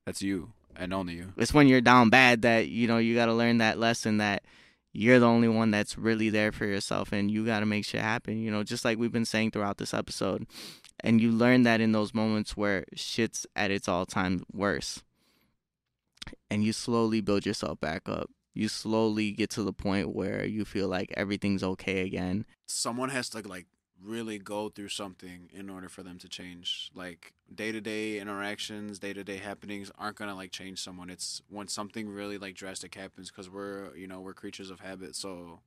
that's 0.05 0.21
you 0.21 0.51
and 0.75 0.93
only 0.93 1.13
you. 1.13 1.31
It's 1.37 1.53
when 1.53 1.69
you're 1.69 1.79
down 1.79 2.09
bad 2.09 2.41
that 2.41 2.67
you 2.67 2.85
know 2.85 2.97
you 2.97 3.15
got 3.15 3.27
to 3.27 3.33
learn 3.33 3.59
that 3.59 3.79
lesson 3.79 4.17
that 4.17 4.43
you're 4.91 5.19
the 5.19 5.25
only 5.25 5.47
one 5.47 5.71
that's 5.71 5.97
really 5.97 6.29
there 6.29 6.51
for 6.51 6.65
yourself 6.65 7.13
and 7.13 7.31
you 7.31 7.45
got 7.45 7.61
to 7.61 7.65
make 7.65 7.85
shit 7.85 8.01
happen 8.01 8.37
you 8.37 8.51
know 8.51 8.63
just 8.63 8.83
like 8.83 8.97
we've 8.97 9.13
been 9.13 9.23
saying 9.23 9.51
throughout 9.51 9.77
this 9.77 9.93
episode. 9.93 10.45
And 11.01 11.21
you 11.21 11.31
learn 11.31 11.63
that 11.63 11.79
in 11.79 11.93
those 11.93 12.13
moments 12.13 12.57
where 12.57 12.83
shit's 12.93 13.47
at 13.55 13.71
its 13.71 13.87
all 13.87 14.05
time 14.05 14.43
worst. 14.51 15.03
And 16.51 16.65
you 16.65 16.73
slowly 16.73 17.21
build 17.21 17.45
yourself 17.45 17.79
back 17.79 18.09
up. 18.09 18.29
You 18.53 18.67
slowly 18.67 19.31
get 19.31 19.51
to 19.51 19.63
the 19.63 19.71
point 19.71 20.13
where 20.13 20.45
you 20.45 20.65
feel 20.65 20.89
like 20.89 21.13
everything's 21.15 21.63
okay 21.63 22.01
again. 22.01 22.45
Someone 22.67 23.07
has 23.11 23.29
to 23.29 23.47
like 23.47 23.67
really 24.03 24.37
go 24.39 24.69
through 24.69 24.89
something 24.89 25.49
in 25.53 25.69
order 25.69 25.89
for 25.89 26.03
them 26.03 26.17
to 26.17 26.29
change 26.29 26.89
like 26.95 27.33
day-to-day 27.53 28.19
interactions 28.19 28.99
day-to-day 28.99 29.37
happenings 29.37 29.91
aren't 29.97 30.15
gonna 30.15 30.35
like 30.35 30.51
change 30.51 30.81
someone. 30.81 31.09
It's 31.09 31.41
when 31.49 31.67
something 31.67 32.09
really 32.09 32.37
like 32.37 32.55
drastic 32.55 32.95
happens 32.95 33.29
because 33.29 33.49
we're 33.49 33.95
you 33.95 34.07
know 34.07 34.21
we're 34.21 34.33
creatures 34.33 34.69
of 34.69 34.79
habit 34.79 35.15
so 35.15 35.59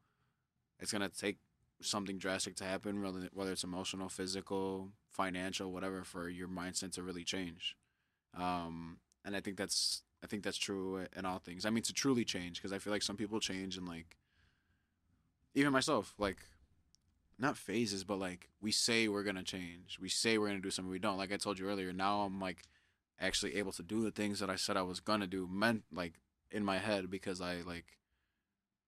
it's 0.80 0.92
gonna 0.92 1.08
take 1.08 1.38
something 1.80 2.16
drastic 2.16 2.54
to 2.56 2.64
happen 2.64 3.02
whether, 3.02 3.28
whether 3.34 3.52
it's 3.52 3.64
emotional 3.64 4.08
physical 4.08 4.90
financial 5.10 5.72
whatever 5.72 6.04
for 6.04 6.28
your 6.28 6.48
mindset 6.48 6.92
to 6.92 7.02
really 7.02 7.24
change. 7.24 7.76
Um 8.36 8.98
and 9.24 9.36
i 9.36 9.40
think 9.40 9.56
that's 9.56 10.02
i 10.24 10.26
think 10.26 10.42
that's 10.42 10.56
true 10.58 11.04
in 11.16 11.24
all 11.26 11.38
things. 11.38 11.66
I 11.66 11.70
mean 11.70 11.82
to 11.84 11.92
truly 11.92 12.24
change 12.24 12.56
because 12.56 12.72
i 12.72 12.78
feel 12.78 12.92
like 12.92 13.02
some 13.02 13.16
people 13.16 13.40
change 13.40 13.76
and 13.76 13.86
like 13.86 14.16
even 15.54 15.72
myself 15.72 16.14
like 16.18 16.38
not 17.42 17.58
phases, 17.58 18.04
but 18.04 18.18
like 18.18 18.48
we 18.60 18.70
say 18.70 19.08
we're 19.08 19.24
gonna 19.24 19.42
change. 19.42 19.98
We 20.00 20.08
say 20.08 20.38
we're 20.38 20.46
gonna 20.46 20.60
do 20.60 20.70
something. 20.70 20.90
We 20.90 21.00
don't. 21.00 21.18
Like 21.18 21.32
I 21.32 21.36
told 21.36 21.58
you 21.58 21.68
earlier. 21.68 21.92
Now 21.92 22.20
I'm 22.20 22.40
like 22.40 22.62
actually 23.20 23.56
able 23.56 23.72
to 23.72 23.82
do 23.82 24.02
the 24.02 24.12
things 24.12 24.38
that 24.40 24.48
I 24.48 24.56
said 24.56 24.76
I 24.76 24.82
was 24.82 25.00
gonna 25.00 25.26
do. 25.26 25.48
Meant 25.50 25.82
like 25.92 26.14
in 26.52 26.64
my 26.64 26.78
head 26.78 27.10
because 27.10 27.40
I 27.40 27.56
like 27.66 27.98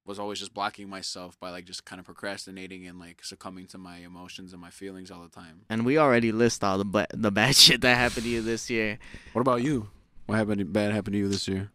was 0.07 0.19
always 0.19 0.39
just 0.39 0.55
blocking 0.55 0.89
myself 0.89 1.39
by 1.41 1.51
like 1.51 1.65
just 1.65 1.85
kind 1.85 1.99
of 1.99 2.07
procrastinating 2.07 2.87
and 2.87 2.99
like 3.01 3.25
succumbing 3.25 3.67
to 3.67 3.79
my 3.79 3.99
emotions 3.99 4.53
and 4.53 4.63
my 4.63 4.71
feelings 4.71 5.11
all 5.11 5.23
the 5.23 5.29
time. 5.29 5.63
And 5.69 5.85
we 5.85 5.99
already 5.99 6.31
list 6.31 6.63
all 6.63 6.79
the 6.79 6.85
ba- 6.85 7.09
the 7.13 7.33
bad 7.33 7.57
shit 7.57 7.81
that 7.81 7.97
happened 7.97 8.25
to 8.25 8.31
you 8.31 8.41
this 8.41 8.71
year. 8.71 8.99
What 9.33 9.41
about 9.41 9.63
you? 9.63 9.89
What 10.27 10.37
happened 10.37 10.73
bad 10.73 10.93
happened 10.93 11.15
to 11.15 11.19
you 11.19 11.29
this 11.29 11.49
year? 11.49 11.71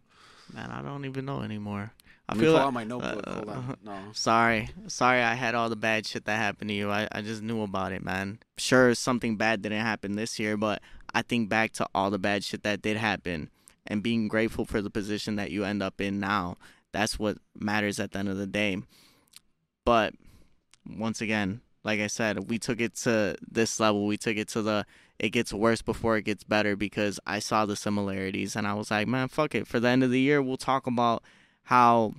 Man, 0.53 0.71
I 0.71 0.81
don't 0.81 1.05
even 1.05 1.25
know 1.25 1.41
anymore. 1.41 1.91
I 2.29 2.35
feel 2.35 2.53
like, 2.53 2.61
out 2.61 2.73
my 2.73 2.83
notebook. 2.83 3.23
uh, 3.25 3.33
Hold 3.33 3.49
on. 3.49 3.77
No. 3.83 3.97
Sorry. 4.13 4.69
Sorry 4.87 5.21
I 5.21 5.33
had 5.33 5.55
all 5.55 5.69
the 5.69 5.75
bad 5.75 6.05
shit 6.05 6.25
that 6.25 6.37
happened 6.37 6.69
to 6.69 6.73
you. 6.75 6.91
I, 6.91 7.07
I 7.11 7.21
just 7.21 7.41
knew 7.41 7.61
about 7.63 7.91
it, 7.91 8.03
man. 8.03 8.39
Sure, 8.57 8.93
something 8.93 9.35
bad 9.35 9.61
didn't 9.61 9.81
happen 9.81 10.15
this 10.15 10.39
year, 10.39 10.57
but 10.57 10.81
I 11.13 11.21
think 11.23 11.49
back 11.49 11.73
to 11.73 11.87
all 11.95 12.11
the 12.11 12.19
bad 12.19 12.43
shit 12.43 12.63
that 12.63 12.81
did 12.81 12.97
happen 12.97 13.49
and 13.87 14.03
being 14.03 14.27
grateful 14.27 14.65
for 14.65 14.81
the 14.81 14.89
position 14.91 15.35
that 15.37 15.51
you 15.51 15.63
end 15.63 15.81
up 15.81 15.99
in 15.99 16.19
now. 16.19 16.57
That's 16.91 17.17
what 17.17 17.37
matters 17.57 17.99
at 17.99 18.11
the 18.11 18.19
end 18.19 18.29
of 18.29 18.37
the 18.37 18.47
day. 18.47 18.77
But 19.85 20.13
once 20.87 21.21
again, 21.21 21.61
like 21.83 21.99
I 21.99 22.07
said, 22.07 22.49
we 22.49 22.59
took 22.59 22.79
it 22.81 22.95
to 22.97 23.35
this 23.49 23.79
level. 23.79 24.05
We 24.05 24.17
took 24.17 24.37
it 24.37 24.47
to 24.49 24.61
the 24.61 24.85
it 25.17 25.29
gets 25.29 25.51
worse 25.51 25.81
before 25.81 26.15
it 26.17 26.23
gets 26.23 26.43
better 26.43 26.75
because 26.75 27.19
I 27.27 27.39
saw 27.39 27.65
the 27.65 27.75
similarities 27.75 28.55
and 28.55 28.65
I 28.65 28.73
was 28.73 28.89
like, 28.89 29.07
man, 29.07 29.27
fuck 29.27 29.53
it. 29.53 29.67
For 29.67 29.79
the 29.79 29.89
end 29.89 30.03
of 30.03 30.11
the 30.11 30.19
year, 30.19 30.41
we'll 30.41 30.55
talk 30.57 30.87
about 30.87 31.23
how 31.69 32.15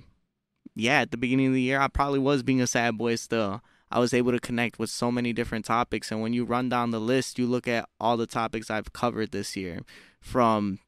yeah, 0.75 1.01
at 1.01 1.11
the 1.11 1.17
beginning 1.17 1.47
of 1.47 1.53
the 1.53 1.61
year, 1.61 1.77
I 1.77 1.89
probably 1.89 2.19
was 2.19 2.41
being 2.41 2.61
a 2.61 2.67
sad 2.67 2.97
boy 2.97 3.15
still. 3.15 3.61
I 3.91 3.99
was 3.99 4.13
able 4.13 4.31
to 4.31 4.39
connect 4.39 4.79
with 4.79 4.89
so 4.89 5.11
many 5.11 5.33
different 5.33 5.65
topics. 5.65 6.09
And 6.09 6.21
when 6.21 6.31
you 6.31 6.45
run 6.45 6.69
down 6.69 6.91
the 6.91 7.01
list, 7.01 7.37
you 7.37 7.45
look 7.45 7.67
at 7.67 7.89
all 7.99 8.15
the 8.15 8.25
topics 8.25 8.71
I've 8.71 8.93
covered 8.93 9.33
this 9.33 9.57
year 9.57 9.81
from 10.21 10.79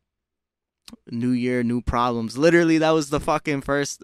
New 1.12 1.32
Year, 1.32 1.62
New 1.62 1.82
Problems. 1.82 2.38
Literally, 2.38 2.78
that 2.78 2.92
was 2.92 3.10
the 3.10 3.20
fucking 3.20 3.64
first 3.64 4.02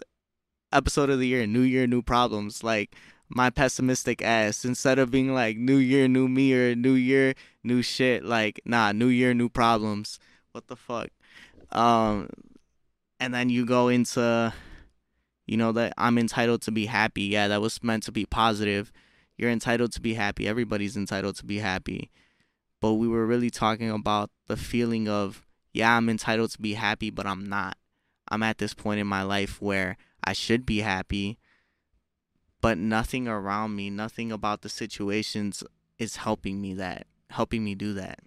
episode 0.70 1.08
of 1.08 1.18
the 1.18 1.28
year 1.28 1.46
New 1.46 1.62
Year, 1.62 1.86
New 1.86 2.02
Problems. 2.02 2.62
Like, 2.62 2.94
my 3.30 3.48
pessimistic 3.48 4.20
ass, 4.20 4.66
instead 4.66 4.98
of 4.98 5.10
being 5.10 5.32
like 5.32 5.56
New 5.56 5.78
Year, 5.78 6.06
New 6.06 6.28
Me 6.28 6.52
or 6.52 6.74
New 6.74 6.92
Year, 6.92 7.32
New 7.64 7.80
Shit, 7.80 8.26
like, 8.26 8.60
nah, 8.66 8.92
New 8.92 9.08
Year, 9.08 9.32
New 9.32 9.48
Problems. 9.48 10.18
What 10.52 10.66
the 10.66 10.76
fuck? 10.76 11.08
Um, 11.72 12.28
and 13.20 13.32
then 13.32 13.50
you 13.50 13.64
go 13.66 13.88
into 13.88 14.52
you 15.46 15.56
know 15.56 15.72
that 15.72 15.92
I'm 15.98 16.18
entitled 16.18 16.62
to 16.62 16.70
be 16.70 16.86
happy. 16.86 17.22
Yeah, 17.22 17.48
that 17.48 17.60
was 17.60 17.82
meant 17.82 18.02
to 18.04 18.12
be 18.12 18.24
positive. 18.24 18.90
You're 19.36 19.50
entitled 19.50 19.92
to 19.92 20.00
be 20.00 20.14
happy. 20.14 20.48
Everybody's 20.48 20.96
entitled 20.96 21.36
to 21.36 21.44
be 21.44 21.58
happy. 21.58 22.10
But 22.80 22.94
we 22.94 23.08
were 23.08 23.26
really 23.26 23.50
talking 23.50 23.90
about 23.90 24.30
the 24.46 24.56
feeling 24.56 25.08
of, 25.08 25.46
yeah, 25.72 25.96
I'm 25.96 26.08
entitled 26.08 26.50
to 26.52 26.60
be 26.60 26.74
happy, 26.74 27.10
but 27.10 27.26
I'm 27.26 27.48
not. 27.48 27.76
I'm 28.28 28.42
at 28.42 28.58
this 28.58 28.74
point 28.74 29.00
in 29.00 29.06
my 29.06 29.22
life 29.22 29.60
where 29.60 29.96
I 30.22 30.34
should 30.34 30.64
be 30.64 30.80
happy, 30.80 31.38
but 32.60 32.78
nothing 32.78 33.26
around 33.26 33.74
me, 33.74 33.90
nothing 33.90 34.30
about 34.30 34.62
the 34.62 34.68
situations 34.68 35.64
is 35.98 36.16
helping 36.16 36.60
me 36.60 36.74
that, 36.74 37.06
helping 37.30 37.64
me 37.64 37.74
do 37.74 37.92
that. 37.94 38.20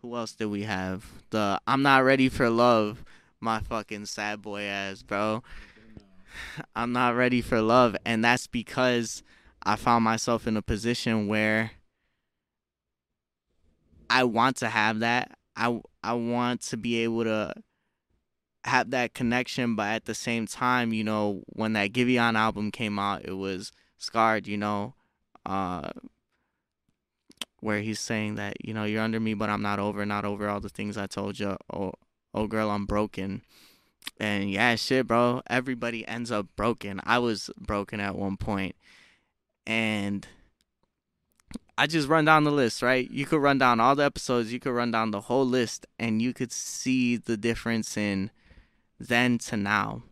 Who 0.00 0.16
else 0.16 0.32
did 0.32 0.46
we 0.46 0.62
have? 0.62 1.06
The 1.30 1.60
I'm 1.66 1.82
not 1.82 2.04
ready 2.04 2.28
for 2.28 2.50
love, 2.50 3.04
my 3.42 3.60
fucking 3.60 4.06
sad 4.06 4.40
boy 4.40 4.62
ass, 4.62 5.02
bro. 5.02 5.42
I'm 6.76 6.92
not 6.92 7.16
ready 7.16 7.42
for 7.42 7.60
love. 7.60 7.96
And 8.06 8.24
that's 8.24 8.46
because 8.46 9.22
I 9.62 9.76
found 9.76 10.04
myself 10.04 10.46
in 10.46 10.56
a 10.56 10.62
position 10.62 11.26
where 11.26 11.72
I 14.08 14.24
want 14.24 14.56
to 14.58 14.68
have 14.68 15.00
that. 15.00 15.36
I, 15.56 15.80
I 16.02 16.14
want 16.14 16.62
to 16.62 16.76
be 16.76 17.02
able 17.02 17.24
to 17.24 17.52
have 18.64 18.90
that 18.90 19.12
connection, 19.12 19.74
but 19.74 19.88
at 19.88 20.04
the 20.04 20.14
same 20.14 20.46
time, 20.46 20.92
you 20.92 21.04
know, 21.04 21.42
when 21.46 21.72
that 21.72 21.92
Giveon 21.92 22.36
album 22.36 22.70
came 22.70 22.98
out, 22.98 23.24
it 23.24 23.32
was 23.32 23.72
scarred, 23.98 24.46
you 24.46 24.56
know, 24.56 24.94
uh, 25.44 25.90
where 27.60 27.80
he's 27.80 28.00
saying 28.00 28.36
that, 28.36 28.64
you 28.64 28.72
know, 28.72 28.84
you're 28.84 29.02
under 29.02 29.20
me, 29.20 29.34
but 29.34 29.50
I'm 29.50 29.62
not 29.62 29.78
over, 29.78 30.06
not 30.06 30.24
over 30.24 30.48
all 30.48 30.60
the 30.60 30.68
things 30.68 30.96
I 30.96 31.06
told 31.06 31.38
you. 31.38 31.56
Oh, 31.72 31.92
oh 32.34 32.46
girl, 32.46 32.70
I'm 32.70 32.86
broken. 32.86 33.42
And 34.18 34.50
yeah, 34.50 34.74
shit, 34.76 35.06
bro. 35.06 35.42
Everybody 35.48 36.06
ends 36.06 36.30
up 36.30 36.46
broken. 36.56 37.00
I 37.04 37.18
was 37.18 37.50
broken 37.58 38.00
at 38.00 38.16
one 38.16 38.36
point. 38.36 38.76
And 39.66 40.26
I 41.78 41.86
just 41.86 42.08
run 42.08 42.24
down 42.24 42.44
the 42.44 42.50
list, 42.50 42.82
right? 42.82 43.10
You 43.10 43.26
could 43.26 43.40
run 43.40 43.58
down 43.58 43.80
all 43.80 43.96
the 43.96 44.04
episodes, 44.04 44.52
you 44.52 44.60
could 44.60 44.72
run 44.72 44.90
down 44.90 45.10
the 45.10 45.22
whole 45.22 45.46
list, 45.46 45.86
and 45.98 46.20
you 46.20 46.32
could 46.32 46.52
see 46.52 47.16
the 47.16 47.36
difference 47.36 47.96
in 47.96 48.30
then 48.98 49.38
to 49.38 49.56
now. 49.56 50.02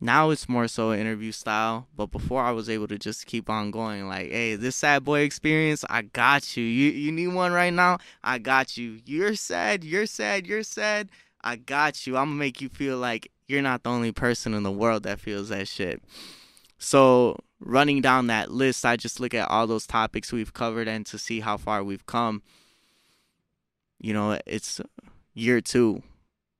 Now 0.00 0.30
it's 0.30 0.48
more 0.48 0.68
so 0.68 0.92
interview 0.92 1.32
style, 1.32 1.88
but 1.96 2.10
before 2.10 2.42
I 2.42 2.50
was 2.50 2.68
able 2.68 2.88
to 2.88 2.98
just 2.98 3.26
keep 3.26 3.48
on 3.48 3.70
going. 3.70 4.06
Like, 4.06 4.30
hey, 4.30 4.54
this 4.54 4.76
sad 4.76 5.04
boy 5.04 5.20
experience, 5.20 5.84
I 5.88 6.02
got 6.02 6.56
you. 6.56 6.64
You 6.64 6.90
you 6.90 7.10
need 7.10 7.28
one 7.28 7.52
right 7.52 7.72
now? 7.72 7.98
I 8.22 8.38
got 8.38 8.76
you. 8.76 9.00
You're 9.06 9.34
sad, 9.34 9.82
you're 9.82 10.06
sad, 10.06 10.46
you're 10.46 10.62
sad. 10.62 11.08
I 11.44 11.56
got 11.56 12.06
you. 12.06 12.16
I'm 12.16 12.30
gonna 12.30 12.36
make 12.36 12.62
you 12.62 12.70
feel 12.70 12.96
like 12.96 13.30
you're 13.46 13.62
not 13.62 13.82
the 13.82 13.90
only 13.90 14.12
person 14.12 14.54
in 14.54 14.62
the 14.62 14.72
world 14.72 15.02
that 15.02 15.20
feels 15.20 15.50
that 15.50 15.68
shit. 15.68 16.02
So, 16.78 17.36
running 17.60 18.00
down 18.00 18.28
that 18.28 18.50
list, 18.50 18.84
I 18.84 18.96
just 18.96 19.20
look 19.20 19.34
at 19.34 19.50
all 19.50 19.66
those 19.66 19.86
topics 19.86 20.32
we've 20.32 20.54
covered 20.54 20.88
and 20.88 21.04
to 21.06 21.18
see 21.18 21.40
how 21.40 21.58
far 21.58 21.84
we've 21.84 22.06
come. 22.06 22.42
You 24.00 24.14
know, 24.14 24.38
it's 24.46 24.80
year 25.34 25.60
two. 25.60 26.02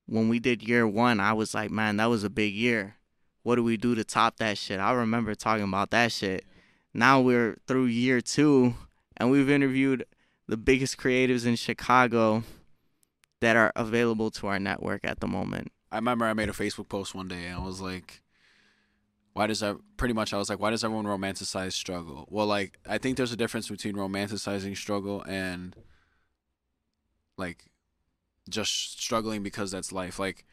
When 0.07 0.29
we 0.29 0.39
did 0.39 0.63
year 0.63 0.87
one, 0.87 1.19
I 1.19 1.33
was 1.33 1.55
like, 1.55 1.71
man, 1.71 1.97
that 1.97 2.11
was 2.11 2.23
a 2.23 2.31
big 2.31 2.53
year. 2.53 2.97
What 3.43 3.57
do 3.57 3.65
we 3.65 3.79
do 3.79 3.95
to 3.95 4.05
top 4.05 4.37
that 4.37 4.59
shit? 4.59 4.81
I 4.81 4.93
remember 4.93 5.35
talking 5.35 5.65
about 5.65 5.91
that 5.93 6.13
shit. 6.13 6.45
Now 6.93 7.23
we're 7.23 7.57
through 7.67 7.87
year 7.87 8.21
two, 8.21 8.75
and 9.17 9.31
we've 9.31 9.49
interviewed 9.49 10.05
the 10.47 10.59
biggest 10.59 10.99
creatives 10.99 11.47
in 11.47 11.57
Chicago 11.57 12.45
that 13.45 13.57
are 13.57 13.73
available 13.77 14.31
to 14.31 14.47
our 14.47 14.59
network 14.59 15.05
at 15.05 15.21
the 15.21 15.27
moment. 15.27 15.71
I 15.93 15.97
remember 15.97 16.25
I 16.25 16.33
made 16.33 16.49
a 16.49 16.53
Facebook 16.53 16.89
post 16.89 17.15
one 17.15 17.29
day 17.29 17.45
and 17.47 17.61
I 17.61 17.65
was 17.65 17.81
like, 17.81 18.23
why 19.35 19.47
does 19.47 19.61
that 19.61 19.77
pretty 19.97 20.15
much 20.15 20.33
I 20.33 20.39
was 20.39 20.49
like, 20.49 20.61
why 20.61 20.71
does 20.71 20.83
everyone 20.83 21.05
romanticize 21.05 21.73
struggle? 21.73 22.27
Well, 22.31 22.47
like 22.47 22.79
I 22.89 22.99
think 22.99 23.17
there's 23.17 23.33
a 23.33 23.37
difference 23.37 23.69
between 23.69 23.97
romanticizing 23.97 24.77
struggle 24.77 25.23
and 25.29 25.77
like 27.37 27.67
just 28.49 29.01
struggling 29.01 29.43
because 29.43 29.71
that's 29.71 29.93
life. 29.93 30.19
Like 30.19 30.47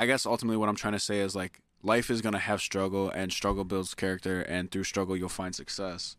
I 0.00 0.06
guess 0.06 0.26
ultimately 0.26 0.56
what 0.56 0.68
I'm 0.68 0.76
trying 0.76 0.94
to 0.94 0.98
say 0.98 1.20
is 1.20 1.36
like 1.36 1.60
life 1.82 2.10
is 2.10 2.20
going 2.20 2.32
to 2.32 2.38
have 2.38 2.60
struggle 2.60 3.10
and 3.10 3.32
struggle 3.32 3.64
builds 3.64 3.94
character 3.94 4.42
and 4.42 4.70
through 4.72 4.84
struggle 4.84 5.16
you'll 5.16 5.28
find 5.28 5.54
success. 5.54 6.16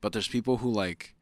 But 0.00 0.14
there's 0.14 0.28
people 0.28 0.58
who 0.58 0.70
like 0.70 1.14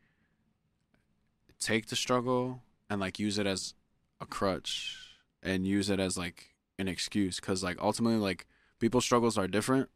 take 1.58 1.86
the 1.86 1.96
struggle 1.96 2.62
and 2.90 3.00
like 3.00 3.18
use 3.18 3.38
it 3.38 3.46
as 3.46 3.74
a 4.20 4.26
crutch 4.26 4.96
and 5.42 5.66
use 5.66 5.90
it 5.90 6.00
as 6.00 6.18
like 6.18 6.54
an 6.78 6.88
excuse 6.88 7.40
cuz 7.40 7.62
like 7.62 7.80
ultimately 7.80 8.18
like 8.18 8.46
people's 8.78 9.04
struggles 9.04 9.38
are 9.38 9.48
different. 9.48 9.88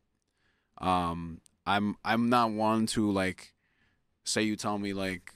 Um 0.79 1.41
I'm 1.67 1.97
I'm 2.05 2.29
not 2.29 2.51
one 2.53 2.87
to 2.89 3.11
like 3.11 3.55
say 4.25 4.43
you 4.43 4.57
tell 4.57 4.79
me 4.79 4.93
like 4.93 5.35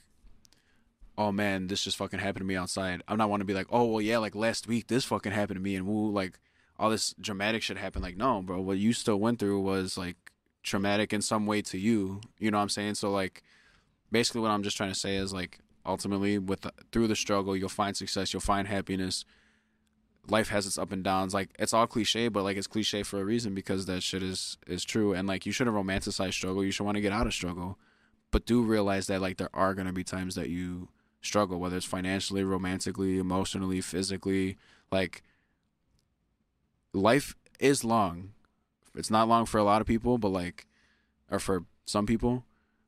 oh 1.17 1.31
man 1.31 1.67
this 1.67 1.83
just 1.83 1.97
fucking 1.97 2.19
happened 2.19 2.43
to 2.43 2.47
me 2.47 2.55
outside. 2.55 3.01
I'm 3.07 3.17
not 3.17 3.29
one 3.29 3.39
to 3.39 3.45
be 3.45 3.53
like 3.53 3.67
oh 3.69 3.85
well 3.85 4.01
yeah 4.01 4.17
like 4.17 4.35
last 4.35 4.67
week 4.67 4.87
this 4.87 5.05
fucking 5.05 5.31
happened 5.31 5.57
to 5.57 5.63
me 5.63 5.75
and 5.75 5.87
woo 5.87 6.11
like 6.11 6.39
all 6.79 6.89
this 6.89 7.15
dramatic 7.19 7.63
shit 7.63 7.77
happened 7.77 8.03
like 8.03 8.17
no 8.17 8.41
bro 8.41 8.61
what 8.61 8.77
you 8.77 8.93
still 8.93 9.19
went 9.19 9.39
through 9.39 9.59
was 9.59 9.97
like 9.97 10.31
traumatic 10.67 11.13
in 11.13 11.21
some 11.21 11.47
way 11.47 11.61
to 11.63 11.77
you. 11.79 12.21
You 12.37 12.51
know 12.51 12.57
what 12.57 12.63
I'm 12.63 12.69
saying? 12.69 12.95
So 12.95 13.09
like 13.09 13.41
basically 14.11 14.41
what 14.41 14.51
I'm 14.51 14.63
just 14.63 14.77
trying 14.77 14.91
to 14.91 14.99
say 14.99 15.15
is 15.15 15.33
like 15.33 15.59
ultimately 15.87 16.37
with 16.37 16.67
through 16.91 17.07
the 17.07 17.15
struggle 17.15 17.55
you'll 17.55 17.69
find 17.69 17.95
success 17.95 18.33
you'll 18.33 18.41
find 18.41 18.67
happiness. 18.67 19.25
Life 20.29 20.49
has 20.49 20.67
its 20.67 20.77
up 20.77 20.91
and 20.91 21.03
downs. 21.03 21.33
Like 21.33 21.49
it's 21.57 21.73
all 21.73 21.87
cliche 21.87 22.27
but 22.27 22.43
like 22.43 22.57
it's 22.57 22.67
cliche 22.67 23.03
for 23.03 23.21
a 23.21 23.25
reason 23.25 23.55
because 23.55 23.85
that 23.85 24.03
shit 24.03 24.21
is 24.21 24.57
is 24.67 24.83
true. 24.83 25.13
And 25.13 25.27
like 25.27 25.45
you 25.45 25.51
shouldn't 25.51 25.75
romanticize 25.75 26.33
struggle. 26.33 26.63
You 26.63 26.71
should 26.71 26.83
want 26.83 26.95
to 26.95 27.01
get 27.01 27.13
out 27.13 27.27
of 27.27 27.33
struggle. 27.33 27.79
But 28.31 28.45
do 28.45 28.61
realize 28.61 29.07
that 29.07 29.21
like 29.21 29.37
there 29.37 29.49
are 29.53 29.73
going 29.73 29.87
to 29.87 29.93
be 29.93 30.03
times 30.03 30.35
that 30.35 30.49
you 30.49 30.89
struggle 31.21 31.59
whether 31.59 31.77
it's 31.77 31.85
financially 31.85 32.43
romantically 32.43 33.17
emotionally 33.17 33.81
physically. 33.81 34.57
Like 34.91 35.23
life 36.93 37.35
is 37.59 37.83
long. 37.83 38.33
It's 38.95 39.11
not 39.11 39.27
long 39.27 39.45
for 39.45 39.57
a 39.57 39.63
lot 39.63 39.81
of 39.81 39.87
people 39.87 40.17
but 40.17 40.29
like 40.29 40.67
or 41.31 41.39
for 41.39 41.63
some 41.85 42.05
people 42.05 42.43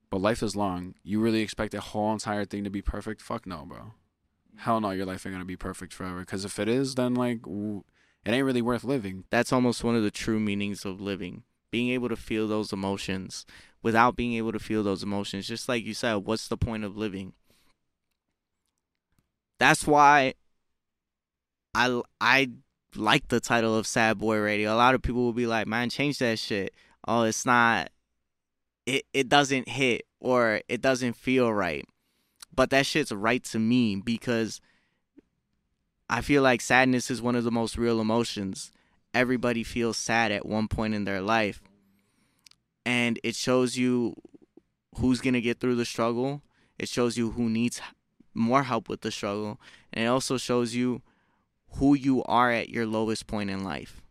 but 0.10 0.22
life 0.22 0.42
is 0.42 0.56
long. 0.56 0.96
You 1.04 1.20
really 1.20 1.42
expect 1.42 1.74
a 1.74 1.82
whole 1.82 2.12
entire 2.14 2.46
thing 2.46 2.64
to 2.64 2.70
be 2.70 2.82
perfect? 2.82 3.22
Fuck 3.22 3.46
no, 3.46 3.66
bro. 3.66 3.94
Hell 4.58 4.82
no, 4.82 4.92
your 4.92 5.06
life 5.06 5.26
ain't 5.26 5.34
gonna 5.34 5.46
be 5.46 5.56
perfect 5.56 5.94
forever. 5.94 6.22
Because 6.22 6.46
if 6.46 6.60
it 6.60 6.68
is, 6.68 6.96
then 6.96 7.14
like 7.14 7.44
w- 7.44 7.84
it 8.26 8.32
ain't 8.32 8.46
really 8.46 8.62
worth 8.62 8.84
living. 8.84 9.26
That's 9.30 9.54
almost 9.54 9.84
one 9.84 9.96
of 9.96 10.04
the 10.04 10.12
true 10.12 10.40
meanings 10.40 10.86
of 10.86 11.00
living. 11.00 11.44
Being 11.72 11.90
able 11.90 12.10
to 12.10 12.16
feel 12.16 12.48
those 12.48 12.74
emotions 12.74 13.46
without 13.84 14.16
being 14.16 14.34
able 14.34 14.52
to 14.52 14.60
feel 14.60 14.84
those 14.84 15.04
emotions. 15.04 15.48
Just 15.48 15.70
like 15.70 15.86
you 15.86 15.94
said, 15.94 16.16
what's 16.16 16.48
the 16.48 16.58
point 16.58 16.84
of 16.84 16.98
living? 16.98 17.34
That's 19.60 19.86
why 19.86 20.34
I 21.76 22.02
I 22.20 22.50
like 22.96 23.28
the 23.28 23.40
title 23.40 23.76
of 23.76 23.86
Sad 23.86 24.18
Boy 24.18 24.40
Radio. 24.40 24.74
A 24.74 24.76
lot 24.76 24.96
of 24.96 25.02
people 25.02 25.22
will 25.22 25.34
be 25.34 25.48
like, 25.48 25.68
"Man, 25.68 25.90
change 25.90 26.18
that 26.20 26.40
shit." 26.40 26.74
Oh, 27.08 27.24
it's 27.24 27.46
not. 27.46 27.92
It 28.90 29.06
it 29.14 29.30
doesn't 29.30 29.70
hit 29.70 30.08
or 30.20 30.62
it 30.68 30.82
doesn't 30.82 31.14
feel 31.14 31.54
right. 31.54 31.86
But 32.56 32.72
that 32.72 32.88
shit's 32.88 33.12
right 33.12 33.44
to 33.46 33.60
me 33.60 33.96
because 33.98 34.60
I 36.10 36.22
feel 36.22 36.42
like 36.42 36.60
sadness 36.60 37.12
is 37.12 37.22
one 37.22 37.36
of 37.36 37.44
the 37.44 37.52
most 37.52 37.78
real 37.78 38.02
emotions. 38.02 38.72
Everybody 39.14 39.64
feels 39.64 39.96
sad 39.96 40.32
at 40.32 40.48
one 40.48 40.68
point 40.68 40.96
in 40.96 41.06
their 41.06 41.22
life. 41.22 41.62
And 42.84 43.20
it 43.24 43.36
shows 43.36 43.78
you 43.78 44.16
who's 44.98 45.22
going 45.22 45.36
to 45.36 45.42
get 45.42 45.60
through 45.60 45.76
the 45.76 45.86
struggle. 45.86 46.42
It 46.80 46.90
shows 46.90 47.16
you 47.16 47.32
who 47.32 47.48
needs 47.48 47.80
more 48.34 48.64
help 48.64 48.90
with 48.90 49.02
the 49.02 49.12
struggle. 49.12 49.62
And 49.94 50.06
it 50.06 50.08
also 50.08 50.38
shows 50.38 50.74
you 50.74 51.04
who 51.74 51.94
you 51.94 52.24
are 52.24 52.50
at 52.50 52.70
your 52.70 52.88
lowest 52.88 53.28
point 53.28 53.52
in 53.52 53.64
life. 53.64 54.02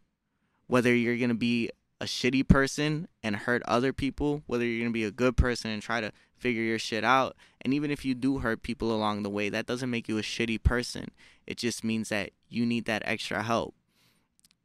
Whether 0.68 0.94
you're 0.94 1.16
going 1.16 1.30
to 1.30 1.34
be 1.34 1.70
a 2.00 2.04
shitty 2.04 2.46
person 2.46 3.08
and 3.22 3.36
hurt 3.36 3.62
other 3.66 3.92
people, 3.92 4.42
whether 4.46 4.64
you're 4.64 4.80
going 4.80 4.92
to 4.92 4.98
be 4.98 5.04
a 5.04 5.10
good 5.10 5.36
person 5.36 5.70
and 5.70 5.82
try 5.82 6.00
to 6.00 6.12
figure 6.36 6.62
your 6.62 6.78
shit 6.78 7.04
out. 7.04 7.36
And 7.60 7.74
even 7.74 7.90
if 7.90 8.04
you 8.04 8.14
do 8.14 8.38
hurt 8.38 8.62
people 8.62 8.92
along 8.92 9.22
the 9.22 9.30
way, 9.30 9.48
that 9.48 9.66
doesn't 9.66 9.90
make 9.90 10.08
you 10.08 10.18
a 10.18 10.22
shitty 10.22 10.62
person. 10.62 11.08
It 11.46 11.58
just 11.58 11.82
means 11.82 12.08
that 12.10 12.30
you 12.48 12.64
need 12.64 12.84
that 12.84 13.02
extra 13.04 13.42
help. 13.42 13.74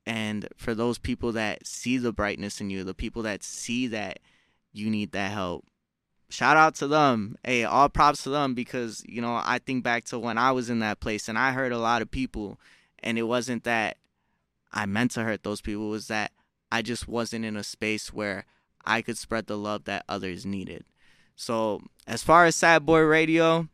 And 0.05 0.47
for 0.57 0.75
those 0.75 0.99
people 0.99 1.31
that 1.31 1.65
see 1.65 1.97
the 1.97 2.11
brightness 2.11 2.61
in 2.61 2.69
you, 2.69 2.83
the 2.83 2.93
people 2.93 3.23
that 3.23 3.41
see 3.41 3.87
that 3.87 4.19
you 4.71 4.89
need 4.89 5.11
that 5.13 5.31
help, 5.31 5.65
shout 6.29 6.57
out 6.57 6.75
to 6.75 6.87
them. 6.87 7.37
Hey, 7.43 7.63
all 7.63 7.89
props 7.89 8.23
to 8.23 8.29
them 8.29 8.53
because, 8.53 9.03
you 9.07 9.21
know, 9.21 9.41
I 9.43 9.59
think 9.65 9.83
back 9.83 10.03
to 10.05 10.19
when 10.19 10.37
I 10.37 10.51
was 10.51 10.69
in 10.69 10.79
that 10.79 10.99
place 10.99 11.29
and 11.29 11.37
I 11.37 11.51
hurt 11.51 11.71
a 11.71 11.77
lot 11.77 12.01
of 12.01 12.11
people. 12.11 12.59
And 12.99 13.17
it 13.17 13.23
wasn't 13.23 13.63
that 13.63 13.97
I 14.71 14.85
meant 14.85 15.11
to 15.11 15.23
hurt 15.23 15.43
those 15.43 15.61
people, 15.61 15.87
it 15.87 15.91
was 15.91 16.07
that 16.07 16.31
I 16.73 16.81
just 16.81 17.07
wasn't 17.07 17.45
in 17.45 17.55
a 17.55 17.63
space 17.63 18.11
where 18.11 18.45
I 18.83 19.03
could 19.03 19.15
spread 19.15 19.45
the 19.45 19.59
love 19.59 19.83
that 19.83 20.05
others 20.09 20.43
needed. 20.43 20.85
So 21.35 21.83
as 22.07 22.23
far 22.23 22.47
as 22.47 22.55
Sad 22.55 22.83
Boy 22.83 23.01
Radio, 23.01 23.67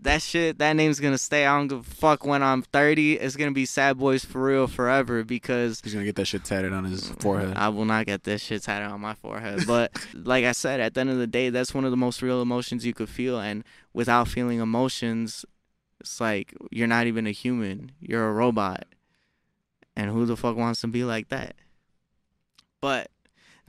that 0.00 0.20
shit, 0.20 0.58
that 0.58 0.72
name's 0.72 0.98
gonna 0.98 1.18
stay. 1.18 1.46
I 1.46 1.56
don't 1.56 1.68
give 1.68 1.78
a 1.78 1.82
fuck 1.84 2.26
when 2.26 2.42
I'm 2.42 2.62
30. 2.62 3.12
It's 3.12 3.36
gonna 3.36 3.52
be 3.52 3.64
Sad 3.64 3.96
Boys 3.96 4.24
for 4.24 4.42
real 4.42 4.66
forever 4.66 5.22
because 5.22 5.80
He's 5.84 5.92
gonna 5.92 6.04
get 6.04 6.16
that 6.16 6.24
shit 6.24 6.42
tatted 6.42 6.72
on 6.72 6.82
his 6.82 7.10
forehead. 7.20 7.56
I 7.56 7.68
will 7.68 7.84
not 7.84 8.06
get 8.06 8.24
this 8.24 8.42
shit 8.42 8.64
tatted 8.64 8.90
on 8.90 9.00
my 9.00 9.14
forehead. 9.14 9.64
But 9.64 9.92
like 10.14 10.44
I 10.44 10.50
said, 10.50 10.80
at 10.80 10.94
the 10.94 11.02
end 11.02 11.10
of 11.10 11.18
the 11.18 11.28
day, 11.28 11.50
that's 11.50 11.72
one 11.72 11.84
of 11.84 11.92
the 11.92 11.96
most 11.96 12.22
real 12.22 12.42
emotions 12.42 12.84
you 12.84 12.92
could 12.92 13.08
feel. 13.08 13.38
And 13.38 13.62
without 13.92 14.26
feeling 14.26 14.58
emotions, 14.58 15.44
it's 16.00 16.20
like 16.20 16.56
you're 16.72 16.88
not 16.88 17.06
even 17.06 17.28
a 17.28 17.32
human. 17.32 17.92
You're 18.00 18.28
a 18.28 18.32
robot. 18.32 18.84
And 19.94 20.10
who 20.10 20.26
the 20.26 20.36
fuck 20.36 20.56
wants 20.56 20.80
to 20.80 20.88
be 20.88 21.04
like 21.04 21.28
that? 21.28 21.54
But 22.80 23.10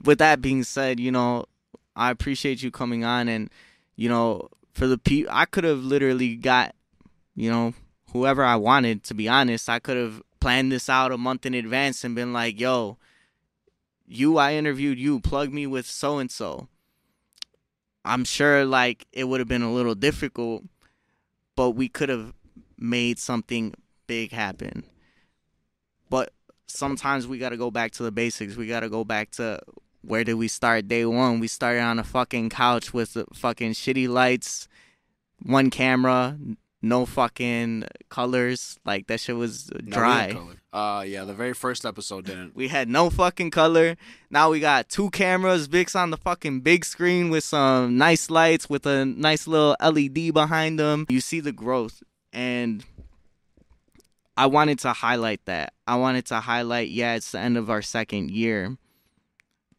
with 0.02 0.18
that 0.18 0.40
being 0.40 0.64
said, 0.64 0.98
you 0.98 1.12
know, 1.12 1.46
I 1.94 2.10
appreciate 2.10 2.62
you 2.62 2.70
coming 2.70 3.04
on 3.04 3.28
and 3.28 3.50
you 3.96 4.08
know, 4.08 4.48
for 4.72 4.86
the 4.86 4.98
pe 4.98 5.26
I 5.30 5.44
could 5.44 5.64
have 5.64 5.84
literally 5.84 6.36
got, 6.36 6.74
you 7.34 7.50
know, 7.50 7.74
whoever 8.12 8.44
I 8.44 8.56
wanted 8.56 9.04
to 9.04 9.14
be 9.14 9.28
honest. 9.28 9.68
I 9.68 9.78
could 9.78 9.96
have 9.96 10.22
planned 10.40 10.72
this 10.72 10.88
out 10.88 11.12
a 11.12 11.18
month 11.18 11.46
in 11.46 11.54
advance 11.54 12.04
and 12.04 12.14
been 12.14 12.32
like, 12.32 12.58
"Yo, 12.58 12.98
you 14.06 14.38
I 14.38 14.54
interviewed 14.54 14.98
you, 14.98 15.20
plug 15.20 15.52
me 15.52 15.66
with 15.66 15.86
so 15.86 16.18
and 16.18 16.30
so." 16.30 16.68
I'm 18.04 18.24
sure 18.24 18.64
like 18.64 19.06
it 19.12 19.24
would 19.24 19.40
have 19.40 19.48
been 19.48 19.62
a 19.62 19.72
little 19.72 19.94
difficult, 19.94 20.64
but 21.54 21.70
we 21.70 21.88
could 21.88 22.08
have 22.08 22.34
made 22.76 23.18
something 23.18 23.74
big 24.06 24.32
happen. 24.32 24.84
But 26.10 26.32
sometimes 26.76 27.26
we 27.26 27.38
got 27.38 27.50
to 27.50 27.56
go 27.56 27.70
back 27.70 27.92
to 27.92 28.02
the 28.02 28.10
basics. 28.12 28.56
We 28.56 28.66
got 28.66 28.80
to 28.80 28.88
go 28.88 29.04
back 29.04 29.30
to 29.32 29.60
where 30.02 30.24
did 30.24 30.34
we 30.34 30.48
start 30.48 30.88
day 30.88 31.04
one? 31.06 31.38
We 31.40 31.46
started 31.48 31.80
on 31.80 31.98
a 31.98 32.04
fucking 32.04 32.50
couch 32.50 32.92
with 32.92 33.14
the 33.14 33.26
fucking 33.34 33.72
shitty 33.72 34.08
lights, 34.08 34.66
one 35.44 35.70
camera, 35.70 36.36
no 36.80 37.06
fucking 37.06 37.84
colors. 38.08 38.78
Like 38.84 39.06
that 39.06 39.20
shit 39.20 39.36
was 39.36 39.70
No, 39.82 39.92
dry. 39.96 40.32
color. 40.32 40.54
Uh, 40.72 41.02
yeah, 41.06 41.22
the 41.24 41.34
very 41.34 41.52
first 41.52 41.84
episode 41.84 42.24
didn't. 42.24 42.56
We 42.56 42.68
had 42.68 42.88
no 42.88 43.10
fucking 43.10 43.50
color. 43.50 43.96
Now 44.30 44.50
we 44.50 44.58
got 44.58 44.88
two 44.88 45.10
cameras, 45.10 45.66
Vic's 45.66 45.94
on 45.94 46.10
the 46.10 46.16
fucking 46.16 46.60
big 46.60 46.84
screen 46.84 47.28
with 47.30 47.44
some 47.44 47.98
nice 47.98 48.30
lights 48.30 48.70
with 48.70 48.86
a 48.86 49.04
nice 49.04 49.46
little 49.46 49.76
LED 49.80 50.32
behind 50.32 50.78
them. 50.78 51.06
You 51.10 51.20
see 51.20 51.40
the 51.40 51.52
growth 51.52 52.02
and 52.32 52.84
I 54.42 54.46
wanted 54.46 54.80
to 54.80 54.92
highlight 54.92 55.44
that. 55.44 55.72
I 55.86 55.94
wanted 55.94 56.26
to 56.26 56.40
highlight 56.40 56.88
yeah, 56.88 57.14
it's 57.14 57.30
the 57.30 57.38
end 57.38 57.56
of 57.56 57.70
our 57.70 57.80
second 57.80 58.32
year. 58.32 58.76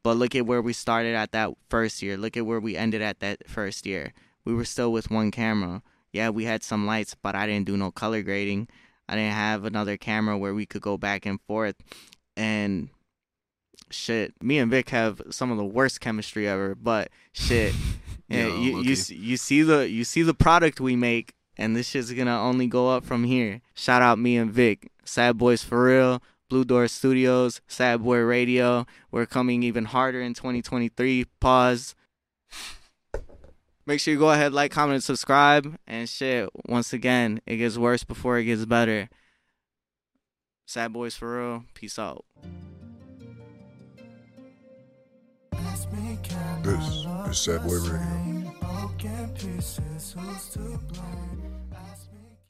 But 0.04 0.16
look 0.16 0.36
at 0.36 0.46
where 0.46 0.62
we 0.62 0.72
started 0.72 1.16
at 1.16 1.34
that 1.34 1.52
first 1.70 2.02
year. 2.02 2.16
Look 2.16 2.38
at 2.38 2.46
where 2.46 2.62
we 2.62 2.78
ended 2.78 3.02
at 3.02 3.20
that 3.20 3.50
first 3.50 3.86
year. 3.86 4.14
We 4.46 4.54
were 4.54 4.64
still 4.64 4.94
with 4.94 5.12
one 5.12 5.32
camera. 5.32 5.82
Yeah, 6.14 6.30
we 6.30 6.46
had 6.46 6.64
some 6.64 6.86
lights, 6.86 7.14
but 7.14 7.36
I 7.36 7.46
didn't 7.46 7.66
do 7.66 7.76
no 7.76 7.92
color 7.92 8.22
grading. 8.22 8.70
I 9.10 9.16
didn't 9.16 9.34
have 9.34 9.66
another 9.66 9.98
camera 9.98 10.38
where 10.38 10.54
we 10.54 10.66
could 10.66 10.82
go 10.82 10.98
back 10.98 11.26
and 11.26 11.42
forth. 11.42 11.76
And 12.38 12.88
shit, 13.90 14.34
me 14.42 14.60
and 14.60 14.72
Vic 14.72 14.92
have 14.92 15.22
some 15.30 15.52
of 15.52 15.58
the 15.58 15.66
worst 15.66 16.00
chemistry 16.00 16.48
ever. 16.48 16.74
But 16.74 17.10
shit, 17.34 17.74
Yo, 18.30 18.62
you 18.62 18.82
you 18.82 18.96
you 19.10 19.36
see 19.36 19.62
the 19.62 19.90
you 19.90 20.06
see 20.06 20.22
the 20.22 20.34
product 20.34 20.80
we 20.80 20.96
make, 20.96 21.34
and 21.58 21.76
this 21.76 21.90
shit's 21.90 22.12
gonna 22.12 22.40
only 22.40 22.68
go 22.68 22.90
up 22.90 23.06
from 23.06 23.24
here. 23.24 23.62
Shout 23.74 24.02
out 24.02 24.20
me 24.20 24.38
and 24.38 24.52
Vic, 24.52 24.92
Sad 25.04 25.38
Boys 25.38 25.64
for 25.64 25.86
real. 25.86 26.22
Blue 26.50 26.64
Door 26.64 26.88
Studios, 26.90 27.62
Sad 27.68 28.04
Boy 28.04 28.20
Radio. 28.20 28.86
We're 29.10 29.26
coming 29.26 29.64
even 29.64 29.86
harder 29.86 30.22
in 30.22 30.36
2023. 30.36 31.26
Pause. 31.40 31.96
Make 33.86 34.00
sure 34.00 34.14
you 34.14 34.20
go 34.20 34.30
ahead, 34.30 34.54
like, 34.54 34.72
comment, 34.72 34.96
and 34.96 35.04
subscribe. 35.04 35.76
And 35.88 36.08
shit, 36.08 36.50
once 36.68 36.94
again, 36.94 37.42
it 37.48 37.58
gets 37.58 37.78
worse 37.78 38.04
before 38.04 38.38
it 38.38 38.46
gets 38.46 38.66
better. 38.66 39.10
Sad 40.68 40.94
Boys 40.94 41.16
for 41.16 41.40
real. 41.40 41.64
Peace 41.74 41.98
out. 41.98 42.24
This 46.62 47.06
is 47.30 47.40
Sad 47.40 47.64
Boy 47.64 47.80
Radio 47.80 48.43
broken 49.04 49.28
pieces, 49.36 50.16
who's 50.18 50.50
to 50.50 50.60
blame? 50.60 51.53